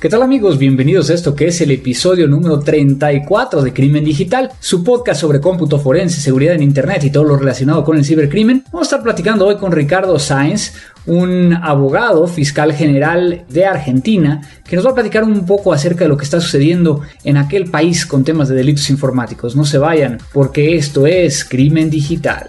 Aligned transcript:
¿Qué 0.00 0.08
tal 0.08 0.22
amigos? 0.22 0.56
Bienvenidos 0.56 1.10
a 1.10 1.14
esto 1.14 1.34
que 1.34 1.48
es 1.48 1.60
el 1.60 1.72
episodio 1.72 2.26
número 2.26 2.60
34 2.60 3.60
de 3.60 3.74
Crimen 3.74 4.02
Digital, 4.02 4.50
su 4.58 4.82
podcast 4.82 5.20
sobre 5.20 5.42
cómputo 5.42 5.78
forense, 5.78 6.22
seguridad 6.22 6.54
en 6.54 6.62
Internet 6.62 7.04
y 7.04 7.10
todo 7.10 7.24
lo 7.24 7.36
relacionado 7.36 7.84
con 7.84 7.98
el 7.98 8.04
cibercrimen. 8.06 8.64
Vamos 8.72 8.86
a 8.86 8.96
estar 8.96 9.02
platicando 9.02 9.46
hoy 9.46 9.56
con 9.56 9.72
Ricardo 9.72 10.18
Sáenz, 10.18 10.72
un 11.04 11.52
abogado 11.52 12.26
fiscal 12.26 12.72
general 12.72 13.44
de 13.50 13.66
Argentina, 13.66 14.40
que 14.66 14.74
nos 14.74 14.86
va 14.86 14.92
a 14.92 14.94
platicar 14.94 15.22
un 15.22 15.44
poco 15.44 15.70
acerca 15.70 16.06
de 16.06 16.08
lo 16.08 16.16
que 16.16 16.24
está 16.24 16.40
sucediendo 16.40 17.02
en 17.22 17.36
aquel 17.36 17.70
país 17.70 18.06
con 18.06 18.24
temas 18.24 18.48
de 18.48 18.54
delitos 18.54 18.88
informáticos. 18.88 19.54
No 19.54 19.66
se 19.66 19.76
vayan, 19.76 20.16
porque 20.32 20.76
esto 20.76 21.06
es 21.06 21.44
Crimen 21.44 21.90
Digital. 21.90 22.48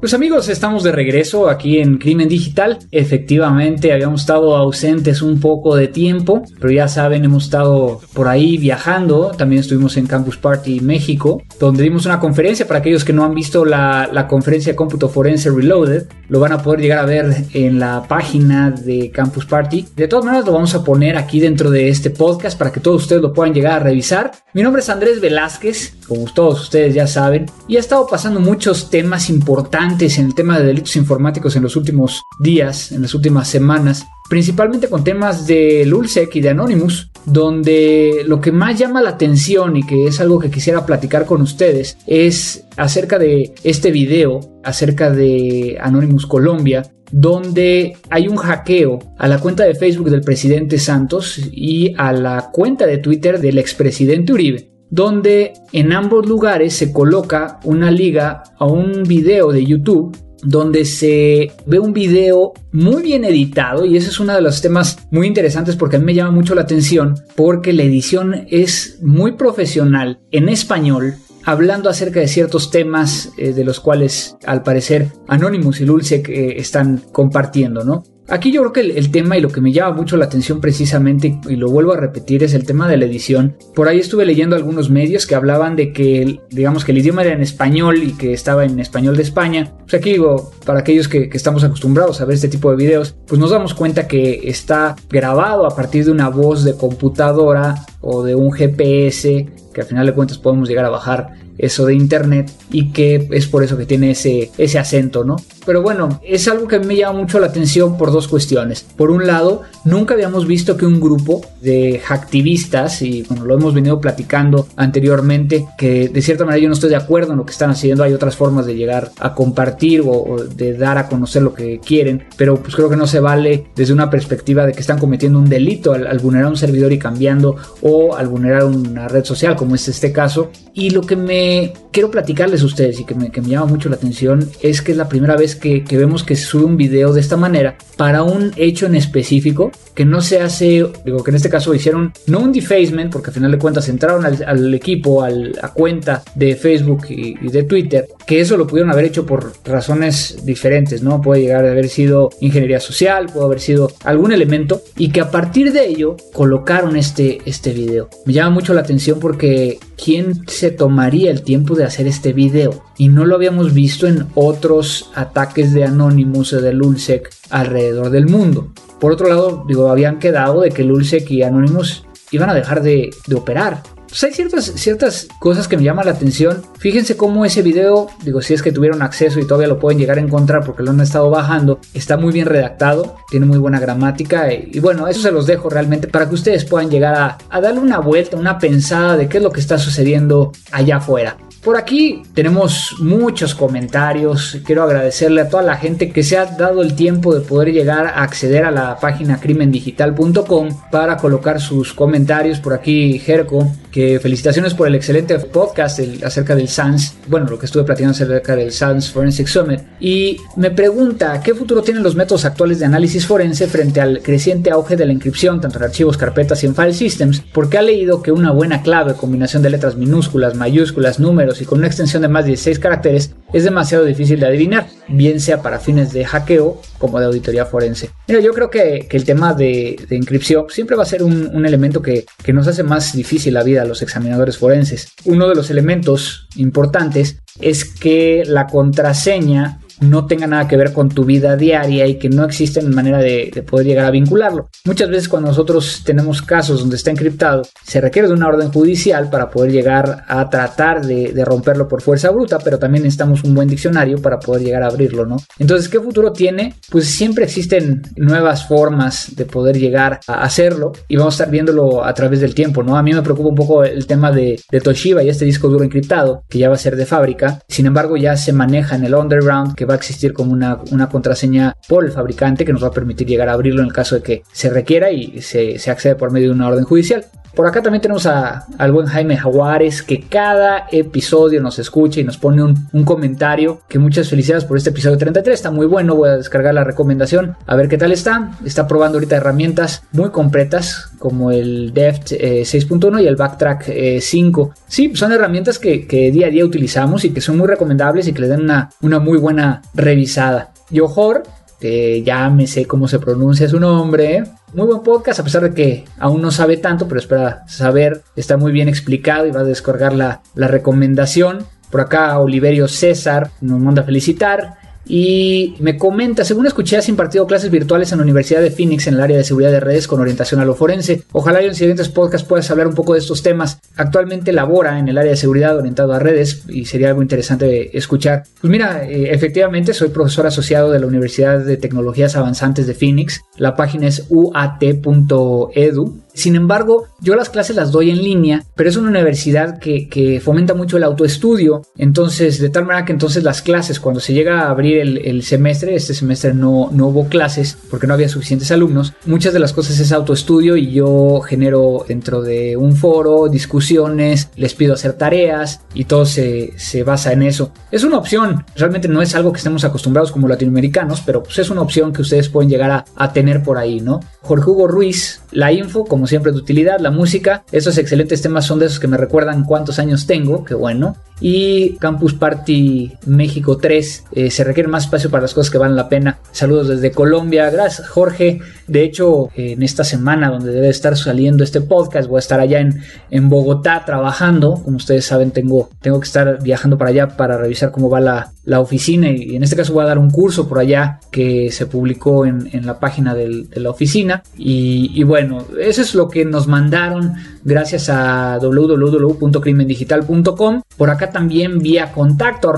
Pues 0.00 0.14
amigos, 0.14 0.48
estamos 0.48 0.82
de 0.82 0.92
regreso 0.92 1.50
aquí 1.50 1.78
en 1.78 1.98
Crimen 1.98 2.26
Digital. 2.26 2.78
Efectivamente, 2.90 3.92
habíamos 3.92 4.22
estado 4.22 4.56
ausentes 4.56 5.20
un 5.20 5.40
poco 5.40 5.76
de 5.76 5.88
tiempo, 5.88 6.42
pero 6.58 6.72
ya 6.72 6.88
saben, 6.88 7.22
hemos 7.26 7.44
estado 7.44 8.00
por 8.14 8.26
ahí 8.26 8.56
viajando. 8.56 9.32
También 9.36 9.60
estuvimos 9.60 9.98
en 9.98 10.06
Campus 10.06 10.38
Party 10.38 10.80
México, 10.80 11.42
donde 11.58 11.82
dimos 11.82 12.06
una 12.06 12.18
conferencia. 12.18 12.66
Para 12.66 12.80
aquellos 12.80 13.04
que 13.04 13.12
no 13.12 13.24
han 13.24 13.34
visto 13.34 13.66
la, 13.66 14.08
la 14.10 14.26
conferencia 14.26 14.72
de 14.72 14.76
cómputo 14.76 15.10
forense 15.10 15.50
Reloaded, 15.50 16.06
lo 16.30 16.40
van 16.40 16.52
a 16.52 16.62
poder 16.62 16.80
llegar 16.80 17.00
a 17.00 17.04
ver 17.04 17.44
en 17.52 17.78
la 17.78 18.02
página 18.08 18.70
de 18.70 19.10
Campus 19.10 19.44
Party. 19.44 19.86
De 19.94 20.08
todas 20.08 20.24
maneras, 20.24 20.46
lo 20.46 20.54
vamos 20.54 20.74
a 20.74 20.82
poner 20.82 21.18
aquí 21.18 21.40
dentro 21.40 21.70
de 21.70 21.90
este 21.90 22.08
podcast 22.08 22.56
para 22.58 22.72
que 22.72 22.80
todos 22.80 23.02
ustedes 23.02 23.20
lo 23.20 23.34
puedan 23.34 23.52
llegar 23.52 23.74
a 23.74 23.84
revisar. 23.84 24.30
Mi 24.54 24.62
nombre 24.62 24.80
es 24.80 24.88
Andrés 24.88 25.20
Velázquez, 25.20 25.92
como 26.10 26.24
todos 26.24 26.62
ustedes 26.62 26.92
ya 26.92 27.06
saben, 27.06 27.46
y 27.68 27.76
ha 27.76 27.80
estado 27.80 28.04
pasando 28.08 28.40
muchos 28.40 28.90
temas 28.90 29.30
importantes 29.30 30.18
en 30.18 30.26
el 30.26 30.34
tema 30.34 30.58
de 30.58 30.66
delitos 30.66 30.96
informáticos 30.96 31.54
en 31.54 31.62
los 31.62 31.76
últimos 31.76 32.22
días, 32.40 32.90
en 32.90 33.02
las 33.02 33.14
últimas 33.14 33.46
semanas, 33.46 34.08
principalmente 34.28 34.88
con 34.88 35.04
temas 35.04 35.46
de 35.46 35.86
Lulsec 35.86 36.34
y 36.34 36.40
de 36.40 36.48
Anonymous, 36.48 37.12
donde 37.26 38.24
lo 38.26 38.40
que 38.40 38.50
más 38.50 38.76
llama 38.76 39.02
la 39.02 39.10
atención 39.10 39.76
y 39.76 39.86
que 39.86 40.06
es 40.06 40.20
algo 40.20 40.40
que 40.40 40.50
quisiera 40.50 40.84
platicar 40.84 41.26
con 41.26 41.42
ustedes 41.42 41.96
es 42.08 42.64
acerca 42.76 43.16
de 43.16 43.54
este 43.62 43.92
video, 43.92 44.40
acerca 44.64 45.10
de 45.10 45.78
Anonymous 45.80 46.26
Colombia, 46.26 46.82
donde 47.12 47.96
hay 48.08 48.26
un 48.26 48.36
hackeo 48.36 48.98
a 49.16 49.28
la 49.28 49.38
cuenta 49.38 49.62
de 49.62 49.76
Facebook 49.76 50.10
del 50.10 50.22
presidente 50.22 50.76
Santos 50.80 51.40
y 51.52 51.94
a 51.96 52.12
la 52.12 52.50
cuenta 52.52 52.84
de 52.84 52.98
Twitter 52.98 53.40
del 53.40 53.58
expresidente 53.58 54.32
Uribe 54.32 54.70
donde 54.90 55.54
en 55.72 55.92
ambos 55.92 56.26
lugares 56.26 56.74
se 56.74 56.92
coloca 56.92 57.60
una 57.64 57.90
liga 57.90 58.42
a 58.58 58.66
un 58.66 59.04
video 59.04 59.52
de 59.52 59.64
YouTube 59.64 60.16
donde 60.42 60.84
se 60.84 61.52
ve 61.66 61.78
un 61.78 61.92
video 61.92 62.54
muy 62.72 63.02
bien 63.02 63.24
editado 63.24 63.84
y 63.84 63.96
ese 63.96 64.08
es 64.08 64.20
uno 64.20 64.34
de 64.34 64.40
los 64.40 64.62
temas 64.62 64.98
muy 65.10 65.26
interesantes 65.26 65.76
porque 65.76 65.96
a 65.96 65.98
mí 65.98 66.06
me 66.06 66.14
llama 66.14 66.30
mucho 66.30 66.54
la 66.54 66.62
atención 66.62 67.14
porque 67.36 67.72
la 67.72 67.82
edición 67.82 68.46
es 68.48 68.98
muy 69.02 69.32
profesional 69.32 70.20
en 70.30 70.48
español 70.48 71.14
hablando 71.44 71.88
acerca 71.88 72.20
de 72.20 72.28
ciertos 72.28 72.70
temas 72.70 73.32
eh, 73.36 73.52
de 73.52 73.64
los 73.64 73.80
cuales 73.80 74.36
al 74.46 74.62
parecer 74.62 75.08
Anonymous 75.28 75.80
y 75.80 75.86
Lulsec 75.86 76.28
eh, 76.28 76.58
están 76.58 77.02
compartiendo, 77.12 77.84
¿no? 77.84 78.04
Aquí 78.30 78.52
yo 78.52 78.60
creo 78.60 78.72
que 78.72 78.96
el, 78.96 79.10
tema 79.10 79.36
y 79.36 79.40
lo 79.40 79.48
que 79.48 79.60
me 79.60 79.72
llama 79.72 79.96
mucho 79.96 80.16
la 80.16 80.26
atención 80.26 80.60
precisamente, 80.60 81.40
y 81.48 81.56
lo 81.56 81.68
vuelvo 81.68 81.92
a 81.92 81.96
repetir, 81.96 82.44
es 82.44 82.54
el 82.54 82.64
tema 82.64 82.88
de 82.88 82.96
la 82.96 83.06
edición. 83.06 83.56
Por 83.74 83.88
ahí 83.88 83.98
estuve 83.98 84.24
leyendo 84.24 84.54
algunos 84.54 84.88
medios 84.88 85.26
que 85.26 85.34
hablaban 85.34 85.74
de 85.74 85.92
que, 85.92 86.40
digamos, 86.48 86.84
que 86.84 86.92
el 86.92 86.98
idioma 86.98 87.22
era 87.22 87.32
en 87.32 87.42
español 87.42 88.00
y 88.04 88.12
que 88.12 88.32
estaba 88.32 88.64
en 88.64 88.78
español 88.78 89.16
de 89.16 89.24
España. 89.24 89.72
Pues 89.80 89.94
aquí 89.94 90.12
digo, 90.12 90.52
para 90.64 90.78
aquellos 90.78 91.08
que, 91.08 91.28
que 91.28 91.36
estamos 91.36 91.64
acostumbrados 91.64 92.20
a 92.20 92.24
ver 92.24 92.36
este 92.36 92.48
tipo 92.48 92.70
de 92.70 92.76
videos, 92.76 93.16
pues 93.26 93.40
nos 93.40 93.50
damos 93.50 93.74
cuenta 93.74 94.06
que 94.06 94.48
está 94.48 94.94
grabado 95.08 95.66
a 95.66 95.74
partir 95.74 96.04
de 96.04 96.12
una 96.12 96.28
voz 96.28 96.62
de 96.62 96.76
computadora 96.76 97.84
o 98.00 98.22
de 98.22 98.36
un 98.36 98.52
GPS, 98.52 99.48
que 99.74 99.80
al 99.80 99.86
final 99.88 100.06
de 100.06 100.14
cuentas 100.14 100.38
podemos 100.38 100.68
llegar 100.68 100.84
a 100.84 100.90
bajar 100.90 101.34
eso 101.60 101.86
de 101.86 101.94
internet 101.94 102.50
y 102.70 102.90
que 102.92 103.28
es 103.30 103.46
por 103.46 103.62
eso 103.62 103.76
que 103.76 103.86
tiene 103.86 104.12
ese, 104.12 104.50
ese 104.58 104.78
acento, 104.78 105.24
¿no? 105.24 105.36
Pero 105.66 105.82
bueno, 105.82 106.20
es 106.24 106.48
algo 106.48 106.66
que 106.66 106.78
me 106.78 106.96
llama 106.96 107.20
mucho 107.20 107.38
la 107.38 107.46
atención 107.46 107.98
por 107.98 108.12
dos 108.12 108.28
cuestiones. 108.28 108.84
Por 108.96 109.10
un 109.10 109.26
lado, 109.26 109.62
nunca 109.84 110.14
habíamos 110.14 110.46
visto 110.46 110.76
que 110.76 110.86
un 110.86 111.00
grupo 111.00 111.42
de 111.60 112.00
hacktivistas, 112.02 113.02
y 113.02 113.22
bueno, 113.28 113.44
lo 113.44 113.54
hemos 113.54 113.74
venido 113.74 114.00
platicando 114.00 114.66
anteriormente, 114.76 115.66
que 115.76 116.08
de 116.08 116.22
cierta 116.22 116.44
manera 116.44 116.62
yo 116.62 116.68
no 116.68 116.74
estoy 116.74 116.90
de 116.90 116.96
acuerdo 116.96 117.32
en 117.32 117.38
lo 117.38 117.44
que 117.44 117.52
están 117.52 117.70
haciendo, 117.70 118.02
hay 118.02 118.14
otras 118.14 118.36
formas 118.36 118.66
de 118.66 118.74
llegar 118.74 119.10
a 119.18 119.34
compartir 119.34 120.02
o, 120.04 120.44
de 120.44 120.72
dar 120.74 120.96
a 120.98 121.08
conocer 121.08 121.42
lo 121.42 121.52
que 121.52 121.78
quieren, 121.78 122.24
pero 122.36 122.56
pues 122.56 122.74
creo 122.74 122.88
que 122.88 122.96
no 122.96 123.06
se 123.06 123.20
vale 123.20 123.66
desde 123.76 123.92
una 123.92 124.08
perspectiva 124.08 124.66
de 124.66 124.72
que 124.72 124.80
están 124.80 124.98
cometiendo 124.98 125.38
un 125.38 125.48
delito 125.48 125.92
al, 125.92 126.06
al 126.06 126.18
vulnerar 126.18 126.48
un 126.48 126.56
servidor 126.56 126.92
y 126.92 126.98
cambiando 126.98 127.56
o 127.82 128.16
al 128.16 128.28
vulnerar 128.28 128.64
una 128.64 129.08
red 129.08 129.24
social, 129.24 129.56
como 129.56 129.74
es 129.74 129.86
este 129.88 130.12
caso. 130.12 130.50
Y 130.72 130.90
lo 130.90 131.02
que 131.02 131.16
me 131.16 131.49
quiero 131.92 132.10
platicarles 132.10 132.62
a 132.62 132.66
ustedes 132.66 133.00
y 133.00 133.04
que 133.04 133.14
me, 133.14 133.30
llama 133.30 133.66
mucho 133.66 133.88
la 133.88 133.96
atención 133.96 134.48
es 134.62 134.82
que 134.82 134.92
es 134.92 134.98
la 134.98 135.08
primera 135.08 135.36
vez 135.36 135.56
que, 135.56 135.84
vemos 135.90 136.22
que 136.22 136.36
sube 136.36 136.64
un 136.64 136.76
video 136.76 137.12
de 137.12 137.20
esta 137.20 137.36
manera 137.36 137.76
para 137.96 138.22
un 138.22 138.52
hecho 138.56 138.86
en 138.86 138.94
específico 138.94 139.70
que 139.94 140.04
no 140.04 140.20
se 140.20 140.40
hace, 140.40 140.86
digo 141.04 141.22
que 141.22 141.30
en 141.30 141.36
este 141.36 141.50
caso 141.50 141.74
hicieron 141.74 142.12
no 142.26 142.40
un 142.40 142.52
defacement 142.52 143.12
porque 143.12 143.30
al 143.30 143.34
final 143.34 143.50
de 143.50 143.58
cuentas 143.58 143.88
entraron 143.88 144.24
al, 144.24 144.74
equipo, 144.74 145.22
a 145.22 145.30
la 145.30 145.68
cuenta 145.74 146.22
de 146.34 146.56
Facebook 146.56 147.06
y, 147.08 147.34
de 147.48 147.64
Twitter, 147.64 148.06
que 148.26 148.40
eso 148.40 148.56
lo 148.56 148.66
pudieron 148.66 148.90
haber 148.90 149.06
hecho 149.06 149.26
por 149.26 149.52
razones 149.64 150.38
diferentes, 150.44 151.02
¿no? 151.02 151.20
Puede 151.20 151.42
llegar 151.42 151.66
a 151.66 151.72
haber 151.72 151.88
sido 151.88 152.30
ingeniería 152.40 152.80
social, 152.80 153.26
puede 153.26 153.46
haber 153.46 153.60
sido 153.60 153.92
algún 154.04 154.32
elemento 154.32 154.82
y 154.96 155.10
que 155.10 155.20
a 155.20 155.30
partir 155.30 155.72
de 155.72 155.86
ello 155.86 156.16
colocaron 156.32 156.96
este, 156.96 157.38
este 157.44 157.72
video. 157.72 158.08
Me 158.24 158.32
llama 158.32 158.50
mucho 158.50 158.72
la 158.72 158.80
atención 158.80 159.18
porque 159.20 159.78
¿quién 160.02 160.46
se 160.46 160.70
tomaría 160.70 161.30
el 161.30 161.39
tiempo 161.42 161.74
de 161.74 161.84
hacer 161.84 162.06
este 162.06 162.32
video 162.32 162.82
y 162.96 163.08
no 163.08 163.24
lo 163.24 163.34
habíamos 163.34 163.74
visto 163.74 164.06
en 164.06 164.26
otros 164.34 165.10
ataques 165.14 165.72
de 165.72 165.84
Anonymous 165.84 166.52
o 166.52 166.60
de 166.60 166.72
Lulsec 166.72 167.30
alrededor 167.50 168.10
del 168.10 168.26
mundo. 168.26 168.72
Por 168.98 169.12
otro 169.12 169.28
lado, 169.28 169.64
digo, 169.66 169.88
habían 169.88 170.18
quedado 170.18 170.60
de 170.60 170.70
que 170.70 170.84
Lulsec 170.84 171.30
y 171.30 171.42
Anonymous 171.42 172.04
iban 172.30 172.50
a 172.50 172.54
dejar 172.54 172.82
de, 172.82 173.10
operar. 173.34 173.82
Pues 174.10 174.24
hay 174.24 174.32
ciertas, 174.32 174.64
ciertas 174.74 175.28
cosas 175.38 175.68
que 175.68 175.76
me 175.76 175.84
llaman 175.84 176.04
la 176.04 176.10
atención. 176.10 176.62
Fíjense 176.78 177.16
cómo 177.16 177.44
ese 177.44 177.62
video, 177.62 178.08
digo, 178.24 178.42
si 178.42 178.54
es 178.54 178.60
que 178.60 178.72
tuvieron 178.72 179.02
acceso 179.02 179.38
y 179.38 179.46
todavía 179.46 179.68
lo 179.68 179.78
pueden 179.78 180.00
llegar 180.00 180.18
a 180.18 180.20
encontrar 180.20 180.64
porque 180.64 180.82
lo 180.82 180.90
han 180.90 181.00
estado 181.00 181.30
bajando, 181.30 181.78
está 181.94 182.16
muy 182.16 182.32
bien 182.32 182.46
redactado, 182.46 183.14
tiene 183.30 183.46
muy 183.46 183.58
buena 183.58 183.78
gramática 183.78 184.52
y, 184.52 184.80
bueno, 184.80 185.06
eso 185.06 185.20
se 185.20 185.30
los 185.30 185.46
dejo 185.46 185.70
realmente 185.70 186.08
para 186.08 186.28
que 186.28 186.34
ustedes 186.34 186.64
puedan 186.64 186.90
llegar 186.90 187.14
a, 187.14 187.38
a 187.48 187.60
darle 187.60 187.78
una 187.78 188.00
vuelta, 188.00 188.36
una 188.36 188.58
pensada 188.58 189.16
de 189.16 189.28
qué 189.28 189.36
es 189.36 189.44
lo 189.44 189.52
que 189.52 189.60
está 189.60 189.78
sucediendo 189.78 190.50
allá 190.72 190.96
afuera. 190.96 191.36
Por 191.62 191.76
aquí 191.76 192.22
tenemos 192.32 192.96
muchos 193.00 193.54
comentarios. 193.54 194.58
Quiero 194.64 194.82
agradecerle 194.82 195.42
a 195.42 195.48
toda 195.50 195.62
la 195.62 195.76
gente 195.76 196.10
que 196.10 196.22
se 196.22 196.38
ha 196.38 196.46
dado 196.46 196.80
el 196.80 196.94
tiempo 196.94 197.34
de 197.34 197.42
poder 197.42 197.70
llegar 197.70 198.06
a 198.06 198.22
acceder 198.22 198.64
a 198.64 198.70
la 198.70 198.98
página 198.98 199.38
crimendigital.com 199.38 200.68
para 200.90 201.18
colocar 201.18 201.60
sus 201.60 201.92
comentarios. 201.92 202.60
Por 202.60 202.72
aquí, 202.72 203.18
Jerko, 203.18 203.70
que 203.90 204.18
felicitaciones 204.20 204.72
por 204.72 204.86
el 204.86 204.94
excelente 204.94 205.38
podcast 205.38 206.00
acerca 206.24 206.54
del 206.54 206.68
SANS. 206.68 207.16
Bueno, 207.26 207.46
lo 207.46 207.58
que 207.58 207.66
estuve 207.66 207.84
platicando 207.84 208.14
acerca 208.14 208.56
del 208.56 208.72
SANS 208.72 209.10
Forensic 209.10 209.46
Summit. 209.46 209.80
Y 210.00 210.38
me 210.56 210.70
pregunta, 210.70 211.42
¿qué 211.42 211.54
futuro 211.54 211.82
tienen 211.82 212.02
los 212.02 212.14
métodos 212.14 212.46
actuales 212.46 212.78
de 212.78 212.86
análisis 212.86 213.26
forense 213.26 213.66
frente 213.66 214.00
al 214.00 214.22
creciente 214.22 214.70
auge 214.70 214.96
de 214.96 215.04
la 215.04 215.12
encripción, 215.12 215.60
tanto 215.60 215.76
en 215.76 215.84
archivos, 215.84 216.16
carpetas 216.16 216.62
y 216.62 216.66
en 216.66 216.74
file 216.74 216.94
systems? 216.94 217.42
Porque 217.52 217.76
ha 217.76 217.82
leído 217.82 218.22
que 218.22 218.32
una 218.32 218.50
buena 218.50 218.80
clave, 218.80 219.12
combinación 219.14 219.62
de 219.62 219.68
letras 219.68 219.96
minúsculas, 219.96 220.54
mayúsculas, 220.54 221.20
números, 221.20 221.49
y 221.58 221.64
con 221.64 221.78
una 221.78 221.86
extensión 221.86 222.22
de 222.22 222.28
más 222.28 222.44
de 222.44 222.50
16 222.50 222.78
caracteres 222.78 223.34
es 223.52 223.64
demasiado 223.64 224.04
difícil 224.04 224.38
de 224.38 224.46
adivinar, 224.46 224.86
bien 225.08 225.40
sea 225.40 225.62
para 225.62 225.80
fines 225.80 226.12
de 226.12 226.24
hackeo 226.24 226.80
como 226.98 227.18
de 227.18 227.26
auditoría 227.26 227.64
forense. 227.64 228.10
Yo 228.28 228.52
creo 228.52 228.70
que, 228.70 229.08
el 229.10 229.24
tema 229.24 229.54
de, 229.54 229.98
de, 230.08 230.16
inscripción 230.16 230.66
siempre 230.68 230.96
va 230.96 231.02
a 231.02 231.06
ser 231.06 231.22
un, 231.22 231.64
elemento 231.64 232.02
que, 232.02 232.26
que, 232.42 232.52
nos 232.52 232.68
hace 232.68 232.82
más 232.82 233.14
difícil 233.14 233.54
la 233.54 233.62
vida 233.62 233.82
a 233.82 233.84
los 233.84 234.02
examinadores 234.02 234.58
forenses. 234.58 235.12
Uno 235.24 235.48
de 235.48 235.54
los 235.54 235.70
elementos 235.70 236.46
importantes 236.56 237.38
es 237.60 237.84
que 237.84 238.44
la 238.46 238.66
contraseña 238.66 239.79
no 240.00 240.26
tenga 240.26 240.46
nada 240.46 240.66
que 240.66 240.76
ver 240.76 240.92
con 240.92 241.08
tu 241.08 241.24
vida 241.24 241.56
diaria 241.56 242.06
y 242.06 242.18
que 242.18 242.28
no 242.28 242.44
existe 242.44 242.82
manera 242.82 243.18
de, 243.18 243.64
poder 243.68 243.86
llegar 243.86 244.06
a 244.06 244.10
vincularlo. 244.10 244.68
Muchas 244.84 245.08
veces 245.08 245.28
cuando 245.28 245.48
nosotros 245.48 246.02
tenemos 246.04 246.42
casos 246.42 246.80
donde 246.80 246.96
está 246.96 247.10
encriptado, 247.10 247.62
se 247.84 248.00
requiere 248.00 248.28
de 248.28 248.34
una 248.34 248.48
orden 248.48 248.72
judicial 248.72 249.30
para 249.30 249.50
poder 249.50 249.72
llegar 249.72 250.24
a 250.26 250.48
tratar 250.48 251.04
de, 251.04 251.40
romperlo 251.44 251.88
por 251.88 252.02
fuerza 252.02 252.30
bruta, 252.30 252.58
pero 252.58 252.78
también 252.78 253.02
necesitamos 253.02 253.42
un 253.44 253.54
buen 253.54 253.66
diccionario 253.66 254.20
para 254.20 254.38
poder 254.38 254.62
llegar 254.62 254.82
a 254.82 254.88
abrirlo, 254.88 255.24
¿no? 255.24 255.38
Entonces, 255.58 255.88
¿qué 255.88 255.98
futuro 255.98 256.32
tiene? 256.32 256.74
Pues 256.90 257.06
siempre 257.06 257.44
existen 257.44 258.02
nuevas 258.16 258.68
formas 258.68 259.34
de 259.34 259.46
poder 259.46 259.78
llegar 259.78 260.20
a 260.26 260.42
hacerlo 260.42 260.92
y 261.08 261.16
vamos 261.16 261.34
a 261.34 261.36
estar 261.36 261.50
viéndolo 261.50 262.04
a 262.04 262.12
través 262.14 262.40
del 262.40 262.54
tiempo, 262.54 262.82
¿no? 262.82 262.96
A 262.96 263.02
mí 263.02 263.12
me 263.12 263.22
preocupa 263.22 263.48
un 263.48 263.54
poco 263.54 263.84
el 263.84 264.06
tema 264.06 264.30
de, 264.30 264.60
de 264.70 264.80
Toshiba 264.80 265.22
y 265.22 265.28
este 265.28 265.44
disco 265.44 265.68
duro 265.68 265.84
encriptado, 265.84 266.44
que 266.48 266.58
ya 266.58 266.68
va 266.68 266.74
a 266.74 266.78
ser 266.78 266.96
de 266.96 267.06
fábrica. 267.06 267.60
Sin 267.68 267.86
embargo, 267.86 268.16
ya 268.16 268.36
se 268.36 268.52
maneja 268.52 268.96
en 268.96 269.04
el 269.04 269.14
underground 269.14 269.74
que 269.74 269.86
va 269.90 269.94
a 269.94 269.98
existir 269.98 270.32
como 270.32 270.52
una, 270.52 270.78
una 270.90 271.08
contraseña 271.08 271.76
por 271.88 272.04
el 272.04 272.12
fabricante 272.12 272.64
que 272.64 272.72
nos 272.72 272.82
va 272.82 272.88
a 272.88 272.92
permitir 272.92 273.26
llegar 273.26 273.48
a 273.48 273.52
abrirlo 273.52 273.82
en 273.82 273.88
el 273.88 273.92
caso 273.92 274.16
de 274.16 274.22
que 274.22 274.42
se 274.52 274.70
requiera 274.70 275.10
y 275.10 275.42
se, 275.42 275.78
se 275.78 275.90
accede 275.90 276.14
por 276.14 276.30
medio 276.30 276.48
de 276.48 276.54
una 276.54 276.68
orden 276.68 276.84
judicial. 276.84 277.26
Por 277.54 277.66
acá 277.66 277.82
también 277.82 278.00
tenemos 278.00 278.26
a, 278.26 278.66
al 278.78 278.92
buen 278.92 279.06
Jaime 279.06 279.36
Jaguares 279.36 280.02
que 280.02 280.20
cada 280.20 280.86
episodio 280.92 281.60
nos 281.60 281.78
escucha 281.78 282.20
y 282.20 282.24
nos 282.24 282.38
pone 282.38 282.62
un, 282.62 283.04
comentario. 283.04 283.80
Que 283.88 283.98
muchas 283.98 284.28
felicidades 284.28 284.64
por 284.64 284.76
este 284.76 284.90
episodio 284.90 285.18
33. 285.18 285.54
Está 285.54 285.70
muy 285.70 285.86
bueno. 285.86 286.14
Voy 286.14 286.28
a 286.28 286.36
descargar 286.36 286.74
la 286.74 286.84
recomendación. 286.84 287.56
A 287.66 287.74
ver 287.74 287.88
qué 287.88 287.98
tal 287.98 288.12
está. 288.12 288.52
Está 288.64 288.86
probando 288.86 289.18
ahorita 289.18 289.36
herramientas 289.36 290.04
muy 290.12 290.30
completas 290.30 291.09
como 291.20 291.52
el 291.52 291.92
Deft 291.92 292.32
6.1 292.32 293.20
eh, 293.20 293.22
y 293.22 293.26
el 293.26 293.36
Backtrack 293.36 293.84
5. 294.20 294.70
Eh, 294.74 294.80
sí, 294.88 295.12
son 295.14 295.32
herramientas 295.32 295.78
que, 295.78 296.30
día 296.32 296.46
a 296.46 296.50
día 296.50 296.64
utilizamos 296.64 297.24
y 297.24 297.30
que 297.30 297.42
son 297.42 297.58
muy 297.58 297.68
recomendables 297.68 298.26
y 298.26 298.32
que 298.32 298.40
le 298.40 298.48
dan 298.48 298.62
una, 298.62 298.90
una 299.02 299.20
muy 299.20 299.38
buena 299.38 299.82
revisada. 299.94 300.72
Johor 300.92 301.42
que 301.78 302.22
ya 302.22 302.48
me 302.50 302.66
sé 302.66 302.86
cómo 302.86 303.08
se 303.08 303.18
pronuncia 303.18 303.68
su 303.68 303.80
nombre. 303.80 304.44
Muy 304.74 304.86
buen 304.86 305.02
podcast, 305.02 305.40
a 305.40 305.44
pesar 305.44 305.62
de 305.62 305.74
que 305.74 306.04
aún 306.18 306.42
no 306.42 306.50
sabe 306.50 306.76
tanto, 306.76 307.08
pero 307.08 307.20
espera 307.20 307.64
saber, 307.66 308.22
está 308.36 308.56
muy 308.56 308.70
bien 308.70 308.88
explicado 308.88 309.46
y 309.46 309.50
va 309.50 309.60
a 309.60 309.64
descargar 309.64 310.14
la, 310.14 310.42
la 310.54 310.68
recomendación. 310.68 311.64
Por 311.90 312.02
acá 312.02 312.38
Oliverio 312.38 312.86
César 312.86 313.50
nos 313.60 313.80
manda 313.80 314.02
a 314.02 314.04
felicitar. 314.04 314.79
Y 315.06 315.74
me 315.80 315.96
comenta, 315.96 316.44
según 316.44 316.66
escuché, 316.66 316.96
has 316.96 317.08
impartido 317.08 317.46
clases 317.46 317.70
virtuales 317.70 318.12
en 318.12 318.18
la 318.18 318.24
Universidad 318.24 318.60
de 318.60 318.70
Phoenix 318.70 319.06
en 319.06 319.14
el 319.14 319.20
área 319.20 319.36
de 319.36 319.44
seguridad 319.44 319.70
de 319.70 319.80
redes 319.80 320.06
con 320.06 320.20
orientación 320.20 320.60
a 320.60 320.64
lo 320.64 320.74
forense. 320.74 321.22
Ojalá 321.32 321.60
en 321.62 321.74
siguientes 321.74 322.08
podcasts 322.08 322.46
puedas 322.46 322.70
hablar 322.70 322.86
un 322.86 322.94
poco 322.94 323.14
de 323.14 323.20
estos 323.20 323.42
temas. 323.42 323.80
Actualmente 323.96 324.52
labora 324.52 324.98
en 324.98 325.08
el 325.08 325.18
área 325.18 325.32
de 325.32 325.36
seguridad 325.36 325.76
orientado 325.76 326.12
a 326.12 326.18
redes 326.18 326.64
y 326.68 326.84
sería 326.84 327.08
algo 327.08 327.22
interesante 327.22 327.96
escuchar. 327.96 328.44
Pues 328.60 328.70
mira, 328.70 329.04
eh, 329.04 329.32
efectivamente 329.32 329.94
soy 329.94 330.10
profesor 330.10 330.46
asociado 330.46 330.90
de 330.90 331.00
la 331.00 331.06
Universidad 331.06 331.58
de 331.58 331.76
Tecnologías 331.76 332.36
Avanzantes 332.36 332.86
de 332.86 332.94
Phoenix. 332.94 333.40
La 333.56 333.76
página 333.76 334.06
es 334.06 334.26
uat.edu 334.28 336.20
sin 336.40 336.56
embargo, 336.56 337.06
yo 337.20 337.34
las 337.36 337.50
clases 337.50 337.76
las 337.76 337.92
doy 337.92 338.10
en 338.10 338.22
línea, 338.22 338.64
pero 338.74 338.88
es 338.88 338.96
una 338.96 339.10
universidad 339.10 339.78
que, 339.78 340.40
fomenta 340.42 340.74
mucho 340.74 340.96
el 340.96 341.04
autoestudio. 341.04 341.82
Entonces, 341.96 342.60
de 342.60 342.70
tal 342.70 342.86
manera 342.86 343.04
que 343.04 343.12
entonces 343.12 343.44
las 343.44 343.62
clases, 343.62 344.00
cuando 344.00 344.20
se 344.20 344.32
llega 344.32 344.62
a 344.62 344.70
abrir 344.70 344.98
el, 344.98 345.42
semestre, 345.42 345.94
este 345.94 346.14
semestre 346.14 346.54
no, 346.54 346.90
no 346.92 347.08
hubo 347.08 347.28
clases 347.28 347.76
porque 347.90 348.06
no 348.06 348.14
había 348.14 348.28
suficientes 348.28 348.70
alumnos, 348.70 349.12
muchas 349.26 349.52
de 349.52 349.58
las 349.58 349.72
cosas 349.72 349.98
es 349.98 350.12
autoestudio 350.12 350.76
y 350.76 350.92
yo 350.92 351.40
genero 351.40 352.04
dentro 352.06 352.42
de 352.42 352.76
un 352.76 352.96
foro 352.96 353.48
discusiones, 353.48 354.48
les 354.56 354.74
pido 354.74 354.94
hacer 354.94 355.14
tareas 355.14 355.80
y 355.94 356.04
todo 356.04 356.24
se, 356.24 356.74
basa 357.04 357.32
en 357.32 357.42
eso. 357.42 357.72
Es 357.90 358.04
una 358.04 358.18
opción, 358.18 358.64
realmente 358.76 359.08
no 359.08 359.22
es 359.22 359.34
algo 359.34 359.52
que 359.52 359.58
estemos 359.58 359.84
acostumbrados 359.84 360.32
como 360.32 360.48
latinoamericanos, 360.48 361.22
pero 361.24 361.42
pues 361.42 361.58
es 361.58 361.70
una 361.70 361.82
opción 361.82 362.12
que 362.12 362.22
ustedes 362.22 362.48
pueden 362.48 362.70
llegar 362.70 362.90
a, 362.90 363.04
a 363.16 363.32
tener 363.32 363.62
por 363.62 363.78
ahí, 363.78 364.00
¿no? 364.00 364.20
Jorge 364.42 364.70
Hugo 364.70 364.88
Ruiz, 364.88 365.42
la 365.50 365.72
info, 365.72 366.04
como 366.04 366.26
siempre 366.30 366.52
de 366.52 366.58
utilidad, 366.58 366.98
la 367.00 367.10
música, 367.10 367.64
esos 367.70 367.98
excelentes 367.98 368.40
temas 368.40 368.64
son 368.64 368.78
de 368.78 368.86
esos 368.86 368.98
que 368.98 369.08
me 369.08 369.18
recuerdan 369.18 369.64
cuántos 369.64 369.98
años 369.98 370.26
tengo, 370.26 370.64
que 370.64 370.74
bueno. 370.74 371.16
Y 371.42 371.96
Campus 371.96 372.34
Party 372.34 373.12
México 373.26 373.78
3, 373.78 374.24
eh, 374.32 374.50
se 374.50 374.62
requiere 374.62 374.88
más 374.88 375.04
espacio 375.04 375.30
para 375.30 375.42
las 375.42 375.54
cosas 375.54 375.70
que 375.70 375.78
valen 375.78 375.96
la 375.96 376.08
pena. 376.08 376.38
Saludos 376.52 376.88
desde 376.88 377.12
Colombia, 377.12 377.70
gracias 377.70 378.08
Jorge. 378.08 378.60
De 378.86 379.02
hecho, 379.02 379.48
en 379.54 379.82
esta 379.82 380.04
semana 380.04 380.50
donde 380.50 380.72
debe 380.72 380.88
estar 380.88 381.16
saliendo 381.16 381.64
este 381.64 381.80
podcast, 381.80 382.28
voy 382.28 382.38
a 382.38 382.40
estar 382.40 382.60
allá 382.60 382.80
en, 382.80 383.02
en 383.30 383.48
Bogotá 383.48 384.02
trabajando. 384.04 384.74
Como 384.84 384.96
ustedes 384.96 385.24
saben, 385.24 385.50
tengo, 385.50 385.88
tengo 386.00 386.20
que 386.20 386.26
estar 386.26 386.62
viajando 386.62 386.98
para 386.98 387.10
allá 387.10 387.28
para 387.36 387.56
revisar 387.56 387.90
cómo 387.90 388.10
va 388.10 388.20
la, 388.20 388.52
la 388.64 388.80
oficina 388.80 389.30
y 389.30 389.56
en 389.56 389.62
este 389.62 389.76
caso 389.76 389.92
voy 389.92 390.04
a 390.04 390.08
dar 390.08 390.18
un 390.18 390.30
curso 390.30 390.68
por 390.68 390.78
allá 390.78 391.20
que 391.30 391.70
se 391.70 391.86
publicó 391.86 392.46
en, 392.46 392.68
en 392.72 392.86
la 392.86 393.00
página 393.00 393.34
de 393.34 393.66
la 393.74 393.90
oficina. 393.90 394.42
Y, 394.56 395.10
y 395.14 395.22
bueno, 395.22 395.64
eso 395.80 396.02
es 396.02 396.09
lo 396.14 396.28
que 396.28 396.44
nos 396.44 396.66
mandaron 396.66 397.34
gracias 397.64 398.08
a 398.08 398.58
www.crimendigital.com. 398.60 400.82
Por 400.96 401.10
acá 401.10 401.30
también 401.30 401.78
vía 401.78 402.10
contacto 402.12 402.72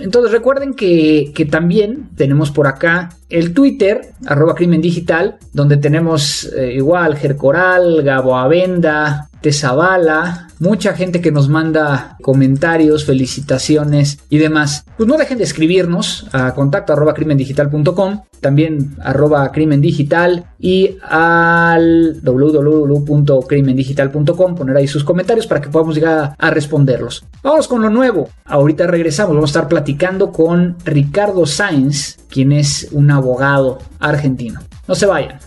Entonces 0.00 0.32
recuerden 0.32 0.74
que, 0.74 1.48
también 1.50 2.10
tenemos 2.16 2.50
por 2.50 2.66
acá 2.66 3.10
el 3.28 3.52
Twitter, 3.52 4.12
arroba 4.26 4.54
crimen 4.54 4.80
digital, 4.80 5.36
donde 5.52 5.76
tenemos 5.76 6.52
eh, 6.56 6.74
igual 6.74 7.16
Gercoral, 7.16 8.02
Gabo 8.02 8.36
Avenda, 8.36 9.28
Tezabala, 9.40 10.48
mucha 10.64 10.94
gente 10.94 11.20
que 11.20 11.30
nos 11.30 11.50
manda 11.50 12.16
comentarios, 12.22 13.04
felicitaciones 13.04 14.18
y 14.30 14.38
demás. 14.38 14.86
Pues 14.96 15.06
no 15.06 15.18
dejen 15.18 15.38
de 15.38 15.44
escribirnos 15.44 16.26
a 16.32 16.54
contacto 16.54 16.94
arroba 16.94 17.12
crimendigital.com, 17.12 18.22
también 18.40 18.96
arroba 19.00 19.52
crimendigital 19.52 20.46
y 20.58 20.96
al 21.02 22.18
www.crimendigital.com, 22.22 24.54
poner 24.54 24.76
ahí 24.76 24.88
sus 24.88 25.04
comentarios 25.04 25.46
para 25.46 25.60
que 25.60 25.68
podamos 25.68 25.94
llegar 25.94 26.34
a 26.38 26.50
responderlos. 26.50 27.26
Vamos 27.42 27.68
con 27.68 27.82
lo 27.82 27.90
nuevo. 27.90 28.30
Ahorita 28.46 28.86
regresamos, 28.86 29.34
vamos 29.34 29.50
a 29.50 29.52
estar 29.52 29.68
platicando 29.68 30.32
con 30.32 30.78
Ricardo 30.84 31.44
Sainz, 31.44 32.16
quien 32.30 32.52
es 32.52 32.88
un 32.90 33.10
abogado 33.10 33.80
argentino. 34.00 34.60
No 34.88 34.94
se 34.94 35.04
vayan. 35.04 35.38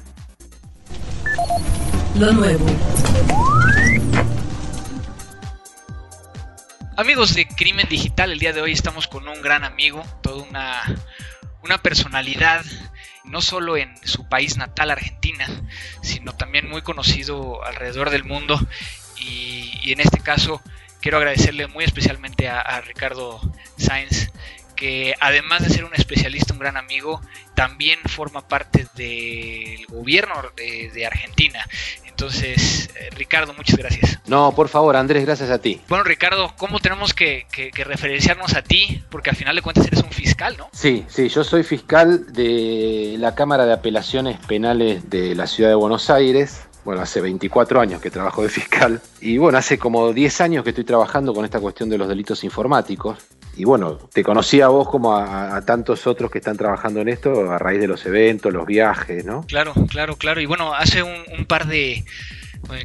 Lo 2.20 2.32
nuevo. 2.34 2.66
Amigos 7.00 7.36
de 7.36 7.48
Crimen 7.48 7.88
Digital, 7.88 8.32
el 8.32 8.40
día 8.40 8.54
de 8.54 8.62
hoy 8.62 8.72
estamos 8.72 9.08
con 9.08 9.28
un 9.28 9.40
gran 9.44 9.64
amigo, 9.64 10.04
toda 10.24 10.42
una, 10.42 10.82
una 11.62 11.78
personalidad, 11.78 12.66
no 13.24 13.40
solo 13.40 13.78
en 13.78 13.96
su 14.04 14.28
país 14.28 14.58
natal, 14.58 14.90
Argentina, 14.90 15.46
sino 16.02 16.34
también 16.34 16.68
muy 16.68 16.82
conocido 16.82 17.64
alrededor 17.64 18.10
del 18.10 18.24
mundo. 18.24 18.60
Y, 19.16 19.92
en 19.92 20.00
este 20.00 20.22
caso 20.22 20.60
quiero 21.00 21.18
agradecerle 21.20 21.68
muy 21.68 21.84
especialmente 21.84 22.50
a, 22.50 22.82
Ricardo 22.82 23.40
Sáenz, 23.78 24.32
que 24.78 25.14
además 25.20 25.64
de 25.64 25.70
ser 25.70 25.84
un 25.84 25.94
especialista, 25.94 26.54
un 26.54 26.60
gran 26.60 26.78
amigo, 26.78 27.22
también 27.56 28.00
forma 28.06 28.48
parte 28.48 28.88
del 28.96 29.86
gobierno 29.88 30.36
de 30.56 31.06
Argentina. 31.06 31.68
Entonces, 32.18 32.90
eh, 32.96 33.12
Ricardo, 33.16 33.54
muchas 33.54 33.78
gracias. 33.78 34.18
No, 34.26 34.52
por 34.56 34.70
favor, 34.70 34.96
Andrés, 34.96 35.24
gracias 35.24 35.52
a 35.52 35.60
ti. 35.60 35.80
Bueno, 35.88 36.04
Ricardo, 36.04 36.52
¿cómo 36.58 36.80
tenemos 36.80 37.14
que, 37.14 37.46
referenciarnos 37.76 38.56
a 38.56 38.64
ti? 38.64 39.04
Porque 39.12 39.30
al 39.30 39.36
final 39.36 39.56
de 39.56 39.62
cuentas 39.62 39.86
eres 39.86 40.02
un 40.02 40.10
fiscal, 40.10 40.58
¿no? 40.58 40.68
Sí, 40.74 41.06
sí, 41.10 41.30
yo 41.30 41.44
soy 41.44 41.62
fiscal 41.62 42.34
de 42.34 43.18
la 43.20 43.36
Cámara 43.36 43.68
de 43.68 43.74
Apelaciones 43.74 44.40
Penales 44.48 45.08
de 45.12 45.36
la 45.36 45.46
Ciudad 45.46 45.70
de 45.70 45.76
Buenos 45.76 46.10
Aires. 46.10 46.62
Bueno, 46.84 47.04
hace 47.04 47.22
24 47.22 47.80
años 47.82 48.02
que 48.02 48.10
trabajo 48.10 48.42
de 48.42 48.50
fiscal 48.50 49.00
y 49.22 49.38
bueno, 49.38 49.60
hace 49.60 49.78
como 49.78 50.12
10 50.12 50.42
años 50.42 50.64
que 50.64 50.72
estoy 50.72 50.86
trabajando 50.86 51.36
con 51.36 51.46
esta 51.46 51.60
cuestión 51.60 51.88
de 51.88 52.00
los 52.00 52.08
delitos 52.08 52.44
informáticos. 52.44 53.20
Y 53.58 53.64
bueno, 53.66 53.98
te 54.14 54.24
conocí 54.24 54.62
a 54.62 54.68
vos 54.68 54.88
como 54.90 55.16
a, 55.16 55.62
tantos 55.66 56.08
otros 56.08 56.30
que 56.30 56.38
están 56.38 56.58
trabajando 56.58 57.02
en 57.02 57.10
esto 57.10 57.52
a 57.52 57.58
raíz 57.58 57.80
de 57.80 57.88
los 57.88 58.06
eventos, 58.06 58.54
los 58.54 58.66
viajes, 58.66 59.26
¿no? 59.26 59.42
Claro, 59.48 59.74
claro, 59.90 60.16
claro. 60.16 60.40
Y 60.42 60.46
bueno, 60.46 60.74
hace 60.74 61.02
un 61.04 61.46
par 61.48 61.68
de, 61.68 62.06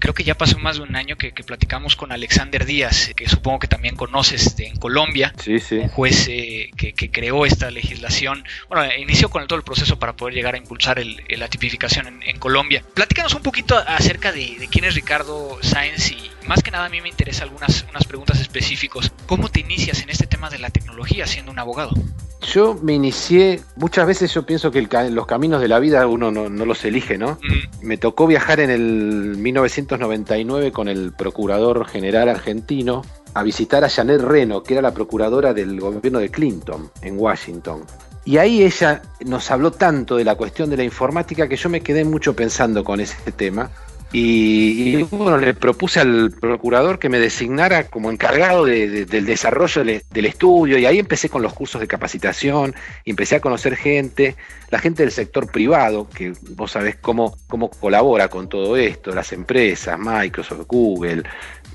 creo 0.00 0.14
que 0.14 0.24
ya 0.24 0.36
pasó 0.36 0.58
más 0.58 0.76
de 0.76 0.82
un 0.82 0.96
año 0.96 1.16
que, 1.16 1.32
platicamos 1.32 1.96
con 1.96 2.12
Alexander 2.12 2.64
Díaz, 2.64 3.12
que 3.16 3.28
supongo 3.28 3.60
que 3.60 3.68
también 3.68 3.96
conoces 3.96 4.54
en 4.58 4.76
Colombia, 4.76 5.34
un 5.46 5.88
juez 5.88 6.28
eh, 6.28 6.70
que, 6.76 7.10
creó 7.10 7.44
esta 7.46 7.70
legislación, 7.70 8.44
bueno, 8.68 8.84
inició 8.96 9.28
con 9.28 9.46
todo 9.46 9.58
el 9.58 9.64
proceso 9.64 9.98
para 9.98 10.14
poder 10.14 10.34
llegar 10.34 10.54
a 10.54 10.58
impulsar 10.58 11.02
la 11.04 11.48
tipificación 11.48 12.22
en, 12.22 12.38
Colombia. 12.38 12.82
Platícanos 12.94 13.34
un 13.34 13.42
poquito 13.42 13.76
acerca 13.76 14.32
de, 14.32 14.68
quién 14.70 14.84
es 14.84 14.94
Ricardo 14.94 15.58
Sáenz 15.62 16.10
y 16.10 16.30
más 16.46 16.62
que 16.62 16.70
nada 16.70 16.87
a 16.87 16.88
mí 16.88 17.00
me 17.00 17.08
interesa 17.08 17.44
algunas 17.44 17.84
unas 17.90 18.04
preguntas 18.04 18.40
específicas. 18.40 19.12
¿Cómo 19.26 19.49
te 19.49 19.61
inicias 19.61 20.02
en 20.02 20.11
este 20.11 20.26
tema 20.26 20.50
de 20.50 20.58
la 20.58 20.70
tecnología 20.70 21.26
siendo 21.26 21.52
un 21.52 21.58
abogado? 21.58 21.92
Yo 22.52 22.75
me 22.82 22.94
inicié, 22.94 23.61
muchas 23.76 24.06
veces 24.06 24.34
yo 24.34 24.44
pienso 24.44 24.70
que 24.70 24.82
los 24.82 25.26
caminos 25.26 25.61
de 25.61 25.68
la 25.68 25.78
vida 25.78 26.06
uno 26.06 26.30
no, 26.30 26.49
los 26.49 26.84
elige, 26.84 27.16
¿no? 27.16 27.38
Me 27.82 27.96
tocó 27.99 28.26
viajar 28.26 28.61
en 28.61 28.70
el 28.70 29.37
1999 29.38 30.72
con 30.72 30.88
el 30.88 31.12
Procurador 31.12 31.87
General 31.87 32.28
argentino 32.28 33.02
a 33.34 33.42
visitar 33.42 33.84
a 33.84 33.88
Janet 33.88 34.20
Reno, 34.20 34.62
que 34.62 34.75
era 34.75 34.82
la 34.82 34.92
procuradora 34.92 35.54
del 35.54 35.80
gobierno 35.80 36.18
de 36.18 36.30
Clinton 36.30 36.90
en 37.00 37.18
Washington. 37.18 37.84
Y 38.25 38.38
ahí 38.38 38.62
ella 38.62 39.02
nos 39.25 39.50
habló 39.50 39.70
tanto 39.70 40.16
de 40.16 40.25
la 40.25 40.34
cuestión 40.34 40.70
de 40.70 40.76
la 40.76 40.84
informática 40.84 41.49
que 41.49 41.56
yo 41.56 41.68
me 41.68 41.80
quedé 41.80 42.04
mucho 42.04 42.37
pensando 42.37 42.84
con 42.84 43.00
ese 43.00 43.32
tema 43.32 43.70
y, 44.14 45.02
bueno, 45.04 45.38
le 45.38 45.54
propuse 45.54 46.00
al 46.00 46.33
procurador 46.38 46.99
que 46.99 47.09
me 47.09 47.19
designara 47.19 47.85
como 47.85 48.11
encargado 48.11 48.66
del 48.66 49.07
desarrollo 49.25 49.85
del 49.85 50.26
estudio 50.26 50.76
y 50.76 50.85
ahí 50.85 50.99
empecé 50.99 51.31
con 51.31 51.40
los 51.40 51.54
cursos 51.54 51.81
de 51.81 51.88
capacitación, 51.88 52.75
empecé 53.07 53.37
a 53.37 53.40
conocer 53.40 53.75
gente, 53.75 54.37
la 54.71 54.81
gente 54.81 55.02
del 55.02 55.12
sector 55.12 55.50
privado, 55.50 56.11
que 56.11 56.35
vos 56.50 56.73
sabés 56.73 56.97
cómo, 56.97 57.35
cómo 57.47 57.71
colabora 57.71 58.28
con 58.28 58.50
todo 58.50 58.76
esto, 58.76 59.14
las 59.14 59.33
empresas, 59.33 59.99
Microsoft, 59.99 60.66
Google, 60.66 61.23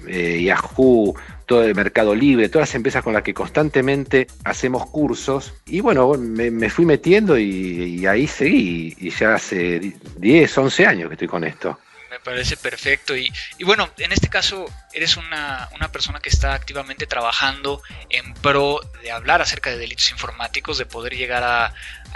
eh, 0.07 0.43
Yahoo, 0.43 1.15
todo 1.47 1.63
el 1.63 1.73
mercado 1.73 2.13
libre, 2.13 2.49
todas 2.49 2.69
las 2.69 2.75
empresas 2.75 3.03
con 3.03 3.13
las 3.13 3.23
que 3.23 3.33
constantemente 3.33 4.27
hacemos 4.43 4.85
cursos. 4.91 5.55
Y 5.65 5.79
bueno, 5.79 6.13
me, 6.13 6.69
fui 6.69 6.85
metiendo 6.85 7.37
y, 7.37 7.99
y, 7.99 8.05
ahí 8.05 8.27
seguí. 8.27 8.95
Y 8.99 9.09
ya 9.09 9.35
hace 9.35 9.93
10, 10.17 10.57
11 10.57 10.85
años 10.85 11.07
que 11.07 11.15
estoy 11.15 11.27
con 11.27 11.43
esto 11.43 11.79
me 12.17 12.23
parece 12.23 12.57
perfecto. 12.57 13.15
Y, 13.15 13.31
y 13.57 13.63
bueno, 13.63 13.89
en 13.97 14.11
este 14.11 14.27
caso 14.27 14.65
eres 14.93 15.17
una, 15.17 15.69
una, 15.75 15.91
persona 15.91 16.19
que 16.19 16.29
está 16.29 16.53
activamente 16.53 17.05
trabajando 17.05 17.81
en 18.09 18.33
pro 18.35 18.81
de 19.01 19.11
hablar 19.11 19.41
acerca 19.41 19.69
de 19.69 19.77
delitos 19.77 20.09
informáticos, 20.11 20.77
de 20.77 20.85
poder 20.85 21.15
llegar 21.15 21.43
a, 21.43 21.73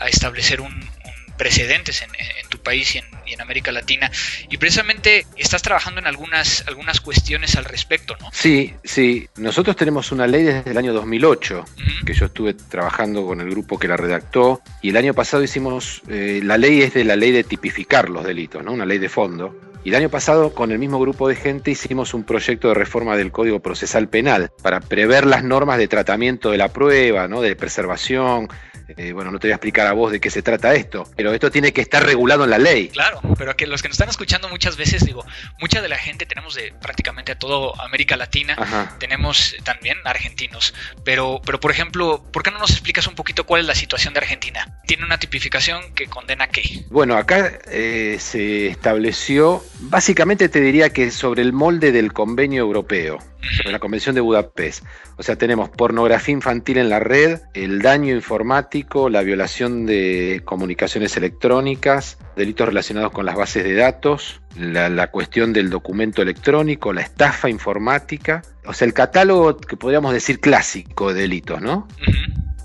establecer 0.08 0.62
un, 0.62 0.90
precedentes 1.38 2.02
en, 2.02 2.10
tu 2.50 2.58
país 2.60 2.96
y 2.96 2.98
en, 2.98 3.42
América 3.42 3.72
Latina. 3.72 4.12
Y 4.50 4.58
precisamente 4.58 5.26
estás 5.38 5.62
trabajando 5.62 6.00
en 6.00 6.08
algunas, 6.08 6.66
algunas 6.68 7.00
cuestiones 7.00 7.56
al 7.56 7.66
respecto, 7.66 8.16
¿no? 8.20 8.30
Sí, 8.34 8.74
sí. 8.84 9.28
Nosotros 9.38 9.76
tenemos 9.76 10.12
una 10.12 10.28
ley 10.28 10.44
desde 10.44 10.70
el 10.70 10.78
año 10.78 10.94
2008, 10.94 11.66
que 12.06 12.14
yo 12.14 12.26
estuve 12.26 12.54
trabajando 12.54 13.26
con 13.26 13.40
el 13.42 13.50
grupo 13.50 13.80
que 13.80 13.88
la 13.88 13.98
redactó, 13.98 14.62
y 14.82 14.90
el 14.90 14.98
año 14.98 15.14
pasado 15.14 15.44
hicimos, 15.44 16.02
eh, 16.10 16.42
la 16.44 16.58
ley 16.58 16.82
es 16.82 16.94
de 16.94 17.06
la 17.06 17.16
ley 17.16 17.32
de 17.32 17.44
tipificar 17.44 18.10
los 18.10 18.26
delitos, 18.26 18.64
¿no? 18.64 18.74
Una 18.74 18.86
ley 18.86 18.98
de 18.98 19.10
fondo 19.10 19.71
y 19.84 19.90
el 19.90 19.96
año 19.96 20.10
pasado, 20.10 20.54
con 20.54 20.72
el 20.72 20.80
mismo 20.80 21.00
grupo 21.00 21.28
de 21.28 21.36
gente, 21.36 21.72
hicimos 21.72 22.14
un 22.14 22.24
proyecto 22.24 22.68
de 22.70 22.74
reforma 22.76 23.18
del 23.18 23.32
Código 23.32 23.60
Procesal 23.60 24.08
Penal 24.08 24.52
para 24.62 24.80
prever 24.80 25.26
las 25.26 25.44
normas 25.44 25.78
de 25.78 25.88
tratamiento 25.88 26.52
de 26.52 26.58
la 26.58 26.70
prueba, 26.70 27.28
¿no? 27.28 27.42
de 27.42 27.56
preservación, 27.56 28.48
eh, 28.98 29.14
bueno, 29.14 29.32
no 29.32 29.40
te 29.40 29.48
voy 29.48 29.54
a 29.54 29.56
explicar 29.56 29.88
a 29.88 29.94
vos 29.94 30.12
de 30.12 30.20
qué 30.20 30.30
se 30.30 30.42
trata 30.42 30.74
esto, 30.74 31.08
pero 31.16 31.34
esto 31.34 31.52
tiene 31.52 31.72
que 31.72 31.82
estar 31.82 32.06
regulado 32.06 32.44
en 32.44 32.50
la 32.50 32.58
ley. 32.58 32.90
Claro, 32.90 33.22
pero 33.38 33.56
que 33.56 33.68
los 33.68 33.82
que 33.82 33.88
nos 33.88 33.96
están 33.96 34.10
escuchando 34.10 34.50
muchas 34.50 34.78
veces, 34.78 35.06
digo, 35.06 35.26
mucha 35.60 35.82
de 35.82 35.90
la 35.90 35.98
gente 35.98 36.26
tenemos 36.26 36.56
de 36.56 36.74
prácticamente 36.82 37.32
a 37.32 37.40
todo 37.40 37.80
América 37.82 38.18
Latina, 38.18 38.96
tenemos 39.00 39.56
también 39.64 39.98
argentinos, 40.04 40.74
pero, 41.04 41.42
pero 41.46 41.60
por 41.60 41.72
ejemplo, 41.72 42.24
¿por 42.32 42.44
qué 42.44 42.52
no 42.52 42.60
nos 42.60 42.72
explicas 42.72 43.08
un 43.08 43.16
poquito 43.16 43.46
cuál 43.46 43.62
es 43.62 43.68
la 43.68 43.76
situación 43.76 44.14
de 44.14 44.20
Argentina? 44.20 44.80
¿Tiene 44.86 45.06
una 45.06 45.18
tipificación 45.18 45.94
que 45.94 46.08
condena 46.08 46.48
qué? 46.48 46.86
Bueno, 46.90 47.16
acá 47.16 47.60
eh, 47.68 48.18
se 48.20 48.68
estableció, 48.68 49.64
básicamente 49.82 50.50
te 50.50 50.62
diría 50.62 50.92
que 50.92 51.12
sobre 51.12 51.42
el 51.42 51.54
molde 51.54 51.92
del 51.92 52.14
convenio 52.14 52.62
europeo 52.62 53.20
sobre 53.58 53.72
la 53.72 53.80
Convención 53.80 54.16
de 54.16 54.22
Budapest. 54.22 54.86
O 55.18 55.24
sea, 55.24 55.36
tenemos 55.36 55.70
pornografía 55.70 56.34
infantil 56.34 56.78
en 56.78 56.90
la 56.90 57.00
red, 57.00 57.40
el 57.54 57.82
daño 57.82 58.14
informático, 58.14 59.10
la 59.10 59.22
violación 59.22 59.86
de 59.86 60.42
comunicaciones 60.46 61.18
electrónicas, 61.18 62.18
delitos 62.36 62.68
relacionados 62.68 63.12
con 63.12 63.26
las 63.26 63.36
bases 63.36 63.64
de 63.64 63.76
datos, 63.76 64.42
la, 64.56 65.12
cuestión 65.12 65.54
del 65.54 65.70
documento 65.70 66.22
electrónico, 66.22 66.94
la 66.94 67.02
estafa 67.02 67.50
informática. 67.50 68.42
O 68.66 68.74
sea, 68.74 68.86
el 68.86 68.94
catálogo 68.94 69.58
que 69.58 69.78
podríamos 69.78 70.14
decir 70.14 70.40
clásico 70.40 71.14
de 71.14 71.22
delitos, 71.22 71.62
¿no? 71.62 71.88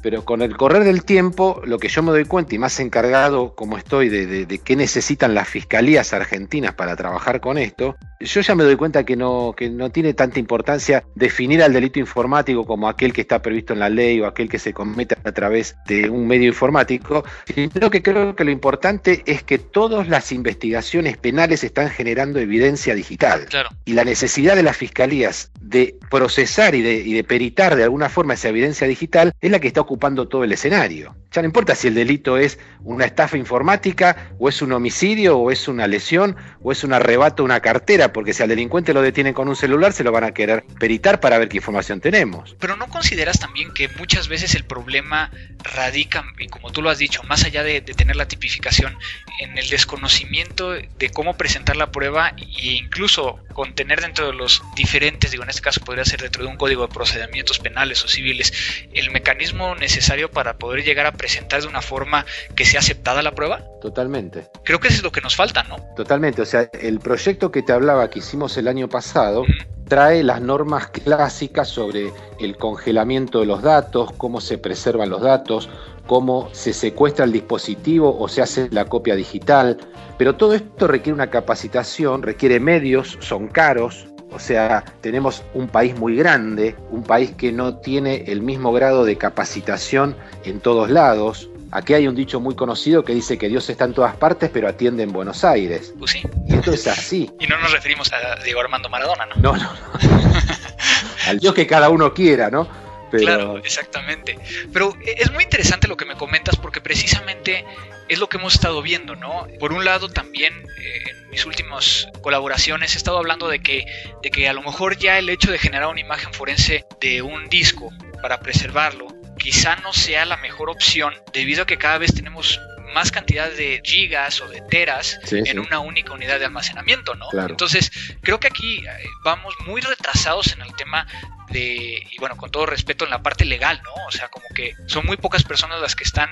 Pero 0.06 0.24
con 0.24 0.40
el 0.40 0.56
correr 0.56 0.84
del 0.84 1.04
tiempo, 1.04 1.60
lo 1.64 1.80
que 1.80 1.88
yo 1.88 2.00
me 2.00 2.12
doy 2.12 2.26
cuenta, 2.26 2.54
y 2.54 2.58
más 2.58 2.78
encargado 2.78 3.56
como 3.56 3.76
estoy 3.76 4.08
de, 4.08 4.46
de, 4.46 4.58
qué 4.58 4.76
necesitan 4.76 5.34
las 5.34 5.48
fiscalías 5.48 6.12
argentinas 6.12 6.74
para 6.74 6.94
trabajar 6.94 7.40
con 7.40 7.58
esto, 7.58 7.96
yo 8.20 8.40
ya 8.40 8.54
me 8.54 8.62
doy 8.62 8.76
cuenta 8.76 9.02
que 9.02 9.16
no, 9.16 9.52
que 9.56 9.68
no 9.68 9.90
tiene 9.90 10.14
tanta 10.14 10.38
importancia 10.38 11.04
definir 11.16 11.60
al 11.60 11.72
delito 11.72 11.98
informático 11.98 12.64
como 12.64 12.88
aquel 12.88 13.12
que 13.12 13.22
está 13.22 13.42
previsto 13.42 13.72
en 13.72 13.80
la 13.80 13.88
ley 13.88 14.20
o 14.20 14.26
aquel 14.26 14.48
que 14.48 14.60
se 14.60 14.72
comete 14.72 15.16
a 15.24 15.32
través 15.32 15.74
de 15.88 16.08
un 16.08 16.28
medio 16.28 16.46
informático, 16.46 17.24
sino 17.52 17.90
que 17.90 18.00
creo 18.00 18.36
que 18.36 18.44
lo 18.44 18.52
importante 18.52 19.24
es 19.26 19.42
que 19.42 19.58
todas 19.58 20.06
las 20.06 20.30
investigaciones 20.30 21.16
penales 21.16 21.64
están 21.64 21.90
generando 21.90 22.38
evidencia 22.38 22.94
digital. 22.94 23.48
Y 23.84 23.94
la 23.94 24.04
necesidad 24.04 24.54
de 24.54 24.62
las 24.62 24.76
fiscalías 24.76 25.50
de 25.68 25.96
procesar 26.10 26.74
y 26.74 26.82
de, 26.82 26.94
y 26.94 27.12
de 27.12 27.24
peritar 27.24 27.76
de 27.76 27.82
alguna 27.82 28.08
forma 28.08 28.34
esa 28.34 28.48
evidencia 28.48 28.86
digital 28.86 29.32
es 29.40 29.50
la 29.50 29.58
que 29.58 29.66
está 29.66 29.80
ocupando 29.80 30.28
todo 30.28 30.44
el 30.44 30.52
escenario. 30.52 31.16
Ya 31.32 31.42
no 31.42 31.46
importa 31.46 31.74
si 31.74 31.88
el 31.88 31.94
delito 31.94 32.38
es 32.38 32.58
una 32.82 33.04
estafa 33.04 33.36
informática, 33.36 34.30
o 34.38 34.48
es 34.48 34.62
un 34.62 34.72
homicidio, 34.72 35.38
o 35.38 35.50
es 35.50 35.68
una 35.68 35.86
lesión, 35.86 36.36
o 36.62 36.72
es 36.72 36.84
un 36.84 36.92
arrebato 36.92 37.42
de 37.42 37.46
una 37.46 37.60
cartera, 37.60 38.12
porque 38.12 38.32
si 38.32 38.42
al 38.42 38.48
delincuente 38.48 38.94
lo 38.94 39.02
detienen 39.02 39.34
con 39.34 39.48
un 39.48 39.56
celular, 39.56 39.92
se 39.92 40.04
lo 40.04 40.12
van 40.12 40.24
a 40.24 40.32
querer 40.32 40.64
peritar 40.78 41.20
para 41.20 41.36
ver 41.38 41.48
qué 41.48 41.58
información 41.58 42.00
tenemos. 42.00 42.56
Pero 42.58 42.76
¿no 42.76 42.86
consideras 42.88 43.38
también 43.38 43.74
que 43.74 43.88
muchas 43.88 44.28
veces 44.28 44.54
el 44.54 44.64
problema 44.64 45.30
radica, 45.74 46.24
y 46.38 46.46
como 46.46 46.70
tú 46.70 46.80
lo 46.80 46.90
has 46.90 46.98
dicho, 46.98 47.22
más 47.24 47.44
allá 47.44 47.62
de, 47.62 47.80
de 47.80 47.94
tener 47.94 48.16
la 48.16 48.28
tipificación, 48.28 48.96
en 49.38 49.58
el 49.58 49.68
desconocimiento 49.68 50.72
de 50.72 51.10
cómo 51.10 51.36
presentar 51.36 51.76
la 51.76 51.90
prueba 51.90 52.32
e 52.38 52.66
incluso 52.72 53.38
contener 53.52 54.00
dentro 54.00 54.26
de 54.26 54.32
los 54.32 54.62
diferentes, 54.74 55.30
digo 55.30 55.42
en 55.42 55.50
este 55.50 55.62
caso 55.62 55.80
podría 55.80 56.04
ser 56.04 56.22
dentro 56.22 56.42
de 56.42 56.48
un 56.48 56.56
código 56.56 56.86
de 56.86 56.92
procedimientos 56.92 57.58
penales 57.58 58.04
o 58.04 58.08
civiles, 58.08 58.52
el 58.92 59.10
mecanismo 59.10 59.74
necesario 59.74 60.30
para 60.30 60.58
poder 60.58 60.84
llegar 60.84 61.06
a 61.06 61.12
presentar 61.12 61.62
de 61.62 61.68
una 61.68 61.82
forma 61.82 62.26
que 62.54 62.64
sea 62.64 62.80
aceptada 62.80 63.22
la 63.22 63.34
prueba? 63.34 63.62
Totalmente. 63.80 64.48
Creo 64.64 64.80
que 64.80 64.88
eso 64.88 64.98
es 64.98 65.02
lo 65.02 65.12
que 65.12 65.20
nos 65.20 65.36
falta, 65.36 65.62
¿no? 65.64 65.76
Totalmente, 65.96 66.42
o 66.42 66.46
sea, 66.46 66.68
el 66.80 67.00
proyecto 67.00 67.50
que 67.50 67.62
te 67.62 67.72
hablaba 67.72 68.10
que 68.10 68.18
hicimos 68.20 68.56
el 68.56 68.68
año 68.68 68.88
pasado, 68.88 69.44
trae 69.88 70.24
las 70.24 70.40
normas 70.40 70.88
clásicas 70.88 71.68
sobre 71.68 72.12
el 72.40 72.56
congelamiento 72.56 73.40
de 73.40 73.46
los 73.46 73.62
datos, 73.62 74.12
cómo 74.16 74.40
se 74.40 74.58
preservan 74.58 75.10
los 75.10 75.22
datos, 75.22 75.68
cómo 76.06 76.48
se 76.52 76.72
secuestra 76.72 77.24
el 77.24 77.32
dispositivo 77.32 78.16
o 78.18 78.28
se 78.28 78.42
hace 78.42 78.68
la 78.70 78.84
copia 78.84 79.14
digital. 79.14 79.78
Pero 80.18 80.36
todo 80.36 80.54
esto 80.54 80.86
requiere 80.86 81.14
una 81.14 81.30
capacitación, 81.30 82.22
requiere 82.22 82.60
medios, 82.60 83.18
son 83.20 83.48
caros. 83.48 84.06
O 84.32 84.38
sea, 84.38 84.84
tenemos 85.00 85.42
un 85.54 85.68
país 85.68 85.96
muy 85.98 86.16
grande, 86.16 86.74
un 86.90 87.02
país 87.02 87.32
que 87.32 87.52
no 87.52 87.76
tiene 87.76 88.24
el 88.26 88.42
mismo 88.42 88.72
grado 88.72 89.04
de 89.04 89.16
capacitación 89.16 90.16
en 90.44 90.60
todos 90.60 90.90
lados. 90.90 91.48
Aquí 91.70 91.94
hay 91.94 92.06
un 92.06 92.14
dicho 92.14 92.40
muy 92.40 92.54
conocido 92.54 93.04
que 93.04 93.12
dice 93.12 93.38
que 93.38 93.48
Dios 93.48 93.68
está 93.68 93.84
en 93.84 93.92
todas 93.92 94.16
partes, 94.16 94.50
pero 94.52 94.68
atiende 94.68 95.02
en 95.02 95.12
Buenos 95.12 95.44
Aires. 95.44 95.92
Pues 95.98 96.12
sí. 96.12 96.22
Y 96.46 96.54
esto 96.54 96.72
es 96.72 96.86
así. 96.86 97.30
Y 97.40 97.46
no 97.46 97.58
nos 97.58 97.72
referimos 97.72 98.10
a 98.12 98.42
Diego 98.42 98.60
Armando 98.60 98.88
Maradona, 98.88 99.26
¿no? 99.26 99.36
No, 99.36 99.56
no, 99.56 99.62
no. 99.62 99.70
Al 101.26 101.38
Dios 101.38 101.54
que 101.54 101.66
cada 101.66 101.88
uno 101.88 102.14
quiera, 102.14 102.50
¿no? 102.50 102.68
Pero... 103.10 103.24
Claro, 103.24 103.58
exactamente. 103.58 104.38
Pero 104.72 104.96
es 105.04 105.30
muy 105.32 105.44
interesante 105.44 105.88
lo 105.88 105.96
que 105.96 106.04
me 106.04 106.14
comentas 106.14 106.56
porque 106.56 106.80
precisamente 106.80 107.64
es 108.08 108.18
lo 108.18 108.28
que 108.28 108.36
hemos 108.36 108.54
estado 108.54 108.82
viendo, 108.82 109.16
¿no? 109.16 109.46
Por 109.58 109.72
un 109.72 109.84
lado 109.84 110.08
también 110.08 110.54
eh, 110.54 111.02
en 111.10 111.30
mis 111.30 111.44
últimas 111.44 112.08
colaboraciones 112.22 112.94
he 112.94 112.98
estado 112.98 113.18
hablando 113.18 113.48
de 113.48 113.60
que, 113.60 113.86
de 114.22 114.30
que 114.30 114.48
a 114.48 114.52
lo 114.52 114.62
mejor 114.62 114.96
ya 114.96 115.18
el 115.18 115.28
hecho 115.28 115.50
de 115.50 115.58
generar 115.58 115.88
una 115.88 116.00
imagen 116.00 116.32
forense 116.32 116.84
de 117.00 117.22
un 117.22 117.48
disco 117.48 117.92
para 118.22 118.40
preservarlo 118.40 119.08
quizá 119.38 119.76
no 119.76 119.92
sea 119.92 120.24
la 120.24 120.36
mejor 120.38 120.70
opción 120.70 121.14
debido 121.32 121.62
a 121.62 121.66
que 121.66 121.76
cada 121.76 121.98
vez 121.98 122.14
tenemos 122.14 122.60
más 122.94 123.12
cantidad 123.12 123.50
de 123.50 123.80
gigas 123.84 124.40
o 124.40 124.48
de 124.48 124.62
teras 124.62 125.18
Sí, 125.24 125.36
en 125.38 125.46
sí. 125.46 125.58
una 125.58 125.80
única 125.80 126.12
unidad 126.14 126.38
de 126.38 126.46
almacenamiento, 126.46 127.14
¿no? 127.14 127.28
Claro. 127.28 127.50
Entonces, 127.50 127.90
creo 128.22 128.40
que 128.40 128.46
aquí 128.46 128.78
eh, 128.78 129.06
vamos 129.22 129.54
muy 129.66 129.82
retrasados 129.82 130.52
en 130.52 130.62
el 130.62 130.74
tema 130.76 131.06
de, 131.50 132.02
y 132.10 132.18
bueno, 132.18 132.36
con 132.36 132.50
todo 132.50 132.66
respeto, 132.66 133.04
en 133.04 133.10
la 133.10 133.22
parte 133.22 133.44
legal, 133.44 133.80
¿no? 133.84 133.90
O 134.06 134.10
sea, 134.10 134.28
como 134.28 134.46
que 134.54 134.74
son 134.86 135.06
muy 135.06 135.16
pocas 135.16 135.42
personas 135.44 135.80
las 135.80 135.94
que 135.94 136.04
están 136.04 136.30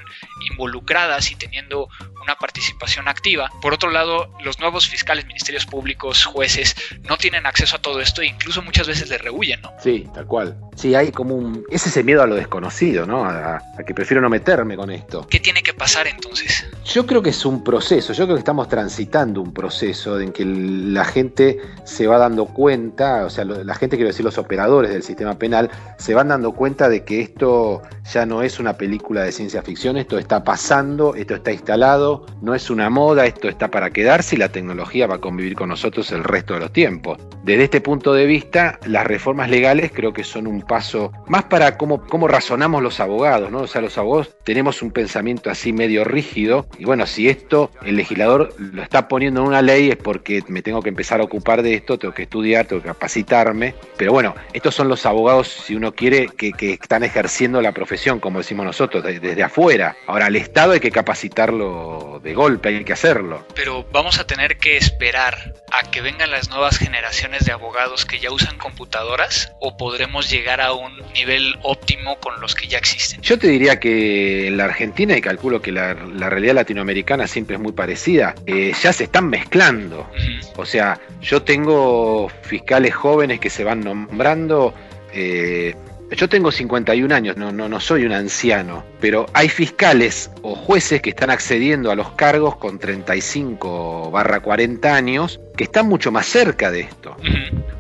involucradas 0.51 1.31
y 1.31 1.37
teniendo 1.37 1.89
una 2.23 2.37
participación 2.37 3.09
activa. 3.09 3.51
Por 3.61 3.75
otro 3.75 3.91
lado, 3.91 4.31
los 4.43 4.59
nuevos 4.59 4.89
fiscales, 4.89 5.27
ministerios 5.27 5.67
públicos, 5.67 6.25
jueces, 6.25 6.75
no 7.03 7.17
tienen 7.17 7.47
acceso 7.47 7.77
a 7.77 7.83
todo 7.83 8.01
esto 8.01 8.23
e 8.23 8.27
incluso 8.27 8.63
muchas 8.63 8.87
veces 8.87 9.09
le 9.09 9.19
rehuyen, 9.19 9.61
¿no? 9.61 9.73
Sí, 9.83 10.07
tal 10.15 10.27
cual. 10.27 10.57
Sí, 10.77 10.95
hay 10.95 11.13
como 11.13 11.35
un... 11.35 11.65
Es 11.71 11.87
ese 11.87 12.03
miedo 12.03 12.23
a 12.23 12.27
lo 12.27 12.35
desconocido, 12.35 13.07
¿no? 13.07 13.25
A, 13.25 13.57
a 13.57 13.85
que 13.87 13.95
prefiero 13.95 14.21
no 14.21 14.29
meterme 14.29 14.77
con 14.77 14.91
esto. 14.91 15.27
¿Qué 15.29 15.41
tiene 15.41 15.63
que 15.63 15.75
pasar 15.75 16.07
entonces? 16.07 16.67
Yo 16.85 17.07
creo 17.07 17.23
que 17.23 17.31
es 17.31 17.45
un 17.45 17.63
proceso, 17.63 18.13
yo 18.13 18.25
creo 18.25 18.37
que 18.37 18.41
estamos 18.41 18.69
transitando 18.69 19.41
un 19.41 19.53
proceso 19.53 20.19
en 20.19 20.33
que 20.33 20.45
la 20.45 21.05
gente 21.05 21.61
se 21.85 22.07
va 22.07 22.19
dando 22.19 22.47
cuenta, 22.47 23.25
o 23.25 23.31
sea, 23.31 23.45
la 23.45 23.75
gente, 23.75 23.97
quiero 23.97 24.09
decir, 24.09 24.25
los 24.25 24.39
operadores 24.39 24.91
del 24.91 25.03
sistema 25.05 25.39
penal, 25.39 25.71
se 25.99 26.15
van 26.15 26.29
dando 26.29 26.53
cuenta 26.53 26.89
de 26.89 27.05
que 27.05 27.21
esto 27.21 27.83
ya 28.13 28.27
no 28.27 28.43
es 28.43 28.59
una 28.59 28.77
película 28.77 29.23
de 29.23 29.33
ciencia 29.33 29.63
ficción, 29.63 29.97
esto 29.97 30.19
está 30.19 30.45
pasando, 30.45 31.15
esto 31.15 31.35
está 31.35 31.53
instalado, 31.53 32.27
no 32.43 32.55
es 32.55 32.71
una 32.71 32.91
moda, 32.91 33.27
esto 33.27 33.49
está 33.49 33.71
para 33.71 33.91
quedarse 33.91 34.37
y 34.37 34.39
la 34.39 34.49
tecnología 34.49 35.07
va 35.07 35.17
a 35.17 35.21
convivir 35.21 35.55
con 35.55 35.69
nosotros 35.69 36.11
el 36.13 36.25
resto 36.25 36.55
de 36.55 36.61
los 36.61 36.73
tiempos. 36.73 37.19
Desde 37.45 37.65
este 37.65 37.81
punto 37.81 38.15
de 38.15 38.27
vista, 38.27 38.79
las 38.87 39.07
reformas 39.07 39.51
legales 39.51 39.93
creo 39.93 40.13
que 40.13 40.25
son 40.25 40.47
un 40.47 40.63
paso 40.63 41.13
más 41.27 41.45
para 41.45 41.77
cómo, 41.77 42.03
cómo 42.07 42.29
razonamos 42.29 42.83
los 42.83 43.01
abogados, 43.01 43.51
¿no? 43.51 43.61
O 43.61 43.67
sea, 43.67 43.81
los 43.81 43.97
abogados 43.99 44.35
tenemos 44.45 44.83
un 44.83 44.91
pensamiento 44.91 45.51
así 45.51 45.73
medio 45.73 46.05
rígido 46.05 46.67
y 46.79 46.85
bueno, 46.85 47.07
si 47.07 47.29
esto 47.29 47.71
el 47.83 47.97
legislador 47.97 48.55
lo 48.59 48.83
está 48.83 49.09
poniendo 49.09 49.41
en 49.41 49.49
una 49.49 49.63
ley 49.63 49.91
es 49.91 49.97
porque 49.97 50.43
me 50.49 50.63
tengo 50.63 50.83
que 50.83 50.89
empezar 50.89 51.21
a 51.21 51.25
ocupar 51.25 51.63
de 51.63 51.75
esto, 51.75 51.99
tengo 51.99 52.15
que 52.15 52.25
estudiar, 52.25 52.67
tengo 52.67 52.83
que 52.83 52.89
capacitarme, 52.89 53.75
pero 53.97 54.13
bueno, 54.13 54.35
estos 54.53 54.75
son 54.75 54.89
los 54.89 54.94
abogados, 55.07 55.49
si 55.49 55.75
uno 55.75 55.93
quiere, 55.93 56.29
que, 56.29 56.53
que 56.53 56.73
están 56.75 57.03
ejerciendo 57.05 57.61
la 57.61 57.73
profesión, 57.73 58.21
como 58.21 58.39
decimos 58.39 58.65
nosotros, 58.67 59.03
de- 59.05 59.21
desde 59.21 59.43
afuera. 59.43 59.97
Ahora, 60.07 60.27
al 60.27 60.37
Estado 60.37 60.73
hay 60.73 60.81
que 60.81 60.91
capacitarlo 60.91 62.21
de 62.23 62.35
golpe, 62.35 62.69
hay 62.71 62.85
que 62.85 62.93
hacerlo. 62.93 63.47
Pero 63.55 63.85
vamos 63.93 64.19
a 64.19 64.27
tener 64.27 64.57
que 64.59 64.77
esperar 64.77 65.55
a 65.73 65.91
que 65.91 66.01
vengan 66.01 66.31
las 66.31 66.49
nuevas 66.49 66.79
generaciones 66.79 67.45
de 67.45 67.53
abogados 67.53 68.05
que 68.07 68.19
ya 68.21 68.31
usan 68.31 68.57
computadoras 68.59 69.53
o 69.61 69.77
podremos 69.77 70.31
llegar 70.31 70.61
a 70.61 70.73
un 70.73 70.93
nivel 71.13 71.57
óptimo 71.63 72.17
con 72.21 72.41
los 72.41 72.55
que 72.55 72.69
ya 72.69 72.79
existen. 72.79 73.21
Yo 73.23 73.39
te 73.39 73.49
diría 73.49 73.81
que 73.81 74.47
en 74.49 74.57
la 74.57 74.65
Argentina, 74.67 75.17
y 75.17 75.21
calculo 75.21 75.61
que 75.61 75.73
la, 75.73 75.95
la 75.95 76.31
realidad 76.31 76.55
latinoamericana 76.55 77.27
siempre 77.27 77.57
es 77.57 77.63
muy 77.63 77.73
parecida, 77.73 78.35
eh, 78.47 78.73
ya 78.83 78.93
se 78.93 79.05
están 79.05 79.29
mezclando. 79.29 80.09
O 80.57 80.65
sea, 80.65 81.01
yo 81.21 81.43
tengo 81.43 82.29
fiscales 82.43 82.95
jóvenes 82.95 83.41
que 83.41 83.51
se 83.51 83.65
van 83.65 83.81
nombrando. 83.81 84.75
Eh, 85.15 85.75
yo 86.11 86.29
tengo 86.29 86.53
51 86.53 87.15
años, 87.15 87.37
no, 87.37 87.53
no, 87.53 87.69
no 87.69 87.81
soy 87.81 88.05
un 88.05 88.13
anciano, 88.13 88.85
pero 89.01 89.27
hay 89.33 89.49
fiscales 89.49 90.31
o 90.43 90.55
jueces 90.55 91.01
que 91.01 91.11
están 91.11 91.31
accediendo 91.31 91.91
a 91.91 91.95
los 91.95 92.11
cargos 92.11 92.57
con 92.57 92.79
35 92.79 94.11
barra 94.11 94.41
40 94.41 94.95
años 94.95 95.41
que 95.57 95.65
están 95.65 95.87
mucho 95.89 96.11
más 96.13 96.27
cerca 96.27 96.71
de 96.71 96.81
esto. 96.81 97.17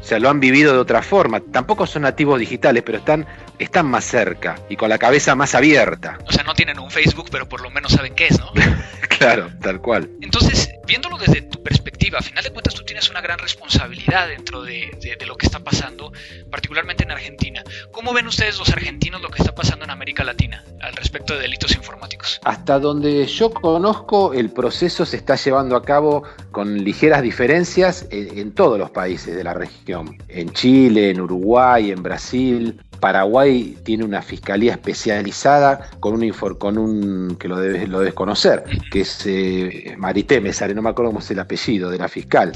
O 0.00 0.06
sea, 0.06 0.18
lo 0.18 0.28
han 0.28 0.38
vivido 0.40 0.72
de 0.72 0.78
otra 0.78 1.02
forma. 1.02 1.40
Tampoco 1.40 1.86
son 1.86 2.02
nativos 2.02 2.38
digitales, 2.38 2.82
pero 2.84 2.98
están, 2.98 3.26
están 3.58 3.86
más 3.86 4.04
cerca 4.04 4.56
y 4.68 4.76
con 4.76 4.88
la 4.90 4.98
cabeza 4.98 5.34
más 5.34 5.54
abierta. 5.54 6.18
O 6.26 6.32
sea, 6.32 6.44
no 6.44 6.54
tienen 6.54 6.78
un 6.78 6.90
Facebook, 6.90 7.28
pero 7.30 7.48
por 7.48 7.62
lo 7.62 7.70
menos 7.70 7.92
saben 7.92 8.14
qué 8.14 8.26
es, 8.28 8.38
¿no? 8.38 8.50
Claro, 9.16 9.48
tal 9.62 9.80
cual. 9.80 10.10
Entonces, 10.22 10.68
viéndolo 10.88 11.16
desde 11.16 11.42
tu 11.42 11.62
perspectiva, 11.62 12.18
a 12.18 12.22
final 12.22 12.42
de 12.42 12.50
cuentas 12.50 12.74
tú 12.74 12.82
tienes 12.84 13.08
una 13.10 13.20
gran 13.20 13.38
responsabilidad 13.38 14.26
dentro 14.28 14.62
de, 14.62 14.90
de- 15.00 15.16
de 15.16 15.26
lo 15.26 15.36
que 15.36 15.46
está 15.46 15.60
pasando, 15.60 16.12
particularmente 16.50 17.04
en 17.04 17.12
Argentina. 17.12 17.62
¿Cómo 17.92 18.12
ven 18.12 18.26
ustedes 18.26 18.58
los 18.58 18.68
argentinos 18.70 19.22
lo 19.22 19.30
que 19.30 19.38
está 19.40 19.54
pasando 19.54 19.84
en 19.84 19.90
América 19.92 20.24
Latina 20.24 20.64
al 20.80 20.94
respecto 20.96 21.34
de 21.34 21.40
delitos 21.42 21.74
informáticos? 21.76 22.40
Hasta 22.44 22.78
donde 22.80 23.24
yo 23.26 23.50
conozco, 23.50 24.34
el 24.34 24.50
proceso 24.50 25.06
se 25.06 25.16
está 25.16 25.36
llevando 25.36 25.76
a 25.76 25.82
cabo 25.84 26.24
con 26.50 26.82
ligeras 26.82 27.22
diferencias 27.22 27.63
en, 28.10 28.38
en 28.38 28.52
todos 28.52 28.78
los 28.78 28.90
países 28.90 29.34
de 29.34 29.44
la 29.44 29.54
región. 29.54 30.16
En 30.28 30.50
Chile, 30.50 31.10
en 31.10 31.20
Uruguay, 31.20 31.90
en 31.90 32.02
Brasil. 32.02 32.80
Paraguay 33.00 33.76
tiene 33.84 34.04
una 34.04 34.22
fiscalía 34.22 34.72
especializada 34.72 35.90
con 36.00 36.14
un, 36.14 36.22
infor- 36.22 36.56
con 36.56 36.78
un 36.78 37.36
que 37.38 37.48
lo 37.48 37.58
debes, 37.58 37.86
lo 37.88 37.98
debes 37.98 38.14
conocer, 38.14 38.64
que 38.90 39.00
es 39.00 39.26
eh, 39.26 39.94
Marité, 39.98 40.40
me 40.40 40.54
sale, 40.54 40.74
no 40.74 40.80
me 40.80 40.88
acuerdo 40.88 41.10
cómo 41.10 41.20
es 41.20 41.30
el 41.30 41.38
apellido 41.38 41.90
de 41.90 41.98
la 41.98 42.08
fiscal 42.08 42.52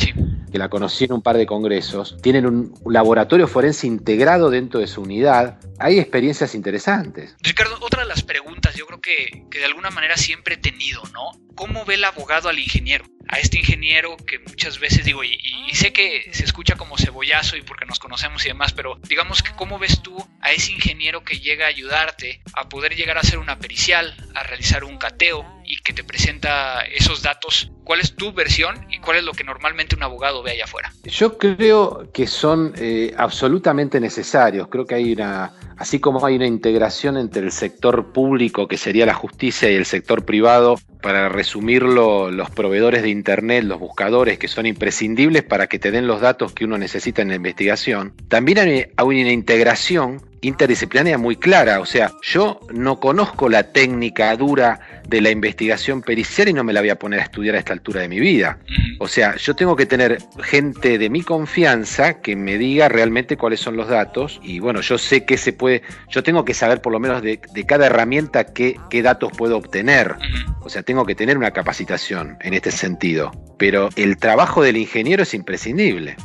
que 0.51 0.59
la 0.59 0.71
conocí 0.71 1.05
en 1.05 1.13
un 1.13 1.21
par 1.21 1.37
de 1.37 1.45
congresos, 1.45 2.17
tienen 2.23 2.47
un 2.47 2.73
laboratorio 2.87 3.47
forense 3.47 3.87
integrado 3.87 4.49
dentro 4.49 4.81
de 4.81 4.87
su 4.87 5.03
unidad. 5.03 5.59
Hay 5.79 5.99
experiencias 5.99 6.55
interesantes. 6.55 7.37
Ricardo, 7.43 7.77
otra 7.83 8.03
de 8.03 8.09
las 8.09 8.23
preguntas 8.23 8.75
yo 8.75 8.87
creo 8.87 9.01
que, 9.03 9.45
que 9.51 9.59
de 9.59 9.67
alguna 9.67 9.91
manera 9.91 10.17
siempre 10.17 10.55
he 10.55 10.59
tenido, 10.59 11.03
¿no? 11.13 11.39
¿Cómo 11.55 11.85
ve 11.85 11.95
el 11.95 12.05
abogado 12.05 12.49
al 12.49 12.59
ingeniero? 12.59 13.05
A 13.29 13.39
este 13.39 13.59
ingeniero 13.59 14.17
que 14.17 14.39
muchas 14.39 14.79
veces 14.79 15.05
digo, 15.05 15.23
y, 15.25 15.39
sé 15.75 15.93
que 15.93 16.29
se 16.33 16.45
escucha 16.45 16.77
como 16.77 16.99
cebollazo 16.99 17.57
y 17.57 17.63
porque 17.63 17.87
nos 17.87 17.99
conocemos 17.99 18.45
y 18.45 18.49
demás, 18.49 18.73
pero 18.73 18.99
digamos 19.09 19.43
que 19.43 19.53
cómo 19.53 19.79
ves 19.79 20.03
tú 20.03 20.17
a 20.41 20.53
ese 20.53 20.73
ingeniero 20.73 21.23
que 21.23 21.39
llega 21.39 21.67
a 21.67 21.69
ayudarte 21.69 22.41
a 22.55 22.69
poder 22.69 22.97
llegar 22.97 23.17
a 23.17 23.21
hacer 23.21 23.39
una 23.39 23.59
pericial, 23.59 24.15
a 24.35 24.43
realizar 24.43 24.83
un 24.85 24.99
cateo 24.99 25.47
y 25.65 25.77
que 25.79 25.93
te 25.93 26.05
presenta 26.05 26.81
esos 26.83 27.23
datos 27.23 27.71
¿Cuál 27.89 28.01
es 28.01 28.13
tu 28.13 28.35
versión 28.35 28.77
y 28.91 28.99
cuál 28.99 29.17
es 29.17 29.25
lo 29.25 29.33
que 29.33 29.45
normalmente 29.45 29.97
un 29.97 30.03
abogado 30.03 30.43
ve 30.43 30.51
allá 30.51 30.65
afuera? 30.65 30.93
Yo 31.05 31.39
creo 31.39 32.11
que 32.13 32.27
son 32.27 32.75
eh, 32.77 33.15
absolutamente 33.17 33.99
necesarios. 33.99 34.69
Creo 34.69 34.85
que 34.85 34.97
hay 34.97 35.15
una, 35.15 35.55
así 35.79 35.99
como 35.99 36.27
hay 36.27 36.37
una 36.37 36.47
integración 36.47 37.17
entre 37.17 37.41
el 37.41 37.51
sector 37.51 38.13
público, 38.13 38.69
que 38.69 38.77
sería 38.77 39.07
la 39.07 39.15
justicia, 39.15 39.71
y 39.71 39.75
el 39.75 39.87
sector 39.87 40.27
privado, 40.27 40.79
para 41.01 41.31
resumirlo, 41.31 42.31
los 42.31 42.51
proveedores 42.51 43.03
de 43.03 43.09
Internet, 43.09 43.65
los 43.65 43.81
buscadores, 43.81 44.39
que 44.39 44.49
son 44.49 44.67
imprescindibles 44.67 45.45
para 45.45 45.67
que 45.67 45.79
te 45.79 45.91
den 45.91 46.07
los 46.07 46.21
datos 46.21 46.53
que 46.53 46.67
uno 46.67 46.77
necesita 46.77 47.23
en 47.23 47.29
la 47.29 47.37
investigación, 47.37 48.13
también 48.29 48.59
hay 48.59 48.93
una 48.99 49.33
integración 49.33 50.28
interdisciplinaria 50.41 51.19
muy 51.19 51.37
clara. 51.37 51.81
O 51.81 51.87
sea, 51.87 52.13
yo 52.23 52.61
no 52.73 53.01
conozco 53.01 53.49
la 53.49 53.73
técnica 53.73 54.35
dura 54.37 54.81
de 55.09 55.21
la 55.21 55.31
investigación 55.31 56.03
pericial 56.03 56.49
y 56.49 56.53
no 56.53 56.65
me 56.65 56.73
la 56.73 56.81
voy 56.81 56.91
a 56.91 56.99
poner 56.99 57.21
a 57.21 57.23
estudiar 57.25 57.55
a 57.55 57.59
esta 57.59 57.73
altura 57.73 58.03
de 58.03 58.09
mi 58.09 58.21
vida. 58.21 58.59
O 58.99 59.09
sea, 59.09 59.37
yo 59.37 59.57
tengo 59.57 59.75
que 59.75 59.87
tener 59.87 60.19
gente 60.43 60.99
de 60.99 61.09
mi 61.09 61.23
confianza 61.23 62.21
que 62.21 62.37
me 62.37 62.59
diga 62.59 62.89
realmente 62.89 63.37
cuáles 63.37 63.61
son 63.61 63.77
los 63.77 63.89
datos 63.89 64.39
y 64.43 64.59
bueno, 64.59 64.81
yo 64.83 64.99
sé 64.99 65.25
que 65.25 65.39
se 65.39 65.53
puede, 65.53 65.83
yo 66.11 66.23
tengo 66.23 66.45
que 66.45 66.55
saber 66.55 66.83
por 66.83 66.93
lo 66.93 67.01
menos 67.01 67.23
de, 67.23 67.41
cada 67.67 67.87
herramienta 67.87 68.53
qué, 68.53 68.79
qué 68.91 69.03
datos 69.03 69.33
puedo 69.37 69.57
obtener. 69.57 70.17
O 70.61 70.69
sea, 70.69 70.83
tengo 70.83 71.07
que 71.07 71.15
tener 71.15 71.39
una 71.39 71.53
capacitación 71.53 72.37
en 72.41 72.55
este 72.55 72.71
sentido. 72.71 73.33
Pero 73.59 73.89
el 73.97 74.19
trabajo 74.19 74.63
del 74.63 74.77
ingeniero 74.77 75.23
es 75.23 75.33
imprescindible. 75.33 76.17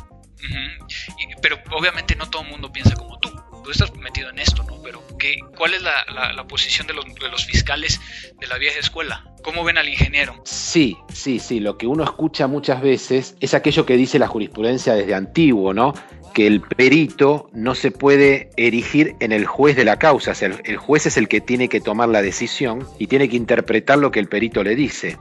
pero 1.40 1.56
obviamente 1.72 2.14
no 2.16 2.28
todo 2.28 2.42
el 2.42 2.50
mundo 2.50 2.70
piensa 2.70 2.94
como 2.94 3.18
tú 3.18 3.30
tú 3.64 3.70
estás 3.70 3.92
metido 3.96 4.30
en 4.30 4.38
esto, 4.38 4.62
¿no? 4.62 4.80
Pero 4.82 5.02
¿qué, 5.18 5.40
¿cuál 5.56 5.74
es 5.74 5.82
la, 5.82 6.46
posición 6.46 6.86
de 6.86 6.94
los, 6.94 7.04
de 7.06 7.28
los, 7.28 7.44
fiscales 7.46 8.00
de 8.38 8.46
la 8.46 8.58
vieja 8.58 8.78
escuela? 8.78 9.24
¿Cómo 9.42 9.64
ven 9.64 9.78
al 9.78 9.88
ingeniero? 9.88 10.40
Sí, 10.44 10.96
sí, 11.12 11.40
sí. 11.40 11.58
Lo 11.58 11.76
que 11.76 11.86
uno 11.86 12.04
escucha 12.04 12.46
muchas 12.46 12.80
veces 12.80 13.36
es 13.40 13.54
aquello 13.54 13.84
que 13.84 13.96
dice 13.96 14.18
la 14.18 14.28
jurisprudencia 14.28 14.94
desde 14.94 15.14
antiguo, 15.14 15.74
¿no? 15.74 15.94
Que 16.34 16.46
el 16.46 16.60
perito 16.60 17.48
no 17.52 17.74
se 17.74 17.90
puede 17.90 18.50
erigir 18.56 19.14
en 19.20 19.32
el 19.32 19.46
juez 19.46 19.76
de 19.76 19.84
la 19.84 19.98
causa, 19.98 20.32
o 20.32 20.34
sea, 20.34 20.50
el, 20.64 20.76
juez 20.76 21.06
es 21.06 21.16
el 21.16 21.28
que 21.28 21.40
tiene 21.40 21.68
que 21.68 21.80
tomar 21.80 22.08
la 22.08 22.20
decisión 22.20 22.86
y 22.98 23.06
tiene 23.06 23.28
que 23.28 23.36
interpretar 23.36 23.98
lo 23.98 24.10
que 24.10 24.20
el 24.20 24.26
perito 24.26 24.62
le 24.62 24.74
dice. 24.74 25.16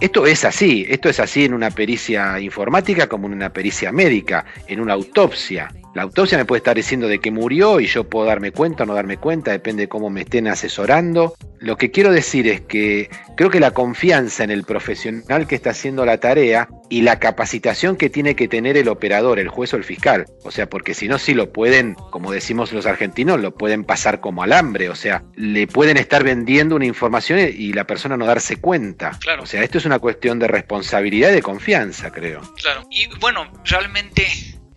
Esto 0.00 0.26
es 0.26 0.44
así, 0.44 0.84
esto 0.88 1.08
es 1.08 1.20
así 1.20 1.44
en 1.44 1.54
una 1.54 1.70
pericia 1.70 2.38
informática 2.40 3.06
como 3.06 3.28
en 3.28 3.34
una 3.34 3.52
pericia 3.52 3.92
médica, 3.92 4.44
en 4.66 4.80
una 4.80 4.94
autopsia. 4.94 5.72
La 5.94 6.02
autopsia 6.02 6.36
me 6.36 6.44
puede 6.44 6.58
estar 6.58 6.76
diciendo 6.76 7.08
de 7.08 7.20
que 7.20 7.30
murió 7.30 7.80
y 7.80 7.86
yo 7.86 8.04
puedo 8.04 8.26
darme 8.26 8.50
cuenta 8.50 8.82
o 8.82 8.86
no 8.86 8.92
darme 8.92 9.16
cuenta, 9.16 9.52
depende 9.52 9.84
de 9.84 9.88
cómo 9.88 10.10
me 10.10 10.22
estén 10.22 10.46
asesorando. 10.46 11.36
Lo 11.58 11.78
que 11.78 11.90
quiero 11.90 12.12
decir 12.12 12.46
es 12.48 12.60
que 12.60 13.08
creo 13.34 13.48
que 13.48 13.60
la 13.60 13.70
confianza 13.70 14.44
en 14.44 14.50
el 14.50 14.64
profesional 14.64 15.46
que 15.46 15.54
está 15.54 15.70
haciendo 15.70 16.04
la 16.04 16.18
tarea 16.18 16.68
y 16.88 17.02
la 17.02 17.18
capacitación 17.18 17.96
que 17.96 18.10
tiene 18.10 18.36
que 18.36 18.48
tener 18.48 18.76
el 18.76 18.88
operador, 18.88 19.38
el 19.38 19.48
juez 19.48 19.72
o 19.74 19.76
el 19.76 19.84
fiscal. 19.84 20.26
O 20.44 20.50
sea, 20.50 20.68
porque 20.68 20.94
si 20.94 21.08
no, 21.08 21.18
si 21.18 21.34
lo 21.34 21.52
pueden, 21.52 21.94
como 21.94 22.32
decimos 22.32 22.72
los 22.72 22.86
argentinos, 22.86 23.40
lo 23.40 23.54
pueden 23.54 23.84
pasar 23.84 24.20
como 24.20 24.42
alambre. 24.42 24.88
O 24.88 24.94
sea, 24.94 25.24
le 25.34 25.66
pueden 25.66 25.96
estar 25.96 26.24
vendiendo 26.24 26.76
una 26.76 26.86
información 26.86 27.38
y 27.38 27.72
la 27.72 27.86
persona 27.86 28.16
no 28.16 28.26
darse 28.26 28.56
cuenta. 28.56 29.18
Claro. 29.20 29.42
O 29.42 29.46
sea, 29.46 29.62
esto 29.62 29.78
es 29.78 29.84
una 29.84 29.98
cuestión 29.98 30.38
de 30.38 30.48
responsabilidad 30.48 31.30
y 31.30 31.34
de 31.34 31.42
confianza, 31.42 32.10
creo. 32.10 32.40
Claro. 32.56 32.86
Y 32.90 33.06
bueno, 33.18 33.50
realmente 33.64 34.26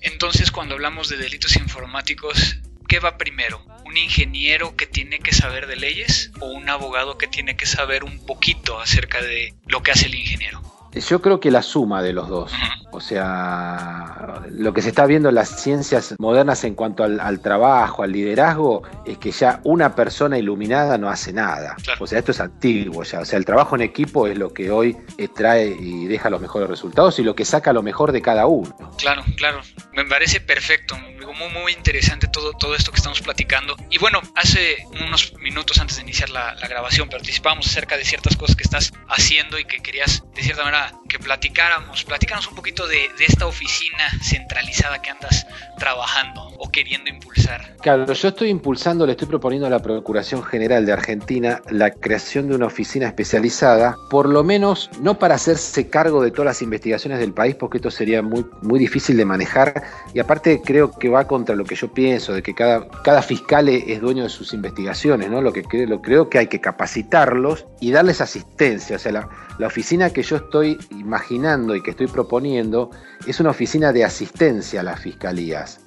entonces, 0.01 0.51
cuando 0.51 0.75
hablamos 0.75 1.09
de 1.09 1.17
delitos 1.17 1.57
informáticos, 1.57 2.59
¿qué 2.87 2.99
va 2.99 3.17
primero? 3.17 3.63
¿Un 3.85 3.97
ingeniero 3.97 4.75
que 4.75 4.85
tiene 4.85 5.19
que 5.19 5.33
saber 5.33 5.67
de 5.67 5.75
leyes 5.75 6.31
o 6.39 6.47
un 6.47 6.69
abogado 6.69 7.17
que 7.17 7.27
tiene 7.27 7.57
que 7.57 7.65
saber 7.65 8.03
un 8.03 8.25
poquito 8.25 8.79
acerca 8.79 9.21
de 9.21 9.53
lo 9.67 9.83
que 9.83 9.91
hace 9.91 10.05
el 10.05 10.15
ingeniero? 10.15 10.61
Yo 10.93 11.21
creo 11.21 11.39
que 11.39 11.51
la 11.51 11.61
suma 11.61 12.01
de 12.01 12.13
los 12.13 12.29
dos. 12.29 12.51
O 12.91 13.01
sea, 13.01 14.41
lo 14.49 14.73
que 14.73 14.81
se 14.81 14.89
está 14.89 15.05
viendo 15.05 15.29
en 15.29 15.35
las 15.35 15.61
ciencias 15.61 16.15
modernas 16.17 16.63
en 16.63 16.73
cuanto 16.73 17.03
al, 17.03 17.39
trabajo, 17.39 18.01
al 18.01 18.11
liderazgo, 18.11 18.81
es 19.05 19.17
que 19.19 19.31
ya 19.31 19.61
una 19.63 19.93
persona 19.95 20.37
iluminada 20.37 20.97
no 20.97 21.09
hace 21.09 21.31
nada. 21.31 21.75
O 21.99 22.07
sea, 22.07 22.19
esto 22.19 22.31
es 22.31 22.39
antiguo 22.39 23.03
ya. 23.03 23.19
O 23.19 23.25
sea, 23.25 23.37
el 23.37 23.45
trabajo 23.45 23.75
en 23.75 23.81
equipo 23.81 24.27
es 24.27 24.37
lo 24.37 24.51
que 24.53 24.71
hoy 24.71 24.97
trae 25.35 25.67
y 25.67 26.07
deja 26.07 26.29
los 26.29 26.41
mejores 26.41 26.67
resultados 26.67 27.19
y 27.19 27.23
lo 27.23 27.35
que 27.35 27.45
saca 27.45 27.73
lo 27.73 27.83
mejor 27.83 28.11
de 28.11 28.21
cada 28.21 28.47
uno. 28.47 28.75
Claro, 28.97 29.23
claro. 29.37 29.61
Me 29.93 30.05
parece 30.05 30.41
perfecto. 30.41 30.97
Muy, 30.97 31.53
muy 31.53 31.71
interesante 31.73 32.27
todo, 32.27 32.53
todo 32.53 32.75
esto 32.75 32.91
que 32.91 32.97
estamos 32.97 33.21
platicando. 33.21 33.75
Y 33.89 33.99
bueno, 33.99 34.19
hace 34.35 34.77
unos 35.05 35.33
minutos 35.39 35.79
antes 35.79 35.97
de 35.97 36.03
iniciar 36.03 36.29
la, 36.31 36.55
la 36.55 36.67
grabación 36.67 37.07
participamos 37.07 37.67
acerca 37.67 37.97
de 37.97 38.03
ciertas 38.03 38.35
cosas 38.35 38.55
que 38.55 38.63
estás 38.63 38.91
haciendo 39.07 39.59
y 39.59 39.65
que 39.65 39.77
querías 39.77 40.23
de 40.35 40.41
cierta 40.41 40.63
manera 40.63 40.78
que 41.07 41.19
platicáramos. 41.19 42.03
Platícanos 42.03 42.47
un 42.47 42.55
poquito 42.55 42.87
de, 42.87 43.09
esta 43.19 43.45
oficina 43.45 44.09
centralizada 44.21 45.01
que 45.01 45.09
andas 45.09 45.47
trabajando 45.77 46.48
o 46.59 46.69
queriendo 46.69 47.09
impulsar? 47.09 47.75
Claro, 47.81 48.11
yo 48.11 48.27
estoy 48.27 48.49
impulsando, 48.49 49.05
le 49.05 49.13
estoy 49.13 49.27
proponiendo 49.27 49.65
a 49.65 49.69
la 49.69 49.79
Procuración 49.79 50.43
General 50.43 50.85
de 50.85 50.91
Argentina 50.91 51.61
la 51.69 51.91
creación 51.91 52.49
de 52.49 52.55
una 52.55 52.65
oficina 52.65 53.07
especializada, 53.07 53.95
por 54.09 54.27
lo 54.27 54.43
menos 54.43 54.89
no 55.01 55.17
para 55.17 55.35
hacerse 55.35 55.89
cargo 55.89 56.21
de 56.21 56.31
todas 56.31 56.45
las 56.45 56.61
investigaciones 56.61 57.19
del 57.19 57.33
país, 57.33 57.55
porque 57.55 57.77
esto 57.77 57.89
sería 57.89 58.21
muy, 58.21 58.45
muy 58.61 58.79
difícil 58.79 59.15
de 59.15 59.25
manejar, 59.25 59.81
y 60.13 60.19
aparte 60.19 60.61
creo 60.63 60.91
que 60.91 61.07
va 61.07 61.25
contra 61.25 61.55
lo 61.55 61.63
que 61.63 61.75
yo 61.75 61.93
pienso, 61.93 62.33
de 62.33 62.43
que 62.43 62.53
cada, 62.53 62.87
cada 63.03 63.21
fiscal 63.21 63.69
es 63.69 64.01
dueño 64.01 64.23
de 64.23 64.29
sus 64.29 64.53
investigaciones, 64.53 65.29
¿no? 65.29 65.41
Lo 65.41 65.53
que 65.53 65.63
creo, 65.63 66.01
creo 66.01 66.29
que 66.29 66.39
hay 66.39 66.47
que 66.47 66.59
capacitarlos 66.59 67.65
y 67.79 67.91
darles 67.91 68.19
asistencia, 68.19 68.97
o 68.97 68.99
sea, 68.99 69.13
la, 69.13 69.29
la 69.57 69.67
oficina 69.67 70.09
que 70.09 70.23
yo 70.23 70.35
estoy 70.35 70.77
imaginando 70.91 71.75
y 71.75 71.81
que 71.81 71.91
estoy 71.91 72.07
proponiendo 72.07 72.91
es 73.25 73.39
una 73.39 73.51
oficina 73.51 73.93
de 73.93 74.03
asistencia 74.03 74.81
a 74.81 74.83
las 74.83 74.99
fiscalías. 74.99 75.81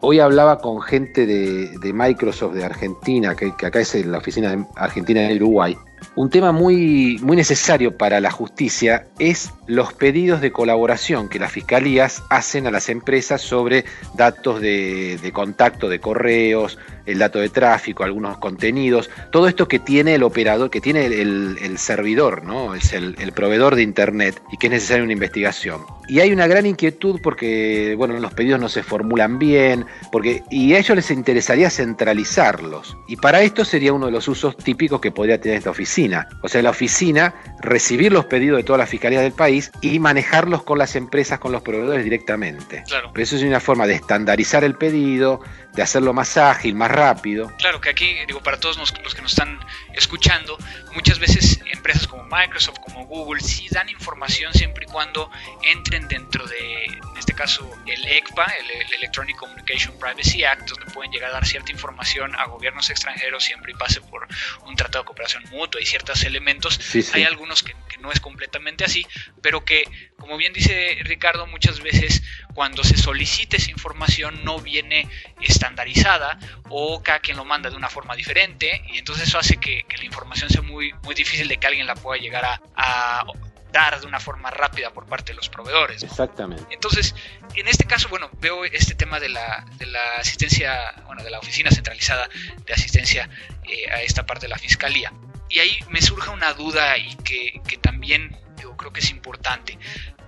Hoy 0.00 0.15
hablaba 0.20 0.58
con 0.58 0.80
gente 0.80 1.26
de, 1.26 1.92
Microsoft 1.92 2.54
de 2.54 2.64
Argentina, 2.64 3.34
que, 3.34 3.52
acá 3.66 3.80
es 3.80 4.06
la 4.06 4.18
oficina 4.18 4.54
de 4.54 4.64
Argentina 4.76 5.22
de 5.22 5.36
Uruguay. 5.36 5.76
Un 6.14 6.30
tema 6.30 6.52
muy, 6.52 7.18
muy 7.22 7.36
necesario 7.36 7.96
para 7.96 8.20
la 8.20 8.30
justicia 8.30 9.06
es 9.18 9.52
los 9.66 9.92
pedidos 9.92 10.40
de 10.40 10.52
colaboración 10.52 11.28
que 11.28 11.38
las 11.38 11.52
fiscalías 11.52 12.22
hacen 12.30 12.66
a 12.66 12.70
las 12.70 12.88
empresas 12.88 13.42
sobre 13.42 13.84
datos 14.14 14.60
de, 14.60 15.30
contacto, 15.34 15.88
de 15.88 16.00
correos, 16.00 16.78
el 17.04 17.18
dato 17.18 17.38
de 17.38 17.48
tráfico, 17.48 18.04
algunos 18.04 18.38
contenidos, 18.38 19.10
todo 19.30 19.48
esto 19.48 19.68
que 19.68 19.78
tiene 19.78 20.14
el 20.14 20.22
operador, 20.22 20.70
que 20.70 20.80
tiene 20.80 21.06
el, 21.06 21.78
servidor, 21.78 22.44
¿no? 22.44 22.74
Es 22.74 22.92
el, 22.92 23.16
el, 23.18 23.32
proveedor 23.32 23.76
de 23.76 23.82
Internet 23.82 24.40
y 24.50 24.56
que 24.56 24.68
es 24.68 24.72
necesaria 24.72 25.04
una 25.04 25.12
investigación. 25.12 25.82
Y 26.08 26.20
hay 26.20 26.32
una 26.32 26.46
gran 26.46 26.66
inquietud 26.66 27.20
porque, 27.22 27.94
bueno, 27.96 28.18
los 28.18 28.32
pedidos 28.32 28.60
no 28.60 28.68
se 28.68 28.82
formulan 28.82 29.38
bien, 29.38 29.86
porque, 30.10 30.42
y 30.50 30.72
a 30.74 30.78
ellos 30.78 30.96
les 30.96 31.10
interesaría 31.10 31.68
centralizarlos. 31.68 32.96
Y 33.08 33.16
para 33.16 33.42
esto 33.42 33.64
sería 33.64 33.92
uno 33.92 34.06
de 34.06 34.12
los 34.12 34.26
usos 34.28 34.56
típicos 34.56 35.00
que 35.00 35.10
podría 35.10 35.40
tener 35.40 35.58
esta 35.58 35.70
oficina. 35.70 35.95
O 36.42 36.48
sea, 36.48 36.62
la 36.62 36.70
oficina 36.70 37.34
recibir 37.60 38.12
los 38.12 38.26
pedidos 38.26 38.58
de 38.58 38.64
todas 38.64 38.78
las 38.78 38.88
fiscalías 38.88 39.22
del 39.22 39.32
país 39.32 39.70
y 39.80 39.98
manejarlos 39.98 40.62
con 40.62 40.78
las 40.78 40.94
empresas, 40.96 41.38
con 41.38 41.52
los 41.52 41.62
proveedores 41.62 42.04
directamente. 42.04 42.84
Claro. 42.86 43.10
Pero 43.12 43.22
eso 43.22 43.36
es 43.36 43.42
una 43.42 43.60
forma 43.60 43.86
de 43.86 43.94
estandarizar 43.94 44.62
el 44.64 44.74
pedido, 44.74 45.40
de 45.76 45.82
hacerlo 45.82 46.14
más 46.14 46.38
ágil, 46.38 46.74
más 46.74 46.90
rápido. 46.90 47.52
Claro 47.58 47.80
que 47.80 47.90
aquí, 47.90 48.16
digo, 48.26 48.42
para 48.42 48.58
todos 48.58 48.78
los 48.78 48.90
que 48.90 49.22
nos 49.22 49.32
están 49.32 49.60
escuchando, 49.92 50.56
muchas 50.94 51.18
veces 51.18 51.60
empresas 51.66 52.06
como 52.06 52.24
Microsoft, 52.24 52.78
como 52.80 53.04
Google, 53.04 53.42
sí 53.42 53.68
dan 53.70 53.88
información 53.90 54.54
siempre 54.54 54.86
y 54.88 54.90
cuando 54.90 55.30
entren 55.62 56.08
dentro 56.08 56.46
de, 56.46 56.84
en 56.86 57.18
este 57.18 57.34
caso, 57.34 57.70
el 57.86 58.04
ECPA, 58.06 58.44
el, 58.44 58.94
Electronic 58.94 59.36
Communication 59.36 59.98
Privacy 59.98 60.44
Act, 60.44 60.70
donde 60.70 60.90
pueden 60.92 61.12
llegar 61.12 61.30
a 61.30 61.34
dar 61.34 61.46
cierta 61.46 61.70
información 61.70 62.34
a 62.36 62.46
gobiernos 62.46 62.88
extranjeros 62.88 63.44
siempre 63.44 63.72
y 63.72 63.74
pase 63.74 64.00
por 64.00 64.26
un 64.64 64.74
tratado 64.76 65.02
de 65.02 65.06
cooperación 65.06 65.44
mutua 65.50 65.80
y 65.82 65.84
ciertos 65.84 66.24
elementos. 66.24 66.80
Hay 67.12 67.24
algunos 67.24 67.62
que, 67.62 67.74
que 67.96 68.02
no 68.02 68.12
es 68.12 68.20
completamente 68.20 68.84
así, 68.84 69.06
pero 69.42 69.64
que, 69.64 69.84
como 70.18 70.36
bien 70.36 70.52
dice 70.52 70.98
Ricardo, 71.02 71.46
muchas 71.46 71.80
veces 71.80 72.22
cuando 72.54 72.84
se 72.84 72.96
solicita 72.96 73.56
esa 73.56 73.70
información 73.70 74.44
no 74.44 74.58
viene 74.58 75.08
estandarizada 75.40 76.38
o 76.68 77.02
cada 77.02 77.20
quien 77.20 77.36
lo 77.36 77.44
manda 77.44 77.70
de 77.70 77.76
una 77.76 77.88
forma 77.88 78.14
diferente 78.14 78.82
y 78.92 78.98
entonces 78.98 79.28
eso 79.28 79.38
hace 79.38 79.56
que, 79.56 79.84
la 79.96 80.04
información 80.04 80.50
sea 80.50 80.62
muy, 80.62 80.92
muy 81.04 81.14
difícil 81.14 81.48
de 81.48 81.56
que 81.56 81.66
alguien 81.66 81.86
la 81.86 81.94
pueda 81.94 82.20
llegar 82.20 82.44
a, 82.76 83.24
dar 83.72 84.00
de 84.00 84.06
una 84.06 84.20
forma 84.20 84.50
rápida 84.50 84.90
por 84.90 85.06
parte 85.06 85.32
de 85.32 85.36
los 85.36 85.50
proveedores. 85.50 86.02
Exactamente. 86.02 86.64
Entonces, 86.70 87.14
en 87.54 87.68
este 87.68 87.84
caso, 87.84 88.08
bueno, 88.08 88.30
veo 88.40 88.64
este 88.64 88.94
tema 88.94 89.20
de 89.20 89.28
la, 89.28 89.66
de 89.76 89.86
la 89.86 90.16
asistencia, 90.16 90.94
bueno, 91.04 91.22
de 91.22 91.30
la 91.30 91.38
oficina 91.38 91.70
centralizada 91.70 92.28
de 92.64 92.72
asistencia 92.72 93.28
eh, 93.64 93.90
a 93.90 94.00
esta 94.02 94.24
parte 94.24 94.46
de 94.46 94.50
la 94.50 94.58
fiscalía. 94.58 95.12
Y 95.48 95.58
ahí 95.60 95.78
me 95.90 96.00
surge 96.00 96.30
una 96.30 96.52
duda 96.52 96.98
y 96.98 97.14
que, 97.16 97.60
que 97.66 97.76
también 97.78 98.36
yo 98.60 98.76
creo 98.76 98.92
que 98.92 99.00
es 99.00 99.10
importante. 99.10 99.78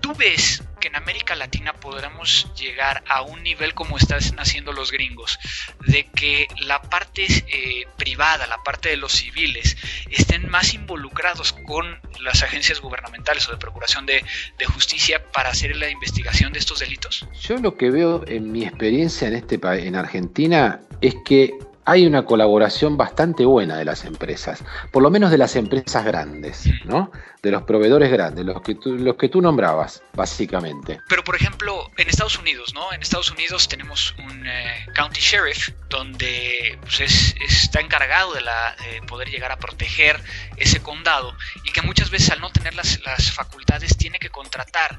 ¿Tú 0.00 0.14
ves 0.14 0.62
que 0.78 0.88
en 0.88 0.96
América 0.96 1.35
Latina 1.35 1.72
podremos 1.72 2.46
llegar 2.54 3.02
a 3.09 3.22
un 3.22 3.42
nivel 3.42 3.74
como 3.74 3.96
están 3.96 4.20
haciendo 4.38 4.72
los 4.72 4.92
gringos, 4.92 5.38
de 5.87 6.04
que 6.07 6.46
la 6.61 6.81
parte 6.81 7.26
eh, 7.26 7.85
privada 7.96 8.46
la 8.46 8.62
parte 8.62 8.90
de 8.90 8.96
los 8.96 9.12
civiles, 9.12 9.76
estén 10.11 10.48
más 10.48 10.74
involucrados 10.74 11.52
con 11.52 12.00
las 12.20 12.42
agencias 12.42 12.81
gubernamentales 12.81 13.48
o 13.48 13.52
de 13.52 13.59
procuración 13.59 14.07
de, 14.07 14.24
de 14.59 14.64
justicia 14.66 15.22
para 15.33 15.50
hacer 15.50 15.76
la 15.76 15.90
investigación 15.90 16.52
de 16.52 16.61
estos 16.61 16.78
delitos? 16.78 17.26
Yo 17.40 17.57
lo 17.59 17.76
que 17.76 17.90
veo 17.90 18.24
en 18.26 18.52
mi 18.52 18.64
experiencia 18.64 19.28
en 19.28 19.35
este 19.35 19.59
en 19.62 19.96
Argentina 19.96 20.81
es 21.00 21.16
que 21.24 21.52
hay 21.88 22.05
una 22.05 22.27
colaboración 22.27 22.98
bastante 22.98 23.46
buena 23.46 23.79
de 23.79 23.87
las 23.87 24.05
empresas, 24.05 24.62
por 24.92 25.03
lo 25.03 25.09
menos 25.09 25.31
de 25.31 25.38
las 25.38 25.57
empresas 25.57 26.05
grandes, 26.05 26.68
¿no? 26.85 27.11
De 27.42 27.51
los 27.51 27.62
proveedores 27.62 28.11
grandes, 28.11 28.44
los 28.44 28.61
que 28.61 28.74
tú, 28.74 28.98
los 28.98 29.16
que 29.16 29.31
tú 29.31 29.40
nombrabas, 29.40 30.03
básicamente. 30.12 31.01
Pero 31.09 31.24
por 31.24 31.35
ejemplo, 31.35 31.90
en 31.96 32.11
Estados 32.11 32.38
Unidos, 32.38 32.74
¿no? 32.74 32.92
En 32.92 33.01
Estados 33.01 33.31
Unidos 33.31 33.68
tenemos 33.68 34.14
un 34.18 34.46
eh, 34.46 34.87
county 34.94 35.18
sheriff 35.18 35.70
donde 35.88 36.79
pues, 36.83 37.35
está 37.40 37.81
encargado 37.81 38.35
de, 38.35 38.42
la, 38.42 38.77
poder 39.07 39.31
llegar 39.31 39.51
a 39.51 39.57
proteger 39.57 40.20
ese 40.59 40.83
condado 40.83 41.35
y 41.64 41.72
que 41.72 41.81
muchas 41.81 42.11
veces 42.11 42.33
al 42.33 42.42
no 42.42 42.51
tener 42.51 42.74
las, 42.74 43.01
las 43.07 43.33
facultades 43.33 43.96
tiene 43.96 44.18
que 44.18 44.29
contratar 44.29 44.98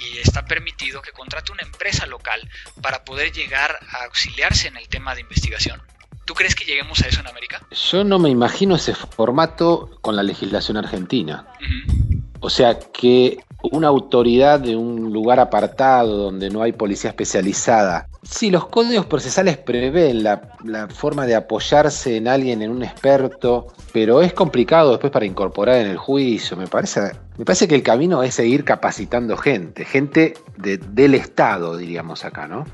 y 0.00 0.16
está 0.20 0.46
permitido 0.46 1.02
que 1.02 1.12
contrate 1.12 1.52
una 1.52 1.64
empresa 1.64 2.06
local 2.06 2.48
para 2.80 3.04
poder 3.04 3.30
llegar 3.30 3.78
a 3.90 4.04
auxiliarse 4.04 4.68
en 4.68 4.78
el 4.78 4.88
tema 4.88 5.14
de 5.14 5.20
investigación. 5.20 5.82
¿Tú 6.30 6.34
crees 6.34 6.54
que 6.54 6.64
lleguemos 6.64 7.02
a 7.02 7.08
eso 7.08 7.18
en 7.18 7.26
América? 7.26 7.60
Yo 7.90 8.04
no 8.04 8.20
me 8.20 8.28
imagino 8.28 8.76
ese 8.76 8.94
formato 8.94 9.90
con 10.00 10.14
la 10.14 10.22
legislación 10.22 10.76
argentina. 10.76 11.44
O 12.38 12.48
sea, 12.48 12.78
que 12.78 13.38
una 13.72 13.88
autoridad 13.88 14.60
de 14.60 14.76
un 14.76 15.12
lugar 15.12 15.40
apartado 15.40 16.16
donde 16.16 16.48
no 16.48 16.62
hay 16.62 16.70
policía 16.70 17.10
especializada. 17.10 18.06
Sí, 18.30 18.48
los 18.48 18.68
códigos 18.68 19.06
procesales 19.06 19.58
prevén 19.58 20.22
la, 20.22 20.40
forma 20.94 21.26
de 21.26 21.34
apoyarse 21.34 22.16
en 22.16 22.28
alguien, 22.28 22.62
en 22.62 22.70
un 22.70 22.84
experto, 22.84 23.66
pero 23.92 24.22
es 24.22 24.32
complicado 24.32 24.92
después 24.92 25.12
para 25.12 25.26
incorporar 25.26 25.76
en 25.76 25.88
el 25.88 25.98
juicio. 25.98 26.56
Me 26.56 26.68
parece, 26.68 27.12
me 27.36 27.44
parece 27.44 27.66
que 27.66 27.74
el 27.74 27.82
camino 27.82 28.22
es 28.22 28.36
seguir 28.36 28.64
capacitando 28.64 29.36
gente, 29.36 29.84
gente 29.84 30.34
del 30.56 31.14
Estado, 31.16 31.76
diríamos 31.76 32.24
acá, 32.24 32.46
¿no? 32.46 32.66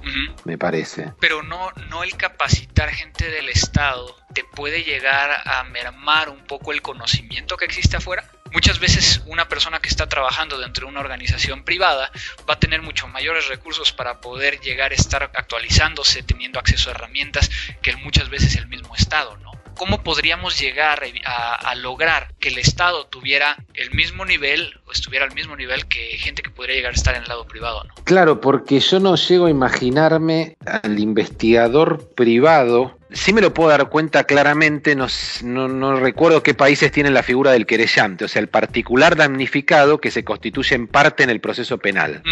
Me 0.45 0.59
parece. 0.59 1.15
Pero 1.21 1.43
no, 1.43 1.71
no 1.89 2.05
el 2.05 2.15
capacitar 2.17 2.91
gente 2.91 3.31
del 3.31 3.49
Estado 3.49 4.15
te 4.35 4.45
puede 4.45 4.85
llegar 4.85 5.31
a 5.47 5.65
mermar 5.65 6.29
un 6.29 6.45
poco 6.45 6.73
el 6.73 6.83
conocimiento 6.83 7.57
que 7.57 7.65
existe 7.65 7.97
afuera. 7.97 8.31
Muchas 8.53 8.79
veces 8.79 9.23
una 9.27 9.49
persona 9.49 9.81
que 9.81 9.89
está 9.89 10.09
trabajando 10.09 10.59
dentro 10.59 10.87
de 10.87 10.93
una 10.93 11.01
organización 11.01 11.65
privada 11.65 12.11
va 12.49 12.55
a 12.55 12.59
tener 12.61 12.83
mucho 12.83 13.09
mayores 13.09 13.49
recursos 13.49 13.93
para 13.93 14.21
poder 14.21 14.61
llegar 14.61 14.93
a 14.93 14.95
estar 14.95 15.31
actualizándose, 15.47 16.25
teniendo 16.25 16.59
acceso 16.59 16.91
a 16.91 16.93
herramientas 16.93 17.51
que 17.81 17.95
muchas 17.97 18.29
veces 18.29 18.57
el 18.57 18.67
mismo 18.67 18.97
Estado, 18.97 19.37
¿no? 19.39 19.53
¿Cómo 19.77 20.03
podríamos 20.03 20.59
llegar 20.59 21.03
a, 21.25 21.75
lograr 21.77 22.33
que 22.41 22.49
el 22.49 22.59
Estado 22.59 23.07
tuviera 23.07 23.57
el 23.75 23.91
mismo 23.93 24.25
nivel 24.25 24.81
o 24.87 24.93
estuviera 24.93 25.27
al 25.27 25.35
mismo 25.35 25.55
nivel 25.55 25.87
que 25.87 26.17
gente 26.17 26.43
que 26.43 26.51
podría 26.51 26.77
llegar 26.77 26.93
a 26.93 26.95
estar 26.95 27.15
en 27.15 27.23
el 27.23 27.29
lado 27.29 27.47
privado? 27.47 27.83
Claro, 28.05 28.41
porque 28.41 28.81
yo 28.81 29.01
no 29.01 29.17
llego 29.17 29.47
a 29.47 29.51
imaginarme 29.51 30.57
al 30.65 30.99
investigador 30.99 32.09
privado 32.15 32.97
Sí 33.17 33.33
me 33.33 33.41
lo 33.41 33.55
puedo 33.55 33.71
dar 33.71 33.89
cuenta 33.89 34.25
claramente, 34.25 34.95
no, 34.95 35.07
no, 35.43 35.97
recuerdo 35.99 36.43
qué 36.43 36.53
países 36.53 36.93
tienen 36.93 37.15
la 37.15 37.23
figura 37.23 37.51
del 37.51 37.65
querellante, 37.65 38.27
o 38.27 38.29
sea, 38.29 38.41
el 38.43 38.49
particular 38.49 39.17
damnificado 39.17 39.99
que 40.03 40.11
se 40.11 40.23
constituye 40.23 40.77
en 40.77 40.87
parte 40.87 41.23
en 41.23 41.31
el 41.31 41.41
proceso 41.41 41.79
penal. 41.79 42.23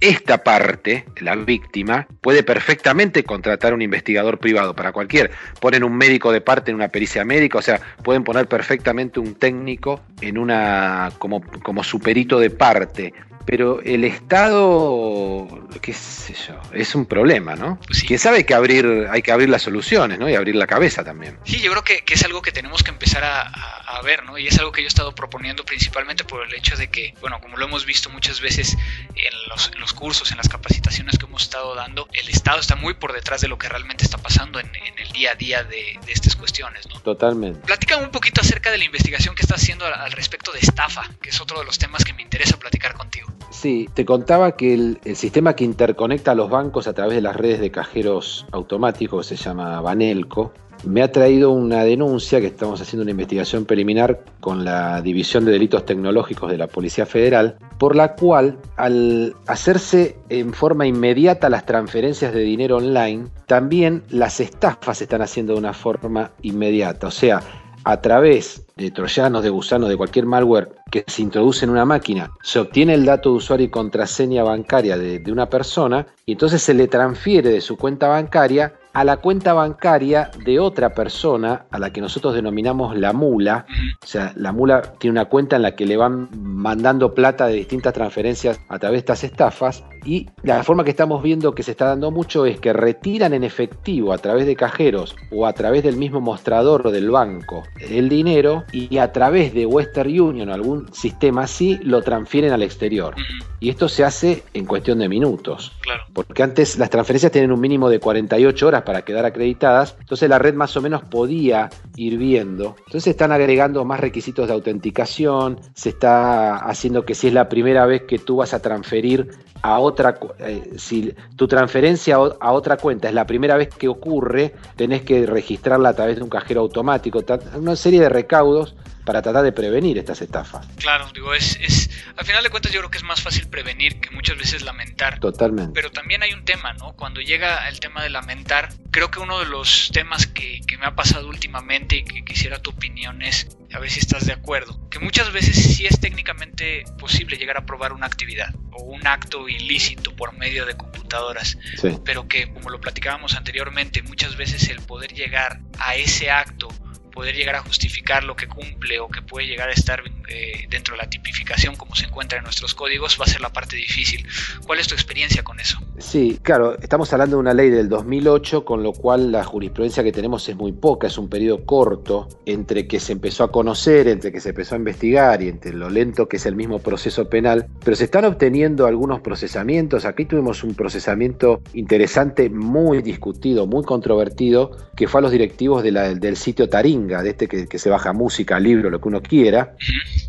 Esta 0.00 0.42
parte, 0.42 1.06
la 1.20 1.36
víctima, 1.36 2.08
puede 2.20 2.42
perfectamente 2.42 3.22
contratar 3.22 3.74
un 3.74 3.80
investigador 3.80 4.38
privado 4.38 4.74
para 4.74 4.90
cualquier. 4.90 5.30
Ponen 5.60 5.84
un 5.84 5.96
médico 5.96 6.32
de 6.32 6.40
parte 6.40 6.72
en 6.72 6.74
una 6.74 6.88
pericia 6.88 7.24
médica, 7.24 7.58
o 7.58 7.62
sea, 7.62 7.80
pueden 8.02 8.24
poner 8.24 8.48
perfectamente 8.48 9.20
un 9.20 9.36
técnico 9.36 10.02
en 10.20 10.36
una 10.36 11.12
como, 11.18 11.42
como 11.62 11.84
superito 11.84 12.40
de 12.40 12.50
parte 12.50 13.14
pero 13.46 13.80
el 13.82 14.04
Estado, 14.04 15.46
qué 15.80 15.92
sé 15.92 16.34
yo, 16.34 16.60
es 16.72 16.94
un 16.94 17.06
problema, 17.06 17.56
¿no? 17.56 17.78
Sí. 17.90 18.16
sabe 18.18 18.46
que 18.46 18.54
abrir, 18.54 19.06
hay 19.10 19.22
que 19.22 19.32
abrir 19.32 19.48
las 19.48 19.62
soluciones, 19.62 20.18
¿no? 20.18 20.28
Y 20.28 20.34
abrir 20.34 20.56
la 20.56 20.66
cabeza 20.66 21.04
también. 21.04 21.38
Sí, 21.44 21.60
yo 21.60 21.70
creo 21.72 21.84
que, 21.84 22.02
es 22.14 22.24
algo 22.24 22.42
que 22.42 22.52
tenemos 22.52 22.82
que 22.82 22.90
empezar 22.90 23.22
a, 23.24 24.00
ver, 24.02 24.24
¿no? 24.24 24.36
Y 24.36 24.46
es 24.46 24.58
algo 24.58 24.70
que 24.70 24.82
yo 24.82 24.86
he 24.86 24.88
estado 24.88 25.14
proponiendo 25.14 25.64
principalmente 25.64 26.24
por 26.24 26.46
el 26.46 26.52
hecho 26.54 26.76
de 26.76 26.88
que, 26.88 27.14
bueno, 27.20 27.40
como 27.40 27.56
lo 27.56 27.64
hemos 27.64 27.86
visto 27.86 28.10
muchas 28.10 28.40
veces 28.40 28.76
en 29.14 29.48
los, 29.48 29.70
los 29.78 29.94
cursos, 29.94 30.30
en 30.30 30.36
las 30.36 30.48
capacitaciones 30.48 31.16
que 31.16 31.24
hemos 31.24 31.42
estado 31.42 31.74
dando, 31.74 32.08
el 32.12 32.28
Estado 32.28 32.60
está 32.60 32.76
muy 32.76 32.94
por 32.94 33.12
detrás 33.12 33.40
de 33.40 33.48
lo 33.48 33.56
que 33.56 33.68
realmente 33.68 34.04
está 34.04 34.18
pasando 34.18 34.60
en, 34.60 34.70
el 34.74 35.12
día 35.12 35.32
a 35.32 35.34
día 35.34 35.64
de, 35.64 35.98
estas 36.08 36.36
cuestiones, 36.36 36.88
¿no? 36.88 37.00
Totalmente. 37.00 37.60
Platícame 37.60 38.04
un 38.04 38.10
poquito 38.10 38.40
acerca 38.40 38.70
de 38.70 38.78
la 38.78 38.84
investigación 38.84 39.34
que 39.34 39.42
estás 39.42 39.62
haciendo 39.62 39.86
al 39.86 40.12
respecto 40.12 40.52
de 40.52 40.60
estafa, 40.60 41.08
que 41.20 41.30
es 41.30 41.40
otro 41.40 41.58
de 41.58 41.64
los 41.64 41.78
temas 41.78 42.04
que 42.04 42.12
me 42.12 42.22
interesa 42.22 42.58
platicar 42.58 42.94
contigo. 42.94 43.33
Sí, 43.50 43.88
te 43.94 44.04
contaba 44.04 44.56
que 44.56 44.74
el, 44.74 44.98
sistema 45.14 45.54
que 45.54 45.64
interconecta 45.64 46.32
a 46.32 46.34
los 46.34 46.50
bancos 46.50 46.86
a 46.86 46.92
través 46.92 47.14
de 47.14 47.22
las 47.22 47.36
redes 47.36 47.60
de 47.60 47.70
cajeros 47.70 48.46
automáticos, 48.52 49.26
se 49.26 49.36
llama 49.36 49.80
Banelco, 49.80 50.52
me 50.84 51.02
ha 51.02 51.10
traído 51.10 51.50
una 51.50 51.84
denuncia 51.84 52.40
que 52.40 52.46
estamos 52.46 52.80
haciendo 52.80 53.02
una 53.02 53.12
investigación 53.12 53.64
preliminar 53.64 54.20
con 54.40 54.64
la 54.64 55.00
División 55.00 55.44
de 55.44 55.52
Delitos 55.52 55.86
Tecnológicos 55.86 56.50
de 56.50 56.58
la 56.58 56.66
Policía 56.66 57.06
Federal, 57.06 57.56
por 57.78 57.96
la 57.96 58.14
cual 58.16 58.58
al 58.76 59.34
hacerse 59.46 60.18
en 60.28 60.52
forma 60.52 60.86
inmediata 60.86 61.48
las 61.48 61.64
transferencias 61.64 62.34
de 62.34 62.40
dinero 62.40 62.76
online, 62.76 63.28
también 63.46 64.02
las 64.10 64.40
estafas 64.40 64.98
se 64.98 65.04
están 65.04 65.22
haciendo 65.22 65.54
de 65.54 65.60
una 65.60 65.72
forma 65.72 66.32
inmediata. 66.42 67.06
O 67.06 67.12
sea, 67.12 67.40
a 67.84 68.00
través 68.00 68.66
de 68.76 68.90
troyanos, 68.90 69.42
de 69.42 69.50
gusanos, 69.50 69.88
de 69.88 69.96
cualquier 69.96 70.26
malware 70.26 70.70
que 70.94 71.04
se 71.08 71.22
introduce 71.22 71.64
en 71.64 71.72
una 71.72 71.84
máquina, 71.84 72.30
se 72.40 72.60
obtiene 72.60 72.94
el 72.94 73.04
dato 73.04 73.30
de 73.30 73.38
usuario 73.38 73.66
y 73.66 73.70
contraseña 73.70 74.44
bancaria 74.44 74.96
de, 74.96 75.18
de 75.18 75.32
una 75.32 75.50
persona 75.50 76.06
y 76.24 76.32
entonces 76.32 76.62
se 76.62 76.72
le 76.72 76.86
transfiere 76.86 77.50
de 77.50 77.60
su 77.60 77.76
cuenta 77.76 78.06
bancaria 78.06 78.74
a 78.94 79.04
la 79.04 79.18
cuenta 79.18 79.52
bancaria 79.52 80.30
de 80.44 80.60
otra 80.60 80.94
persona 80.94 81.66
a 81.70 81.78
la 81.78 81.92
que 81.92 82.00
nosotros 82.00 82.34
denominamos 82.34 82.96
la 82.96 83.12
mula. 83.12 83.66
O 84.02 84.06
sea, 84.06 84.32
la 84.36 84.52
mula 84.52 84.82
tiene 84.98 85.12
una 85.12 85.24
cuenta 85.26 85.56
en 85.56 85.62
la 85.62 85.74
que 85.74 85.84
le 85.84 85.96
van 85.96 86.28
mandando 86.32 87.12
plata 87.12 87.46
de 87.46 87.54
distintas 87.54 87.92
transferencias 87.92 88.60
a 88.68 88.78
través 88.78 88.98
de 88.98 89.00
estas 89.00 89.24
estafas. 89.24 89.84
Y 90.04 90.28
la 90.42 90.62
forma 90.62 90.84
que 90.84 90.90
estamos 90.90 91.22
viendo 91.22 91.54
que 91.54 91.62
se 91.62 91.72
está 91.72 91.86
dando 91.86 92.10
mucho 92.10 92.46
es 92.46 92.60
que 92.60 92.72
retiran 92.72 93.34
en 93.34 93.42
efectivo 93.42 94.12
a 94.12 94.18
través 94.18 94.46
de 94.46 94.54
cajeros 94.54 95.16
o 95.32 95.46
a 95.46 95.52
través 95.52 95.82
del 95.82 95.96
mismo 95.96 96.20
mostrador 96.20 96.90
del 96.90 97.10
banco 97.10 97.64
el 97.90 98.08
dinero 98.08 98.64
y 98.72 98.98
a 98.98 99.12
través 99.12 99.54
de 99.54 99.66
Western 99.66 100.20
Union 100.20 100.48
o 100.48 100.54
algún 100.54 100.92
sistema 100.92 101.42
así 101.42 101.78
lo 101.82 102.02
transfieren 102.02 102.52
al 102.52 102.62
exterior. 102.62 103.14
Y 103.60 103.70
esto 103.70 103.88
se 103.88 104.04
hace 104.04 104.42
en 104.52 104.66
cuestión 104.66 104.98
de 104.98 105.08
minutos. 105.08 105.72
Porque 106.12 106.42
antes 106.42 106.78
las 106.78 106.90
transferencias 106.90 107.32
tienen 107.32 107.52
un 107.52 107.60
mínimo 107.60 107.88
de 107.88 108.00
48 108.00 108.66
horas 108.66 108.82
para 108.82 109.02
quedar 109.02 109.24
acreditadas, 109.24 109.96
entonces 110.00 110.28
la 110.28 110.38
red 110.38 110.54
más 110.54 110.76
o 110.76 110.82
menos 110.82 111.02
podía 111.02 111.70
ir 111.96 112.18
viendo. 112.18 112.76
Entonces 112.86 113.08
están 113.08 113.32
agregando 113.32 113.84
más 113.84 114.00
requisitos 114.00 114.46
de 114.46 114.54
autenticación, 114.54 115.60
se 115.74 115.90
está 115.90 116.56
haciendo 116.56 117.04
que 117.04 117.14
si 117.14 117.28
es 117.28 117.34
la 117.34 117.48
primera 117.48 117.86
vez 117.86 118.02
que 118.02 118.18
tú 118.18 118.36
vas 118.36 118.54
a 118.54 118.60
transferir 118.60 119.30
a 119.62 119.78
otra, 119.78 120.18
eh, 120.40 120.72
si 120.76 121.14
tu 121.36 121.48
transferencia 121.48 122.16
a 122.16 122.52
otra 122.52 122.76
cuenta 122.76 123.08
es 123.08 123.14
la 123.14 123.26
primera 123.26 123.56
vez 123.56 123.68
que 123.68 123.88
ocurre, 123.88 124.54
tenés 124.76 125.02
que 125.02 125.24
registrarla 125.26 125.90
a 125.90 125.94
través 125.94 126.16
de 126.16 126.22
un 126.22 126.28
cajero 126.28 126.60
automático, 126.60 127.22
una 127.56 127.76
serie 127.76 128.00
de 128.00 128.08
recaudos 128.08 128.74
para 129.04 129.22
tratar 129.22 129.44
de 129.44 129.52
prevenir 129.52 129.98
estas 129.98 130.20
estafas. 130.22 130.66
Claro, 130.76 131.08
digo, 131.12 131.34
es, 131.34 131.58
es, 131.60 131.90
al 132.16 132.24
final 132.24 132.42
de 132.42 132.50
cuentas 132.50 132.72
yo 132.72 132.80
creo 132.80 132.90
que 132.90 132.98
es 132.98 133.04
más 133.04 133.20
fácil 133.20 133.46
prevenir 133.48 134.00
que 134.00 134.10
muchas 134.10 134.38
veces 134.38 134.62
lamentar. 134.62 135.20
Totalmente. 135.20 135.72
Pero 135.74 135.90
también 135.90 136.22
hay 136.22 136.32
un 136.32 136.44
tema, 136.44 136.72
¿no? 136.74 136.94
Cuando 136.94 137.20
llega 137.20 137.68
el 137.68 137.80
tema 137.80 138.02
de 138.02 138.10
lamentar, 138.10 138.70
creo 138.90 139.10
que 139.10 139.20
uno 139.20 139.38
de 139.38 139.46
los 139.46 139.90
temas 139.92 140.26
que, 140.26 140.60
que 140.66 140.78
me 140.78 140.86
ha 140.86 140.94
pasado 140.94 141.28
últimamente 141.28 141.96
y 141.96 142.04
que 142.04 142.24
quisiera 142.24 142.60
tu 142.60 142.70
opinión 142.70 143.22
es, 143.22 143.56
a 143.72 143.78
ver 143.78 143.90
si 143.90 144.00
estás 144.00 144.26
de 144.26 144.32
acuerdo, 144.32 144.88
que 144.88 144.98
muchas 144.98 145.32
veces 145.32 145.56
sí 145.56 145.86
es 145.86 146.00
técnicamente 146.00 146.84
posible 146.98 147.36
llegar 147.36 147.58
a 147.58 147.66
probar 147.66 147.92
una 147.92 148.06
actividad 148.06 148.54
o 148.72 148.84
un 148.84 149.06
acto 149.06 149.48
ilícito 149.48 150.14
por 150.16 150.32
medio 150.36 150.64
de 150.64 150.76
computadoras, 150.76 151.58
pero 152.04 152.26
que 152.26 152.52
como 152.52 152.70
lo 152.70 152.80
platicábamos 152.80 153.34
anteriormente, 153.34 154.02
muchas 154.02 154.36
veces 154.36 154.68
el 154.68 154.80
poder 154.80 155.12
llegar 155.12 155.60
a 155.78 155.96
ese 155.96 156.30
acto 156.30 156.68
poder 157.14 157.36
llegar 157.36 157.54
a 157.54 157.60
justificar 157.60 158.24
lo 158.24 158.34
que 158.34 158.48
cumple 158.48 158.98
o 158.98 159.08
que 159.08 159.22
puede 159.22 159.46
llegar 159.46 159.68
a 159.68 159.72
estar 159.72 160.02
eh, 160.28 160.66
dentro 160.68 160.96
de 160.96 161.02
la 161.02 161.08
tipificación 161.08 161.76
como 161.76 161.94
se 161.94 162.06
encuentra 162.06 162.38
en 162.38 162.44
nuestros 162.44 162.74
códigos 162.74 163.16
va 163.20 163.24
a 163.24 163.28
ser 163.28 163.40
la 163.40 163.52
parte 163.52 163.76
difícil. 163.76 164.26
¿Cuál 164.66 164.80
es 164.80 164.88
tu 164.88 164.94
experiencia 164.94 165.44
con 165.44 165.60
eso? 165.60 165.78
Sí, 165.98 166.40
claro, 166.42 166.76
estamos 166.80 167.12
hablando 167.12 167.36
de 167.36 167.40
una 167.40 167.54
ley 167.54 167.70
del 167.70 167.88
2008, 167.88 168.64
con 168.64 168.82
lo 168.82 168.92
cual 168.92 169.30
la 169.30 169.44
jurisprudencia 169.44 170.02
que 170.02 170.10
tenemos 170.10 170.48
es 170.48 170.56
muy 170.56 170.72
poca, 170.72 171.06
es 171.06 171.16
un 171.16 171.28
periodo 171.28 171.64
corto 171.64 172.28
entre 172.46 172.88
que 172.88 172.98
se 172.98 173.12
empezó 173.12 173.44
a 173.44 173.52
conocer, 173.52 174.08
entre 174.08 174.32
que 174.32 174.40
se 174.40 174.48
empezó 174.48 174.74
a 174.74 174.78
investigar 174.78 175.40
y 175.40 175.48
entre 175.48 175.72
lo 175.72 175.88
lento 175.88 176.28
que 176.28 176.36
es 176.38 176.46
el 176.46 176.56
mismo 176.56 176.80
proceso 176.80 177.28
penal, 177.28 177.68
pero 177.84 177.96
se 177.96 178.04
están 178.04 178.24
obteniendo 178.24 178.86
algunos 178.86 179.20
procesamientos. 179.20 180.04
Aquí 180.04 180.24
tuvimos 180.24 180.64
un 180.64 180.74
procesamiento 180.74 181.62
interesante, 181.74 182.50
muy 182.50 183.02
discutido, 183.02 183.66
muy 183.68 183.84
controvertido, 183.84 184.76
que 184.96 185.06
fue 185.06 185.20
a 185.20 185.22
los 185.22 185.32
directivos 185.32 185.84
del 185.84 186.36
sitio 186.36 186.68
Tarín 186.68 187.03
De 187.06 187.30
este 187.30 187.48
que, 187.48 187.78
se 187.78 187.90
baja 187.90 188.12
música, 188.12 188.58
libro, 188.58 188.90
lo 188.90 189.00
que 189.00 189.08
uno 189.08 189.22
quiera, 189.22 189.74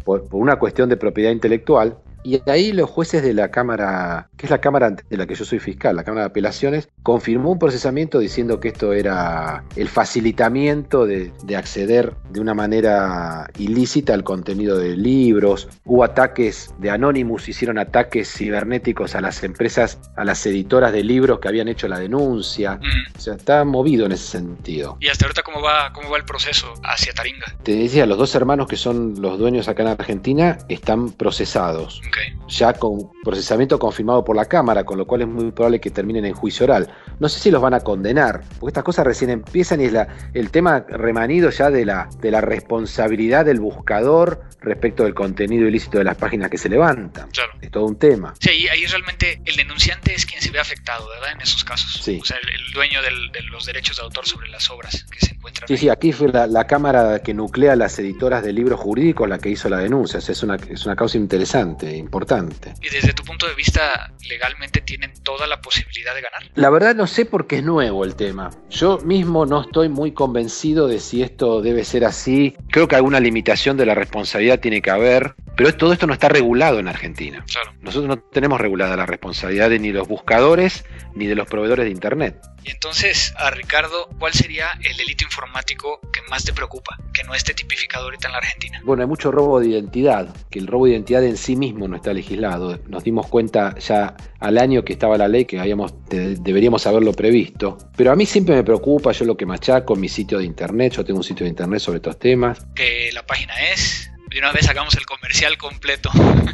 por 0.03 0.27
una 0.31 0.57
cuestión 0.57 0.89
de 0.89 0.97
propiedad 0.97 1.31
intelectual, 1.31 1.97
y 2.25 2.41
ahí 2.49 2.71
los 2.71 2.89
jueces 2.89 3.21
de 3.21 3.35
la 3.35 3.51
Cámara, 3.51 4.29
que 4.35 4.47
es 4.47 4.49
la 4.49 4.59
Cámara 4.59 4.89
de 4.89 5.17
la 5.17 5.27
que 5.27 5.35
yo 5.35 5.45
soy 5.45 5.59
fiscal, 5.59 5.95
la 5.95 6.03
Cámara 6.03 6.23
de 6.23 6.29
Apelaciones, 6.29 6.89
confirmó 7.03 7.51
un 7.51 7.59
procesamiento 7.59 8.17
diciendo 8.17 8.59
que 8.59 8.69
esto 8.69 8.93
era 8.93 9.63
el 9.75 9.87
facilitamiento 9.87 11.05
de, 11.05 11.31
acceder 11.55 12.15
de 12.31 12.39
una 12.39 12.55
manera 12.55 13.47
ilícita 13.59 14.15
al 14.15 14.23
contenido 14.23 14.77
de 14.79 14.97
libros. 14.97 15.69
Hubo 15.85 16.03
ataques 16.03 16.73
de 16.79 16.89
Anonymous, 16.89 17.47
hicieron 17.47 17.77
ataques 17.77 18.33
cibernéticos 18.33 19.13
a 19.13 19.21
las 19.21 19.43
empresas, 19.43 19.99
a 20.15 20.25
las 20.25 20.43
editoras 20.47 20.91
de 20.91 21.03
libros 21.03 21.39
que 21.39 21.47
habían 21.47 21.67
hecho 21.67 21.87
la 21.87 21.99
denuncia. 21.99 22.79
O 23.15 23.19
sea, 23.19 23.35
está 23.35 23.63
movido 23.63 24.07
en 24.07 24.13
ese 24.13 24.25
sentido. 24.25 24.97
¿Y 24.99 25.09
hasta 25.09 25.25
ahorita 25.25 25.43
cómo 25.43 25.61
va, 25.61 25.93
cómo 25.93 26.09
va 26.09 26.17
el 26.17 26.25
proceso 26.25 26.73
hacia 26.83 27.13
Taringa? 27.13 27.55
Te 27.61 27.75
decía, 27.75 28.07
los 28.07 28.17
dos 28.17 28.33
hermanos 28.33 28.67
que 28.67 28.77
son 28.77 29.21
los 29.21 29.37
dueños 29.37 29.67
acá 29.67 29.83
en 29.83 29.89
Argentina 29.89 30.57
están 30.67 31.11
procesados 31.11 32.01
ya 32.47 32.73
con 32.73 33.11
procesamiento 33.23 33.79
confirmado 33.79 34.23
por 34.23 34.35
la 34.35 34.45
Cámara, 34.45 34.83
con 34.83 34.97
lo 34.97 35.05
cual 35.05 35.21
es 35.21 35.27
muy 35.27 35.51
probable 35.51 35.79
que 35.79 35.89
terminen 35.89 36.25
en 36.25 36.33
juicio 36.33 36.65
oral. 36.65 36.91
No 37.19 37.29
sé 37.29 37.39
si 37.39 37.51
los 37.51 37.61
van 37.61 37.73
a 37.73 37.79
condenar, 37.79 38.41
porque 38.59 38.71
estas 38.71 38.83
cosas 38.83 39.05
recién 39.05 39.29
empiezan 39.29 39.81
y 39.81 39.85
es 39.85 39.93
la, 39.93 40.07
el 40.33 40.51
tema 40.51 40.85
remanido 40.87 41.49
ya 41.49 41.69
de 41.69 41.85
la, 41.85 42.09
de 42.19 42.31
la 42.31 42.41
responsabilidad 42.41 43.45
del 43.45 43.59
buscador 43.59 44.43
respecto 44.61 45.03
del 45.03 45.13
contenido 45.13 45.67
ilícito 45.67 45.97
de 45.99 46.03
las 46.03 46.17
páginas 46.17 46.49
que 46.49 46.57
se 46.57 46.69
levantan. 46.69 47.29
Claro. 47.29 47.53
Es 47.61 47.71
todo 47.71 47.85
un 47.85 47.97
tema. 47.97 48.33
Sí, 48.39 48.49
ahí, 48.49 48.67
ahí 48.67 48.85
realmente 48.85 49.41
el 49.45 49.55
denunciante 49.55 50.13
es 50.13 50.25
quien 50.25 50.41
se 50.41 50.51
ve 50.51 50.59
afectado, 50.59 51.07
¿verdad? 51.09 51.33
En 51.33 51.41
esos 51.41 51.63
casos. 51.63 52.01
Sí. 52.03 52.19
O 52.21 52.25
sea, 52.25 52.37
el, 52.37 52.73
dueño 52.73 53.01
de 53.01 53.41
los 53.43 53.65
derechos 53.65 53.97
de 53.97 54.03
autor 54.03 54.27
sobre 54.27 54.49
las 54.49 54.69
obras 54.69 55.05
que 55.05 55.25
se 55.25 55.33
encuentran. 55.33 55.67
Sí, 55.67 55.77
sí, 55.77 55.89
aquí 55.89 56.11
fue 56.11 56.27
la, 56.29 56.65
Cámara 56.67 57.19
que 57.19 57.33
nuclea 57.33 57.75
las 57.75 57.97
editoras 57.99 58.43
de 58.43 58.51
libros 58.51 58.79
jurídicos 58.79 59.29
la 59.29 59.37
que 59.37 59.49
hizo 59.49 59.69
la 59.69 59.77
denuncia. 59.77 60.19
es, 60.19 60.43
una, 60.43 60.55
es 60.55 60.85
una 60.85 60.95
causa 60.95 61.17
interesante, 61.17 62.04
importante. 62.05 62.73
¿Y 62.81 62.89
desde 62.89 63.13
tu 63.13 63.23
punto 63.23 63.47
de 63.47 63.55
vista, 63.55 64.13
legalmente 64.29 64.81
tienen 64.81 65.11
toda 65.23 65.47
la 65.47 65.59
posibilidad 65.61 66.13
de 66.13 66.21
ganar? 66.21 66.43
La 66.53 66.69
verdad 66.69 66.95
no 66.95 67.07
sé 67.07 67.25
porque 67.25 67.57
es 67.57 67.63
nuevo 67.63 68.05
el 68.05 68.15
tema. 68.15 68.51
Yo 68.69 68.99
mismo 68.99 69.45
no 69.45 69.61
estoy 69.61 69.89
muy 69.89 70.13
convencido 70.13 70.87
de 70.87 70.99
si 70.99 71.23
esto 71.23 71.61
debe 71.61 71.83
ser 71.83 72.05
así. 72.05 72.55
Creo 72.69 72.87
que 72.87 72.95
alguna 72.95 73.19
limitación 73.19 73.77
de 73.77 73.85
la 73.85 73.95
responsabilidad 73.95 74.59
tiene 74.59 74.81
que 74.81 74.91
haber, 74.91 75.35
pero 75.55 75.75
todo 75.75 75.93
esto 75.93 76.07
no 76.07 76.13
está 76.13 76.29
regulado 76.29 76.79
en 76.79 76.87
Argentina. 76.87 77.43
Claro. 77.51 77.73
Nosotros 77.81 78.07
no 78.07 78.19
tenemos 78.19 78.59
regulada 78.59 78.95
la 78.95 79.05
responsabilidad 79.05 79.69
de 79.69 79.79
ni 79.79 79.91
los 79.91 80.07
buscadores 80.07 80.85
ni 81.13 81.27
de 81.27 81.35
los 81.35 81.47
proveedores 81.47 81.85
de 81.85 81.91
Internet. 81.91 82.41
Y 82.63 82.71
entonces, 82.71 83.33
a 83.37 83.51
Ricardo, 83.51 84.09
¿cuál 84.17 84.33
sería 84.33 84.71
el 84.83 84.97
delito 84.97 85.23
informático 85.23 85.99
que 86.11 86.21
más 86.29 86.43
te 86.43 86.51
preocupa, 86.51 86.97
que 87.13 87.23
no 87.23 87.35
esté 87.35 87.53
tipificado 87.53 88.05
ahorita 88.05 88.27
en 88.27 88.31
la 88.31 88.39
Argentina? 88.39 88.81
Bueno, 88.83 89.03
hay 89.03 89.07
mucho 89.07 89.31
robo 89.31 89.59
de 89.59 89.67
identidad, 89.67 90.35
que 90.49 90.57
el 90.57 90.65
robo 90.65 90.85
de 90.85 90.93
identidad 90.93 91.23
en 91.23 91.37
sí 91.37 91.55
mismo 91.55 91.87
no 91.87 91.95
está 91.95 92.11
legislado. 92.11 92.79
Nos 92.87 93.03
dimos 93.03 93.27
cuenta 93.27 93.77
ya 93.77 94.15
al 94.39 94.57
año 94.57 94.83
que 94.83 94.93
estaba 94.93 95.15
la 95.17 95.27
ley 95.27 95.45
que 95.45 95.59
habíamos, 95.59 95.93
deberíamos 96.09 96.87
haberlo 96.87 97.13
previsto. 97.13 97.77
Pero 97.95 98.11
a 98.11 98.15
mí 98.15 98.25
siempre 98.25 98.55
me 98.55 98.63
preocupa, 98.63 99.11
yo 99.11 99.25
lo 99.25 99.37
que 99.37 99.45
machaco, 99.45 99.95
mi 99.95 100.09
sitio 100.09 100.39
de 100.39 100.45
internet, 100.45 100.93
yo 100.93 101.05
tengo 101.05 101.19
un 101.19 101.23
sitio 101.23 101.43
de 101.43 101.51
internet 101.51 101.79
sobre 101.79 101.97
estos 101.97 102.17
temas. 102.17 102.65
Que 102.73 103.11
la 103.13 103.23
página 103.27 103.53
es 103.71 104.09
de 104.35 104.41
una 104.41 104.51
vez 104.51 104.65
sacamos 104.65 104.93
el 104.95 105.05
comercial 105.05 105.57
completo. 105.57 106.11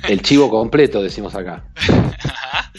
El 0.08 0.22
chivo 0.22 0.48
completo, 0.52 1.02
decimos 1.02 1.34
acá. 1.34 1.64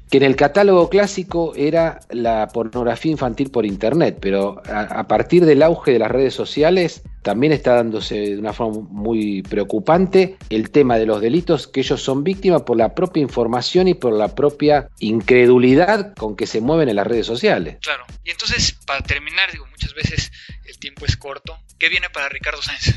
Que 0.09 0.17
en 0.17 0.23
el 0.23 0.35
catálogo 0.35 0.89
clásico 0.89 1.53
era 1.55 1.99
la 2.09 2.47
pornografía 2.47 3.11
infantil 3.11 3.51
por 3.51 3.65
internet, 3.65 4.17
pero 4.19 4.61
a, 4.65 5.07
partir 5.07 5.45
del 5.45 5.63
auge 5.63 5.93
de 5.93 5.99
las 5.99 6.11
redes 6.11 6.33
sociales 6.33 7.03
también 7.21 7.53
está 7.53 7.75
dándose 7.75 8.15
de 8.15 8.37
una 8.37 8.53
forma 8.53 8.81
muy 8.89 9.41
preocupante 9.43 10.37
el 10.49 10.71
tema 10.71 10.97
de 10.97 11.05
los 11.05 11.21
delitos 11.21 11.67
que 11.67 11.81
ellos 11.81 12.01
son 12.01 12.23
víctimas 12.23 12.61
por 12.63 12.77
la 12.77 12.95
propia 12.95 13.21
información 13.21 13.87
y 13.87 13.93
por 13.93 14.13
la 14.13 14.33
propia 14.33 14.89
incredulidad 14.99 16.13
con 16.15 16.35
que 16.35 16.47
se 16.47 16.61
mueven 16.61 16.89
en 16.89 16.95
las 16.95 17.07
redes 17.07 17.25
sociales. 17.25 17.77
Claro. 17.81 18.05
Y 18.23 18.31
entonces, 18.31 18.77
para 18.85 19.01
terminar, 19.01 19.51
digo, 19.51 19.65
muchas 19.67 19.93
veces 19.93 20.31
el 20.65 20.79
tiempo 20.79 21.05
es 21.05 21.17
corto. 21.17 21.57
¿Qué 21.77 21.89
viene 21.89 22.09
para 22.09 22.29
Ricardo 22.29 22.61
Sáenz? 22.61 22.95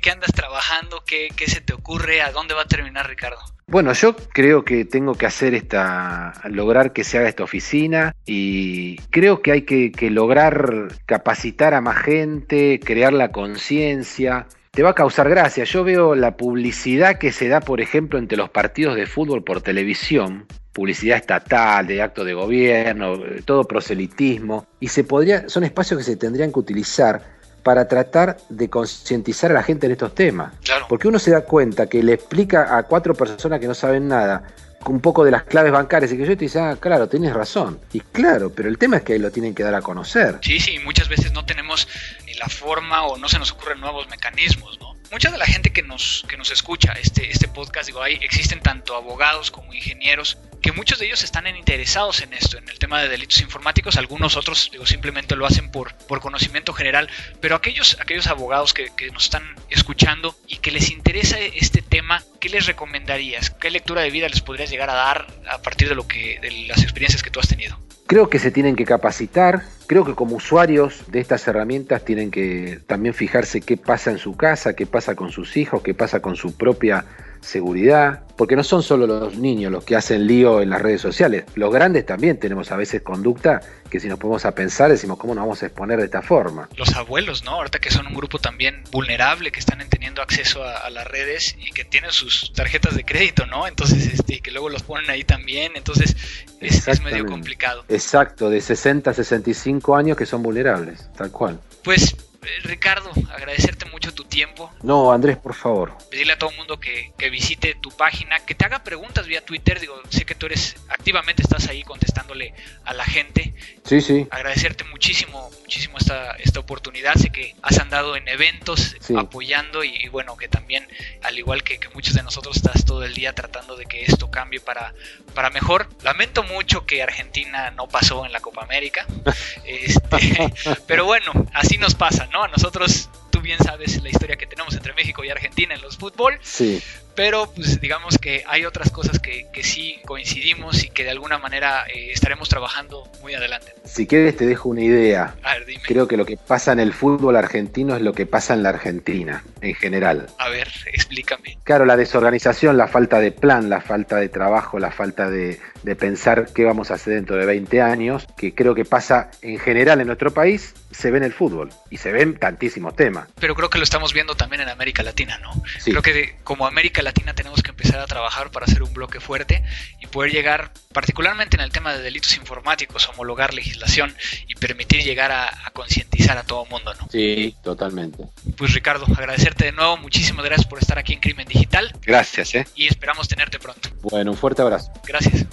¿Qué 0.00 0.10
andas 0.10 0.32
trabajando? 0.32 1.02
¿Qué, 1.06 1.28
¿Qué 1.36 1.46
se 1.46 1.60
te 1.60 1.74
ocurre? 1.74 2.22
¿A 2.22 2.32
dónde 2.32 2.54
va 2.54 2.62
a 2.62 2.68
terminar 2.68 3.08
Ricardo? 3.08 3.38
Bueno, 3.70 3.92
yo 3.92 4.16
creo 4.16 4.64
que 4.64 4.86
tengo 4.86 5.14
que 5.14 5.26
hacer 5.26 5.54
esta, 5.54 6.32
lograr 6.44 6.94
que 6.94 7.04
se 7.04 7.18
haga 7.18 7.28
esta 7.28 7.44
oficina 7.44 8.14
y 8.24 8.96
creo 9.10 9.42
que 9.42 9.52
hay 9.52 9.62
que, 9.62 10.10
lograr 10.10 10.88
capacitar 11.04 11.74
a 11.74 11.82
más 11.82 11.98
gente, 11.98 12.80
crear 12.82 13.12
la 13.12 13.30
conciencia. 13.30 14.46
Te 14.70 14.82
va 14.82 14.90
a 14.90 14.94
causar 14.94 15.28
gracia. 15.28 15.64
Yo 15.64 15.84
veo 15.84 16.14
la 16.14 16.38
publicidad 16.38 17.18
que 17.18 17.30
se 17.30 17.48
da, 17.48 17.60
por 17.60 17.82
ejemplo, 17.82 18.18
entre 18.18 18.38
los 18.38 18.48
partidos 18.48 18.96
de 18.96 19.04
fútbol 19.04 19.44
por 19.44 19.60
televisión, 19.60 20.46
publicidad 20.72 21.18
estatal, 21.18 21.86
de 21.86 22.00
acto 22.00 22.24
de 22.24 22.32
gobierno, 22.32 23.18
todo 23.44 23.64
proselitismo, 23.64 24.66
y 24.80 24.88
se 24.88 25.04
podría, 25.04 25.46
son 25.50 25.64
espacios 25.64 25.98
que 25.98 26.04
se 26.04 26.16
tendrían 26.16 26.52
que 26.52 26.60
utilizar 26.60 27.37
para 27.62 27.88
tratar 27.88 28.38
de 28.48 28.68
concientizar 28.70 29.50
a 29.50 29.54
la 29.54 29.62
gente 29.62 29.86
en 29.86 29.92
estos 29.92 30.14
temas. 30.14 30.52
Porque 30.88 31.08
uno 31.08 31.18
se 31.18 31.30
da 31.30 31.42
cuenta 31.42 31.88
que 31.88 32.02
le 32.02 32.14
explica 32.14 32.76
a 32.76 32.82
cuatro 32.84 33.14
personas 33.14 33.60
que 33.60 33.66
no 33.66 33.74
saben 33.74 34.08
nada 34.08 34.44
un 34.86 35.00
poco 35.00 35.24
de 35.24 35.30
las 35.30 35.42
claves 35.42 35.72
bancarias 35.72 36.12
y 36.12 36.16
que 36.16 36.26
yo 36.26 36.36
te 36.36 36.44
dice, 36.44 36.60
ah, 36.60 36.76
claro, 36.78 37.08
tienes 37.08 37.32
razón. 37.34 37.80
Y 37.92 38.00
claro, 38.00 38.52
pero 38.54 38.68
el 38.68 38.78
tema 38.78 38.98
es 38.98 39.02
que 39.02 39.18
lo 39.18 39.30
tienen 39.30 39.54
que 39.54 39.62
dar 39.62 39.74
a 39.74 39.82
conocer. 39.82 40.38
Sí, 40.40 40.60
sí, 40.60 40.78
muchas 40.78 41.08
veces 41.08 41.32
no 41.32 41.44
tenemos 41.44 41.88
ni 42.26 42.34
la 42.34 42.46
forma 42.46 43.02
o 43.02 43.16
no 43.18 43.28
se 43.28 43.38
nos 43.38 43.52
ocurren 43.52 43.80
nuevos 43.80 44.08
mecanismos, 44.08 44.78
¿no? 44.80 44.97
Mucha 45.10 45.30
de 45.30 45.38
la 45.38 45.46
gente 45.46 45.70
que 45.70 45.82
nos, 45.82 46.24
que 46.28 46.36
nos 46.36 46.50
escucha 46.50 46.92
este, 46.92 47.30
este 47.30 47.48
podcast, 47.48 47.86
digo, 47.86 48.02
ahí 48.02 48.18
existen 48.20 48.60
tanto 48.60 48.94
abogados 48.94 49.50
como 49.50 49.72
ingenieros 49.72 50.36
que 50.60 50.72
muchos 50.72 50.98
de 50.98 51.06
ellos 51.06 51.22
están 51.22 51.46
interesados 51.46 52.20
en 52.20 52.34
esto, 52.34 52.58
en 52.58 52.68
el 52.68 52.78
tema 52.78 53.00
de 53.00 53.08
delitos 53.08 53.40
informáticos, 53.40 53.96
algunos 53.96 54.36
otros 54.36 54.68
digo, 54.70 54.84
simplemente 54.84 55.34
lo 55.34 55.46
hacen 55.46 55.70
por, 55.70 55.94
por 55.94 56.20
conocimiento 56.20 56.74
general, 56.74 57.08
pero 57.40 57.56
aquellos, 57.56 57.96
aquellos 58.00 58.26
abogados 58.26 58.74
que, 58.74 58.90
que, 58.94 59.10
nos 59.10 59.24
están 59.24 59.54
escuchando 59.70 60.36
y 60.46 60.56
que 60.56 60.72
les 60.72 60.90
interesa 60.90 61.38
este 61.38 61.80
tema, 61.80 62.22
¿qué 62.40 62.50
les 62.50 62.66
recomendarías? 62.66 63.50
¿Qué 63.50 63.70
lectura 63.70 64.02
de 64.02 64.10
vida 64.10 64.28
les 64.28 64.42
podrías 64.42 64.68
llegar 64.68 64.90
a 64.90 64.94
dar 64.94 65.26
a 65.48 65.62
partir 65.62 65.88
de, 65.88 65.94
lo 65.94 66.06
que, 66.06 66.38
de 66.40 66.50
las 66.66 66.82
experiencias 66.82 67.22
que 67.22 67.30
tú 67.30 67.40
has 67.40 67.48
tenido? 67.48 67.78
Creo 68.08 68.30
que 68.30 68.38
se 68.38 68.50
tienen 68.50 68.74
que 68.74 68.86
capacitar, 68.86 69.64
creo 69.86 70.02
que 70.02 70.14
como 70.14 70.36
usuarios 70.36 71.04
de 71.08 71.20
estas 71.20 71.46
herramientas 71.46 72.06
tienen 72.06 72.30
que 72.30 72.80
también 72.86 73.12
fijarse 73.12 73.60
qué 73.60 73.76
pasa 73.76 74.10
en 74.10 74.16
su 74.16 74.34
casa, 74.34 74.72
qué 74.72 74.86
pasa 74.86 75.14
con 75.14 75.30
sus 75.30 75.58
hijos, 75.58 75.82
qué 75.82 75.92
pasa 75.92 76.20
con 76.20 76.34
su 76.34 76.56
propia 76.56 77.04
seguridad, 77.40 78.24
porque 78.36 78.56
no 78.56 78.64
son 78.64 78.82
solo 78.82 79.06
los 79.06 79.36
niños 79.36 79.72
los 79.72 79.84
que 79.84 79.96
hacen 79.96 80.26
lío 80.26 80.60
en 80.60 80.70
las 80.70 80.82
redes 80.82 81.00
sociales, 81.00 81.44
los 81.54 81.72
grandes 81.72 82.06
también 82.06 82.38
tenemos 82.38 82.70
a 82.70 82.76
veces 82.76 83.02
conducta 83.02 83.60
que 83.90 84.00
si 84.00 84.08
nos 84.08 84.18
ponemos 84.18 84.44
a 84.44 84.54
pensar 84.54 84.90
decimos 84.90 85.18
cómo 85.18 85.34
nos 85.34 85.42
vamos 85.42 85.62
a 85.62 85.66
exponer 85.66 85.98
de 85.98 86.04
esta 86.04 86.22
forma. 86.22 86.68
Los 86.76 86.94
abuelos, 86.94 87.44
¿no? 87.44 87.52
Ahorita 87.52 87.78
que 87.78 87.90
son 87.90 88.06
un 88.06 88.14
grupo 88.14 88.38
también 88.38 88.82
vulnerable, 88.90 89.50
que 89.50 89.60
están 89.60 89.78
teniendo 89.88 90.22
acceso 90.22 90.62
a, 90.62 90.88
las 90.90 91.06
redes 91.06 91.56
y 91.58 91.70
que 91.70 91.84
tienen 91.84 92.12
sus 92.12 92.52
tarjetas 92.52 92.94
de 92.94 93.04
crédito, 93.04 93.46
¿no? 93.46 93.66
Entonces, 93.66 94.06
este, 94.06 94.40
que 94.40 94.50
luego 94.50 94.68
los 94.68 94.82
ponen 94.82 95.10
ahí 95.10 95.24
también, 95.24 95.72
entonces 95.74 96.16
es, 96.60 96.88
es 96.88 97.02
medio 97.02 97.26
complicado. 97.26 97.84
Exacto, 97.88 98.50
de 98.50 98.60
60 98.60 99.10
a 99.10 99.14
65 99.14 99.96
años 99.96 100.16
que 100.16 100.26
son 100.26 100.42
vulnerables, 100.42 101.08
tal 101.16 101.30
cual. 101.30 101.60
Pues 101.84 102.16
Ricardo, 102.62 103.10
agradecerte 103.30 103.84
mucho 103.86 104.12
tu 104.12 104.24
tiempo. 104.24 104.72
No, 104.82 105.12
Andrés, 105.12 105.36
por 105.36 105.54
favor. 105.54 105.96
Pedirle 106.10 106.34
a 106.34 106.38
todo 106.38 106.50
el 106.50 106.56
mundo 106.56 106.78
que, 106.80 107.12
visite 107.30 107.74
tu 107.74 107.90
página, 107.90 108.40
que 108.40 108.54
te 108.54 108.64
haga 108.64 108.82
preguntas 108.82 109.26
vía 109.26 109.44
Twitter. 109.44 109.80
Digo, 109.80 110.00
sé 110.08 110.24
que 110.24 110.34
tú 110.34 110.46
eres 110.46 110.76
activamente 110.88 111.42
estás 111.42 111.68
ahí 111.68 111.82
contestándole 111.82 112.54
a 112.84 112.94
la 112.94 113.04
gente. 113.04 113.54
Sí, 113.84 114.00
sí. 114.00 114.26
Agradecerte 114.30 114.84
muchísimo, 114.84 115.50
muchísimo 115.68 115.98
esta, 115.98 116.30
esta 116.38 116.60
oportunidad. 116.60 117.14
Sé 117.16 117.28
que 117.28 117.54
has 117.60 117.78
andado 117.78 118.16
en 118.16 118.26
eventos 118.26 118.96
apoyando 119.14 119.84
y, 119.84 120.08
bueno, 120.08 120.34
que 120.38 120.48
también, 120.48 120.88
al 121.22 121.38
igual 121.38 121.62
que, 121.62 121.78
muchos 121.92 122.14
de 122.14 122.22
nosotros, 122.22 122.56
estás 122.56 122.86
todo 122.86 123.04
el 123.04 123.12
día 123.12 123.34
tratando 123.34 123.76
de 123.76 123.84
que 123.84 124.02
esto 124.02 124.30
cambie 124.30 124.60
para, 124.60 124.94
para 125.34 125.50
mejor. 125.50 125.90
Lamento 126.02 126.42
mucho 126.42 126.86
que 126.86 127.02
Argentina 127.02 127.70
no 127.72 127.86
pasó 127.86 128.24
en 128.24 128.32
la 128.32 128.40
Copa 128.40 128.62
América. 128.62 129.06
este, 129.66 130.54
pero 130.86 131.04
bueno, 131.04 131.32
así 131.52 131.76
nos 131.76 131.94
pasa, 131.94 132.26
¿no? 132.32 132.44
A 132.44 132.48
nosotros, 132.48 133.10
tú 133.30 133.40
bien 133.40 133.58
sabes 133.58 134.02
la 134.02 134.08
historia 134.08 134.36
que 134.36 134.46
tenemos 134.46 134.74
entre 134.74 134.92
México 134.94 135.24
y 135.24 135.30
Argentina 135.30 135.74
en 135.74 135.82
los 135.82 135.96
fútbol. 135.96 136.38
Sí. 136.42 136.82
pero 137.14 137.50
pues 137.52 137.80
digamos 137.80 138.16
que 138.16 138.44
hay 138.46 138.64
otras 138.64 138.90
cosas 138.90 139.18
que, 139.18 139.48
que 139.52 139.64
sí 139.64 139.98
coincidimos 140.06 140.84
y 140.84 140.90
que 140.90 141.02
de 141.02 141.10
alguna 141.10 141.38
manera 141.38 141.84
eh, 141.92 142.12
estaremos 142.12 142.48
trabajando 142.48 143.10
muy 143.22 143.34
adelante. 143.34 143.74
Si 143.84 144.06
quieres 144.06 144.36
te 144.36 144.46
dejo 144.46 144.68
una 144.68 144.82
idea. 144.82 145.34
A 145.42 145.54
ver, 145.54 145.66
dime. 145.66 145.82
Creo 145.84 146.06
que 146.06 146.16
lo 146.16 146.24
que 146.24 146.36
pasa 146.36 146.72
en 146.72 146.78
el 146.80 146.92
fútbol 146.92 147.34
argentino 147.36 147.96
es 147.96 148.02
lo 148.02 148.12
que 148.12 148.26
pasa 148.26 148.54
en 148.54 148.62
la 148.62 148.68
Argentina, 148.68 149.44
en 149.60 149.74
general. 149.74 150.28
A 150.38 150.48
ver, 150.48 150.68
explícame. 150.92 151.58
Claro, 151.64 151.84
la 151.84 151.96
desorganización, 151.96 152.76
la 152.76 152.86
falta 152.86 153.18
de 153.18 153.32
plan, 153.32 153.68
la 153.68 153.80
falta 153.80 154.16
de 154.16 154.28
trabajo, 154.28 154.78
la 154.78 154.92
falta 154.92 155.28
de, 155.28 155.58
de 155.82 155.96
pensar 155.96 156.48
qué 156.54 156.64
vamos 156.64 156.90
a 156.90 156.94
hacer 156.94 157.14
dentro 157.14 157.36
de 157.36 157.46
20 157.46 157.80
años, 157.82 158.26
que 158.36 158.54
creo 158.54 158.74
que 158.74 158.84
pasa 158.84 159.30
en 159.42 159.58
general 159.58 160.00
en 160.00 160.06
nuestro 160.06 160.32
país, 160.32 160.74
se 160.90 161.10
ve 161.10 161.18
en 161.18 161.24
el 161.24 161.32
fútbol 161.32 161.70
y 161.90 161.98
se 161.98 162.10
ven 162.12 162.38
tantísimos 162.38 162.96
temas. 162.96 163.28
Pero 163.40 163.54
creo 163.54 163.70
que 163.70 163.78
lo 163.78 163.84
estamos 163.84 164.12
viendo 164.12 164.34
también 164.34 164.62
en 164.62 164.68
América 164.68 165.02
Latina, 165.02 165.38
¿no? 165.38 165.52
Sí. 165.78 165.90
Creo 165.90 166.02
que 166.02 166.12
de- 166.12 166.36
como 166.44 166.66
América 166.66 167.02
Latina 167.02 167.34
tenemos 167.34 167.62
que 167.62 167.70
empezar 167.70 168.00
a 168.00 168.06
trabajar 168.06 168.50
para 168.50 168.64
hacer 168.66 168.82
un 168.82 168.92
bloque 168.92 169.20
fuerte 169.20 169.62
y 170.00 170.06
poder 170.06 170.32
llegar, 170.32 170.72
particularmente 170.92 171.56
en 171.56 171.62
el 171.62 171.70
tema 171.70 171.92
de 171.94 172.02
delitos 172.02 172.36
informáticos, 172.36 173.08
homologar 173.08 173.54
legislación 173.54 174.14
y 174.46 174.54
permitir 174.54 175.02
llegar 175.04 175.30
a, 175.32 175.44
a 175.66 175.70
concientizar 175.72 176.38
a 176.38 176.42
todo 176.42 176.64
el 176.64 176.70
mundo, 176.70 176.92
¿no? 176.94 177.06
Sí, 177.10 177.54
totalmente. 177.62 178.24
Pues 178.56 178.72
Ricardo, 178.74 179.04
agradecerte 179.16 179.66
de 179.66 179.72
nuevo, 179.72 179.96
muchísimas 179.98 180.44
gracias 180.44 180.66
por 180.66 180.78
estar 180.78 180.98
aquí 180.98 181.12
en 181.12 181.20
Crimen 181.20 181.46
Digital 181.46 181.92
Gracias, 182.02 182.54
¿eh? 182.54 182.66
y 182.74 182.86
esperamos 182.86 183.28
tenerte 183.28 183.58
pronto. 183.58 183.90
Bueno, 184.02 184.30
un 184.32 184.36
fuerte 184.36 184.62
abrazo. 184.62 184.90
Gracias. 185.06 185.46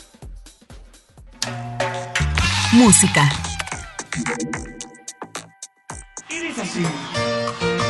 Música. 2.73 3.29
Y 6.29 7.84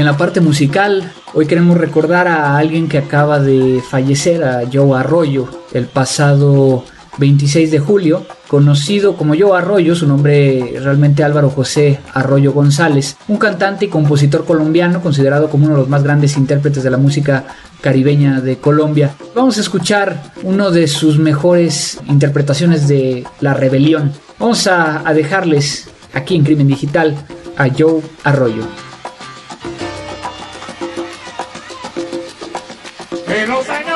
en 0.00 0.06
la 0.06 0.16
parte 0.16 0.40
musical, 0.40 1.12
hoy 1.34 1.46
queremos 1.46 1.76
recordar 1.76 2.26
a 2.26 2.56
alguien 2.56 2.88
que 2.88 2.96
acaba 2.96 3.38
de 3.38 3.82
fallecer, 3.86 4.42
a 4.42 4.62
Joe 4.72 4.98
Arroyo, 4.98 5.46
el 5.74 5.86
pasado 5.86 6.84
26 7.18 7.70
de 7.70 7.78
julio, 7.80 8.24
conocido 8.48 9.14
como 9.14 9.34
Joe 9.38 9.58
Arroyo, 9.58 9.94
su 9.94 10.06
nombre 10.06 10.74
realmente 10.80 11.22
Álvaro 11.22 11.50
José 11.50 12.00
Arroyo 12.14 12.52
González, 12.52 13.16
un 13.28 13.36
cantante 13.36 13.84
y 13.84 13.88
compositor 13.88 14.46
colombiano 14.46 15.02
considerado 15.02 15.50
como 15.50 15.66
uno 15.66 15.74
de 15.74 15.80
los 15.80 15.88
más 15.90 16.02
grandes 16.02 16.38
intérpretes 16.38 16.82
de 16.82 16.90
la 16.90 16.96
música 16.96 17.44
caribeña 17.82 18.40
de 18.40 18.56
Colombia. 18.56 19.14
Vamos 19.34 19.58
a 19.58 19.60
escuchar 19.60 20.32
una 20.42 20.70
de 20.70 20.88
sus 20.88 21.18
mejores 21.18 21.98
interpretaciones 22.08 22.88
de 22.88 23.24
La 23.40 23.52
Rebelión. 23.52 24.12
Vamos 24.38 24.66
a, 24.66 25.06
a 25.06 25.12
dejarles 25.12 25.90
aquí 26.14 26.36
en 26.36 26.44
Crimen 26.44 26.68
Digital 26.68 27.14
a 27.58 27.68
Joe 27.68 28.00
Arroyo. 28.24 28.64
En 33.30 33.89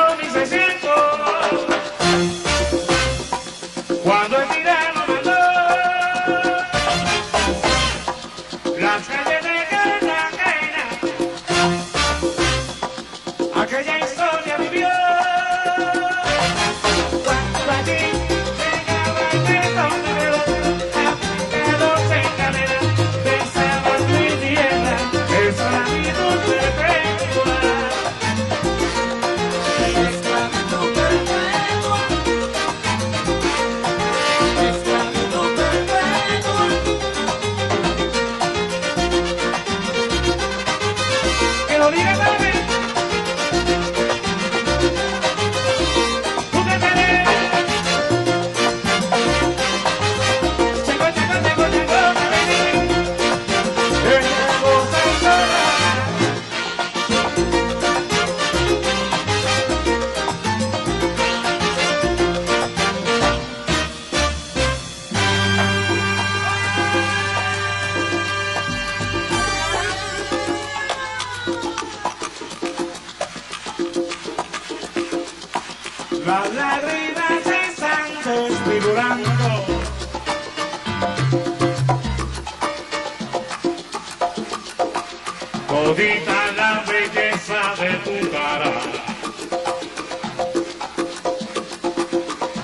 Todita 85.75 86.53
la 86.55 86.85
belleza 86.87 87.75
de 87.81 87.91
tu 88.05 88.29
cara. 88.31 88.71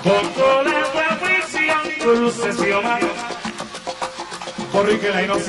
Con 0.01 0.33
toda 0.33 0.63
la 0.63 1.19
cruces 1.99 2.67
y 2.67 2.71
omar 2.71 3.01
Corre 4.71 4.97
que 4.97 5.09
la 5.09 5.21
no 5.23 5.39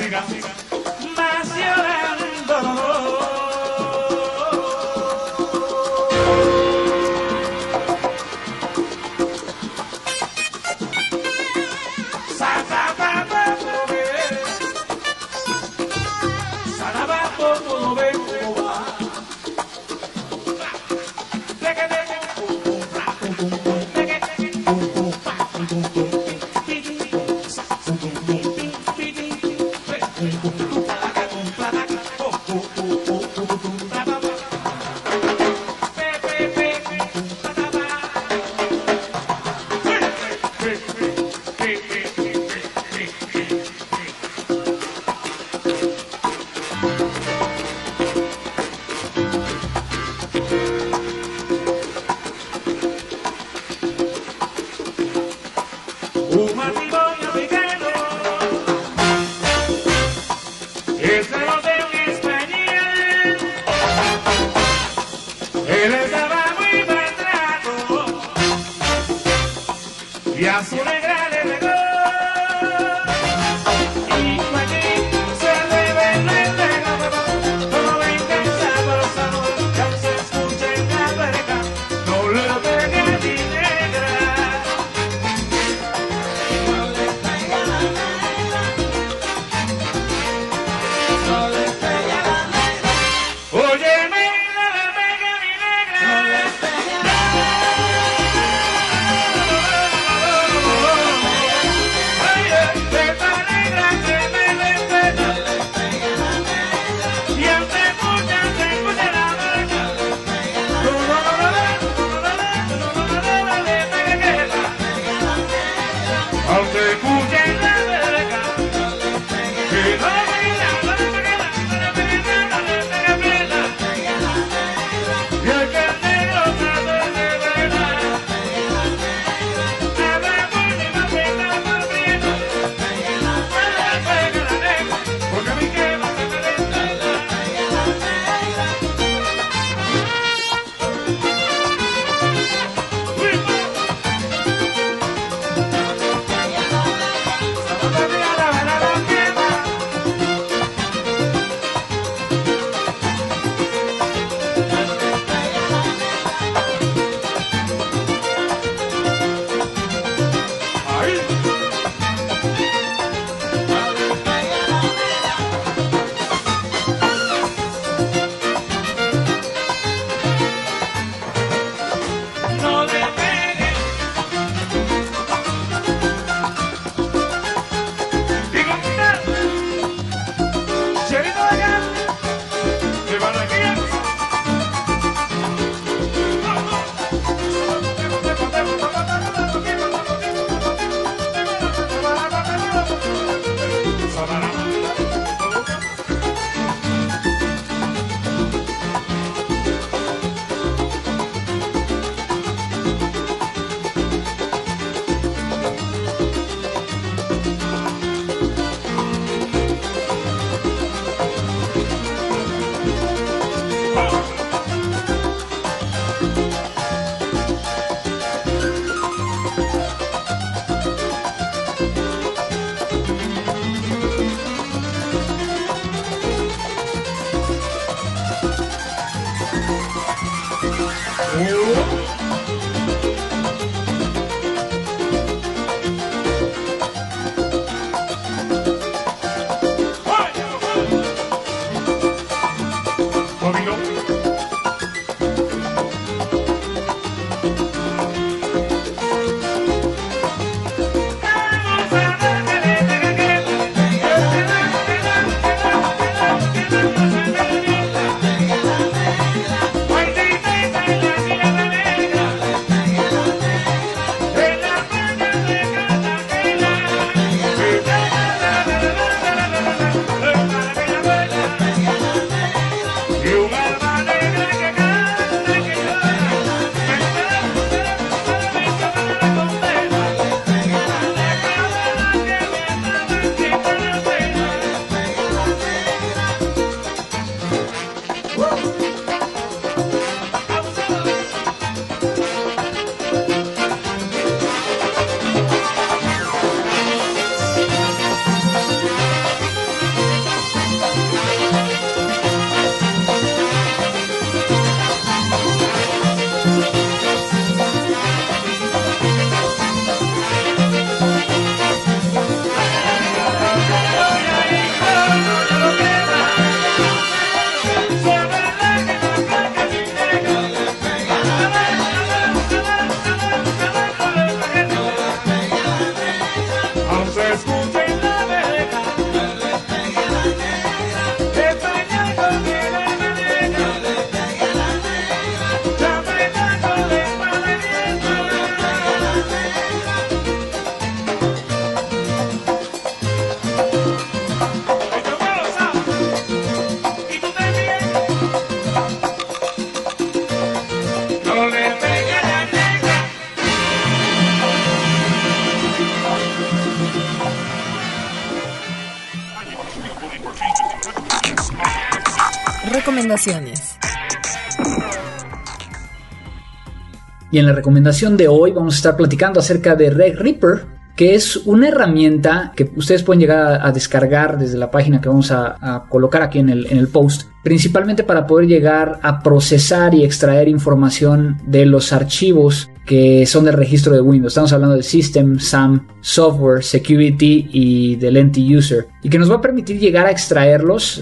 Y 367.33 367.39
en 367.39 367.47
la 367.47 367.53
recomendación 367.53 368.15
de 368.15 368.27
hoy 368.27 368.51
vamos 368.51 368.75
a 368.75 368.77
estar 368.77 368.95
platicando 368.95 369.39
acerca 369.39 369.75
de 369.75 369.89
Red 369.89 370.19
Reaper, 370.19 370.67
que 370.95 371.15
es 371.15 371.35
una 371.35 371.69
herramienta 371.69 372.53
que 372.55 372.69
ustedes 372.75 373.01
pueden 373.01 373.21
llegar 373.21 373.59
a, 373.59 373.71
descargar 373.71 374.37
desde 374.37 374.59
la 374.59 374.69
página 374.69 375.01
que 375.01 375.09
vamos 375.09 375.31
a, 375.31 375.87
colocar 375.89 376.21
aquí 376.21 376.37
en 376.37 376.49
el, 376.49 376.67
en 376.67 376.77
el 376.77 376.89
post, 376.89 377.23
principalmente 377.43 378.03
para 378.03 378.27
poder 378.27 378.47
llegar 378.47 378.99
a 379.01 379.23
procesar 379.23 379.95
y 379.95 380.03
extraer 380.03 380.47
información 380.47 381.41
de 381.47 381.65
los 381.65 381.91
archivos 381.91 382.69
que 382.85 383.25
son 383.25 383.45
del 383.45 383.53
registro 383.53 383.93
de 383.93 384.01
Windows. 384.01 384.33
Estamos 384.33 384.53
hablando 384.53 384.75
del 384.75 384.83
System, 384.83 385.39
SAM, 385.39 385.87
Software, 386.01 386.63
Security 386.63 387.49
y 387.51 387.95
del 387.95 388.17
End 388.17 388.37
User. 388.37 388.87
Y 389.01 389.09
que 389.09 389.19
nos 389.19 389.31
va 389.31 389.35
a 389.35 389.41
permitir 389.41 389.79
llegar 389.79 390.05
a 390.05 390.11
extraerlos. 390.11 391.01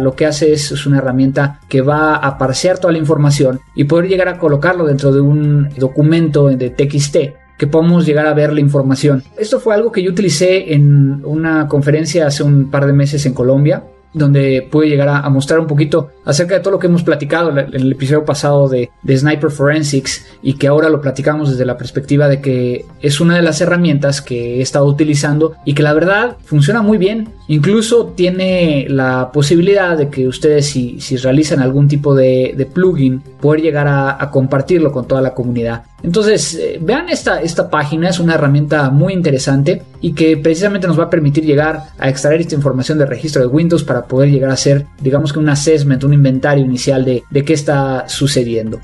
lo 0.00 0.16
que 0.16 0.26
hace 0.26 0.52
es, 0.52 0.72
es, 0.72 0.86
una 0.86 0.98
herramienta 0.98 1.60
que 1.68 1.80
va 1.80 2.16
a 2.16 2.38
parsear 2.38 2.78
toda 2.78 2.92
la 2.92 2.98
información 2.98 3.60
y 3.74 3.84
poder 3.84 4.08
llegar 4.08 4.28
a 4.28 4.38
colocarlo 4.38 4.86
dentro 4.86 5.12
de 5.12 5.20
un 5.20 5.68
documento 5.76 6.48
de 6.48 6.70
TXT 6.70 7.16
que 7.58 7.66
podamos 7.66 8.04
llegar 8.04 8.26
a 8.26 8.34
ver 8.34 8.52
la 8.52 8.60
información. 8.60 9.22
Esto 9.38 9.60
fue 9.60 9.74
algo 9.74 9.90
que 9.90 10.02
yo 10.02 10.10
utilicé 10.10 10.74
en 10.74 11.24
una 11.24 11.68
conferencia 11.68 12.26
hace 12.26 12.42
un 12.42 12.70
par 12.70 12.86
de 12.86 12.92
meses 12.92 13.24
en 13.24 13.32
Colombia 13.32 13.82
donde 14.16 14.66
puede 14.70 14.88
llegar 14.88 15.08
a, 15.08 15.28
mostrar 15.28 15.60
un 15.60 15.66
poquito 15.66 16.10
acerca 16.24 16.54
de 16.54 16.60
todo 16.60 16.72
lo 16.72 16.78
que 16.78 16.86
hemos 16.86 17.02
platicado 17.02 17.50
en 17.50 17.58
el 17.58 17.92
episodio 17.92 18.24
pasado 18.24 18.66
de, 18.68 18.90
Sniper 19.06 19.50
Forensics 19.50 20.26
y 20.42 20.54
que 20.54 20.68
ahora 20.68 20.88
lo 20.88 21.00
platicamos 21.00 21.50
desde 21.50 21.64
la 21.66 21.76
perspectiva 21.76 22.26
de 22.28 22.40
que 22.40 22.86
es 23.00 23.20
una 23.20 23.36
de 23.36 23.42
las 23.42 23.60
herramientas 23.60 24.22
que 24.22 24.56
he 24.56 24.62
estado 24.62 24.86
utilizando 24.86 25.54
y 25.64 25.74
que 25.74 25.82
la 25.82 25.92
verdad 25.92 26.36
funciona 26.44 26.82
muy 26.82 26.98
bien. 26.98 27.28
Incluso 27.48 28.12
tiene 28.16 28.86
la 28.88 29.30
posibilidad 29.32 29.96
de 29.96 30.08
que 30.08 30.26
ustedes 30.26 30.66
si, 30.66 30.98
si 31.00 31.16
realizan 31.16 31.60
algún 31.60 31.86
tipo 31.86 32.14
de, 32.14 32.54
de 32.56 32.66
plugin 32.66 33.22
poder 33.46 33.62
llegar 33.62 33.86
a, 33.86 34.20
a, 34.20 34.28
compartirlo 34.28 34.90
con 34.90 35.06
toda 35.06 35.20
la 35.20 35.32
comunidad. 35.32 35.84
Entonces 36.02 36.56
eh, 36.56 36.80
vean 36.82 37.08
esta, 37.08 37.40
esta 37.40 37.70
página, 37.70 38.08
es 38.08 38.18
una 38.18 38.34
herramienta 38.34 38.90
muy 38.90 39.12
interesante 39.12 39.82
y 40.00 40.14
que 40.14 40.36
precisamente 40.36 40.88
nos 40.88 40.98
va 40.98 41.04
a 41.04 41.10
permitir 41.10 41.44
llegar 41.44 41.84
a 41.96 42.08
extraer 42.08 42.40
esta 42.40 42.56
información 42.56 42.98
de 42.98 43.06
registro 43.06 43.40
de 43.40 43.46
Windows 43.46 43.84
para 43.84 44.04
poder 44.06 44.32
llegar 44.32 44.50
a 44.50 44.54
hacer 44.54 44.86
digamos 45.00 45.32
que 45.32 45.38
un 45.38 45.48
assessment, 45.48 46.02
un 46.02 46.12
inventario 46.12 46.64
inicial 46.64 47.04
de, 47.04 47.22
de 47.30 47.44
qué 47.44 47.52
está 47.52 48.08
sucediendo. 48.08 48.80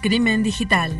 Crimen 0.00 0.44
digital. 0.44 0.92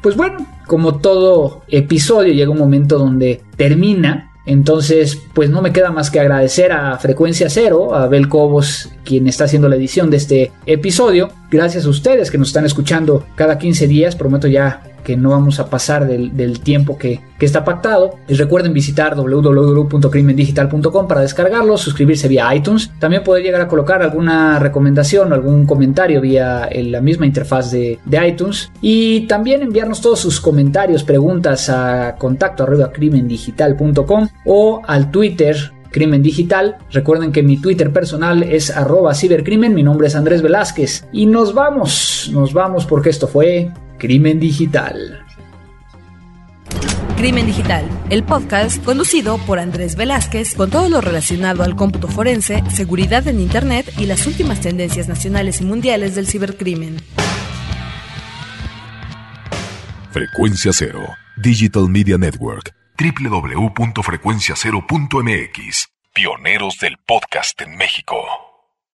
Pues 0.00 0.16
bueno, 0.16 0.46
como 0.66 1.00
todo 1.00 1.64
episodio 1.68 2.32
llega 2.32 2.50
un 2.50 2.58
momento 2.58 2.96
donde 2.96 3.42
termina 3.58 4.31
entonces, 4.44 5.20
pues 5.34 5.50
no 5.50 5.62
me 5.62 5.72
queda 5.72 5.92
más 5.92 6.10
que 6.10 6.18
agradecer 6.18 6.72
a 6.72 6.98
Frecuencia 6.98 7.48
Cero, 7.48 7.94
a 7.94 8.08
Bel 8.08 8.28
Cobos, 8.28 8.90
quien 9.04 9.28
está 9.28 9.44
haciendo 9.44 9.68
la 9.68 9.76
edición 9.76 10.10
de 10.10 10.16
este 10.16 10.52
episodio. 10.66 11.30
Gracias 11.50 11.86
a 11.86 11.88
ustedes 11.88 12.30
que 12.30 12.38
nos 12.38 12.48
están 12.48 12.66
escuchando 12.66 13.24
cada 13.36 13.58
15 13.58 13.86
días. 13.86 14.16
Prometo 14.16 14.48
ya 14.48 14.82
que 15.02 15.16
no 15.16 15.30
vamos 15.30 15.60
a 15.60 15.68
pasar 15.68 16.06
del, 16.06 16.60
tiempo 16.60 16.98
que, 16.98 17.20
está 17.40 17.64
pactado. 17.64 18.18
Recuerden 18.28 18.72
visitar 18.72 19.16
www.crimendigital.com 19.16 21.08
para 21.08 21.22
descargarlo, 21.22 21.76
suscribirse 21.76 22.28
vía 22.28 22.54
iTunes. 22.54 22.92
También 23.00 23.24
poder 23.24 23.42
llegar 23.42 23.60
a 23.60 23.66
colocar 23.66 24.00
alguna 24.00 24.60
recomendación 24.60 25.32
o 25.32 25.34
algún 25.34 25.66
comentario 25.66 26.20
vía 26.20 26.68
la 26.72 27.00
misma 27.00 27.26
interfaz 27.26 27.72
de, 27.72 27.98
iTunes. 28.24 28.70
Y 28.80 29.26
también 29.26 29.62
enviarnos 29.62 30.00
todos 30.00 30.20
sus 30.20 30.40
comentarios, 30.40 31.02
preguntas 31.02 31.68
a 31.68 32.14
contacto 32.16 32.64
crimendigital.com 32.92 34.28
o 34.44 34.80
al 34.86 35.10
Twitter 35.10 35.56
Crimen 35.92 36.22
Digital. 36.22 36.78
Recuerden 36.90 37.30
que 37.30 37.44
mi 37.44 37.58
Twitter 37.58 37.92
personal 37.92 38.42
es 38.42 38.76
arroba 38.76 39.14
cibercrimen, 39.14 39.74
mi 39.74 39.84
nombre 39.84 40.08
es 40.08 40.16
Andrés 40.16 40.42
Velázquez. 40.42 41.06
Y 41.12 41.26
nos 41.26 41.54
vamos, 41.54 42.30
nos 42.32 42.52
vamos 42.52 42.86
porque 42.86 43.10
esto 43.10 43.28
fue 43.28 43.70
Crimen 44.02 44.38
Digital. 44.40 45.24
Crimen 47.16 47.46
Digital, 47.46 47.88
el 48.10 48.24
podcast 48.24 48.84
conducido 48.84 49.38
por 49.46 49.60
Andrés 49.60 49.94
Velázquez 49.94 50.56
con 50.56 50.70
todo 50.70 50.88
lo 50.88 51.00
relacionado 51.00 51.62
al 51.62 51.76
cómputo 51.76 52.08
forense, 52.08 52.64
seguridad 52.68 53.28
en 53.28 53.38
Internet 53.38 53.94
y 53.98 54.06
las 54.06 54.26
últimas 54.26 54.60
tendencias 54.60 55.06
nacionales 55.06 55.60
y 55.60 55.64
mundiales 55.66 56.16
del 56.16 56.26
cibercrimen. 56.26 56.96
Frecuencia 60.10 60.72
Cero, 60.74 61.06
Digital 61.36 61.88
Media 61.88 62.18
Network, 62.18 62.74
www.frecuenciacero.mx, 62.98 65.88
pioneros 66.12 66.80
del 66.80 66.96
podcast 67.06 67.60
en 67.60 67.76
México. 67.76 68.51